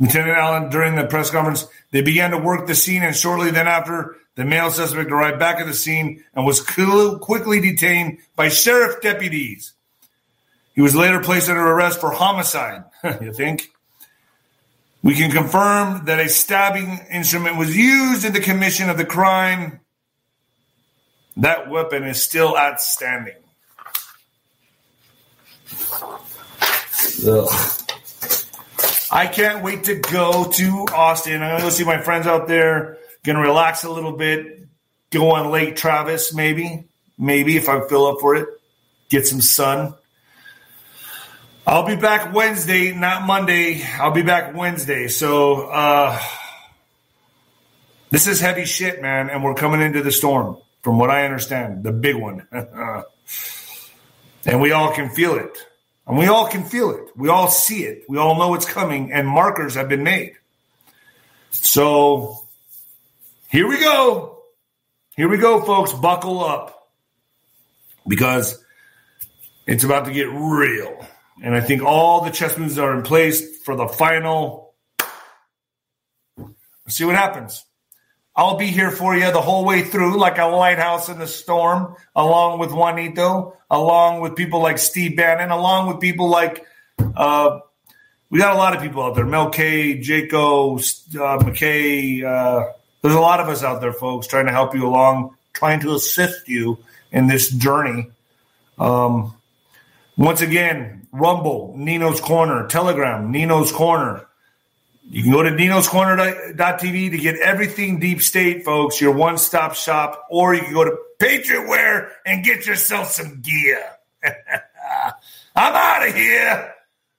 Lieutenant 0.00 0.38
Allen, 0.38 0.70
during 0.70 0.96
the 0.96 1.04
press 1.04 1.30
conference, 1.30 1.66
they 1.90 2.00
began 2.00 2.30
to 2.30 2.38
work 2.38 2.66
the 2.66 2.74
scene, 2.74 3.02
and 3.02 3.14
shortly 3.14 3.50
then 3.50 3.68
after, 3.68 4.16
the 4.34 4.46
male 4.46 4.70
suspect 4.70 5.12
arrived 5.12 5.38
back 5.38 5.60
at 5.60 5.66
the 5.66 5.74
scene 5.74 6.24
and 6.34 6.46
was 6.46 6.62
quickly 6.62 7.60
detained 7.60 8.18
by 8.34 8.48
sheriff 8.48 9.02
deputies. 9.02 9.74
He 10.74 10.80
was 10.80 10.96
later 10.96 11.20
placed 11.20 11.50
under 11.50 11.60
arrest 11.60 12.00
for 12.00 12.10
homicide. 12.10 12.84
you 13.20 13.34
think? 13.34 13.70
We 15.02 15.14
can 15.14 15.30
confirm 15.30 16.06
that 16.06 16.18
a 16.18 16.28
stabbing 16.28 17.00
instrument 17.10 17.58
was 17.58 17.76
used 17.76 18.24
in 18.24 18.32
the 18.32 18.40
commission 18.40 18.88
of 18.88 18.96
the 18.96 19.04
crime. 19.04 19.80
That 21.36 21.68
weapon 21.68 22.04
is 22.04 22.22
still 22.22 22.56
outstanding. 22.56 23.34
Ugh. 27.26 27.89
I 29.12 29.26
can't 29.26 29.64
wait 29.64 29.84
to 29.84 29.96
go 29.96 30.50
to 30.50 30.86
Austin. 30.94 31.42
I'm 31.42 31.50
gonna 31.50 31.62
go 31.62 31.70
see 31.70 31.84
my 31.84 32.00
friends 32.00 32.26
out 32.26 32.46
there. 32.46 32.98
Gonna 33.24 33.40
relax 33.40 33.84
a 33.84 33.90
little 33.90 34.12
bit. 34.12 34.68
Go 35.10 35.32
on 35.32 35.50
Lake 35.50 35.74
Travis, 35.74 36.32
maybe, 36.32 36.84
maybe 37.18 37.56
if 37.56 37.68
I 37.68 37.86
fill 37.88 38.06
up 38.06 38.20
for 38.20 38.36
it. 38.36 38.48
Get 39.08 39.26
some 39.26 39.40
sun. 39.40 39.94
I'll 41.66 41.86
be 41.86 41.96
back 41.96 42.32
Wednesday, 42.32 42.92
not 42.94 43.26
Monday. 43.26 43.82
I'll 43.98 44.12
be 44.12 44.22
back 44.22 44.54
Wednesday. 44.54 45.08
So 45.08 45.66
uh, 45.66 46.20
this 48.10 48.26
is 48.26 48.40
heavy 48.40 48.64
shit, 48.64 49.02
man, 49.02 49.28
and 49.28 49.42
we're 49.42 49.54
coming 49.54 49.80
into 49.80 50.02
the 50.02 50.12
storm, 50.12 50.56
from 50.82 50.98
what 50.98 51.10
I 51.10 51.24
understand, 51.24 51.82
the 51.84 51.92
big 51.92 52.16
one, 52.16 52.46
and 54.46 54.60
we 54.60 54.72
all 54.72 54.92
can 54.92 55.10
feel 55.10 55.34
it. 55.34 55.66
And 56.10 56.18
we 56.18 56.26
all 56.26 56.48
can 56.48 56.64
feel 56.64 56.90
it. 56.90 57.16
We 57.16 57.28
all 57.28 57.48
see 57.48 57.84
it. 57.84 58.02
We 58.08 58.18
all 58.18 58.36
know 58.36 58.54
it's 58.54 58.64
coming, 58.64 59.12
and 59.12 59.28
markers 59.28 59.76
have 59.76 59.88
been 59.88 60.02
made. 60.02 60.32
So 61.52 62.48
here 63.48 63.68
we 63.68 63.78
go. 63.78 64.42
Here 65.14 65.28
we 65.28 65.38
go, 65.38 65.62
folks. 65.62 65.92
Buckle 65.92 66.44
up 66.44 66.90
because 68.08 68.60
it's 69.68 69.84
about 69.84 70.06
to 70.06 70.12
get 70.12 70.28
real. 70.32 71.06
And 71.44 71.54
I 71.54 71.60
think 71.60 71.84
all 71.84 72.24
the 72.24 72.32
chess 72.32 72.58
moves 72.58 72.76
are 72.76 72.92
in 72.96 73.02
place 73.02 73.58
for 73.58 73.76
the 73.76 73.86
final. 73.86 74.74
See 76.88 77.04
what 77.04 77.14
happens. 77.14 77.64
I'll 78.40 78.56
be 78.56 78.68
here 78.68 78.90
for 78.90 79.14
you 79.14 79.30
the 79.30 79.42
whole 79.42 79.66
way 79.66 79.82
through, 79.82 80.18
like 80.18 80.38
a 80.38 80.46
lighthouse 80.46 81.10
in 81.10 81.18
the 81.18 81.26
storm, 81.26 81.94
along 82.16 82.58
with 82.58 82.72
Juanito, 82.72 83.58
along 83.70 84.22
with 84.22 84.34
people 84.34 84.62
like 84.62 84.78
Steve 84.78 85.14
Bannon, 85.14 85.50
along 85.50 85.88
with 85.88 86.00
people 86.00 86.30
like 86.30 86.64
uh, 87.16 87.60
we 88.30 88.38
got 88.38 88.54
a 88.54 88.56
lot 88.56 88.74
of 88.74 88.80
people 88.80 89.02
out 89.02 89.14
there. 89.14 89.26
Mel 89.26 89.50
K, 89.50 90.00
Jaco, 90.00 90.78
uh, 91.16 91.44
McKay. 91.44 92.24
Uh, 92.24 92.72
there's 93.02 93.14
a 93.14 93.20
lot 93.20 93.40
of 93.40 93.50
us 93.50 93.62
out 93.62 93.82
there, 93.82 93.92
folks, 93.92 94.26
trying 94.26 94.46
to 94.46 94.52
help 94.52 94.74
you 94.74 94.86
along, 94.86 95.36
trying 95.52 95.80
to 95.80 95.94
assist 95.94 96.48
you 96.48 96.78
in 97.12 97.26
this 97.26 97.50
journey. 97.50 98.10
Um, 98.78 99.34
once 100.16 100.40
again, 100.40 101.06
Rumble, 101.12 101.74
Nino's 101.76 102.22
Corner, 102.22 102.66
Telegram, 102.68 103.30
Nino's 103.30 103.70
Corner. 103.70 104.26
You 105.12 105.24
can 105.24 105.32
go 105.32 105.42
to 105.42 105.50
ninoscorner.tv 105.50 107.10
to 107.10 107.18
get 107.18 107.34
everything 107.40 107.98
deep 107.98 108.22
state, 108.22 108.64
folks, 108.64 109.00
your 109.00 109.12
one 109.12 109.38
stop 109.38 109.74
shop, 109.74 110.24
or 110.30 110.54
you 110.54 110.62
can 110.62 110.72
go 110.72 110.84
to 110.84 110.96
Patriot 111.18 111.66
Wear 111.66 112.12
and 112.24 112.44
get 112.44 112.64
yourself 112.64 113.08
some 113.08 113.40
gear. 113.40 113.84
I'm 114.24 115.74
out 115.74 116.08
of 116.08 116.14
here. 116.14 116.74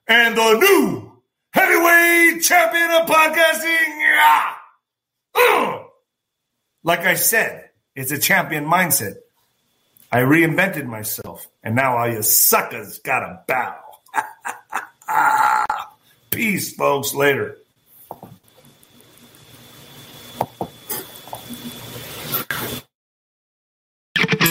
And 0.08 0.38
the 0.38 0.54
new 0.54 1.12
heavyweight 1.52 2.42
champion 2.44 2.92
of 2.92 3.10
podcasting. 3.10 4.16
Ah, 5.36 5.88
like 6.86 7.02
I 7.02 7.16
said, 7.16 7.72
it's 7.94 8.14
a 8.14 8.18
champion 8.18 8.66
mindset. 8.66 9.16
I 10.14 10.20
reinvented 10.20 10.86
myself, 10.86 11.46
and 11.62 11.76
now 11.76 11.98
all 11.98 12.08
you 12.08 12.24
suckers 12.24 13.00
gotta 13.00 13.44
bow. 13.50 13.80
Peace, 16.32 16.74
folks. 16.74 17.14
Later. 17.14 17.58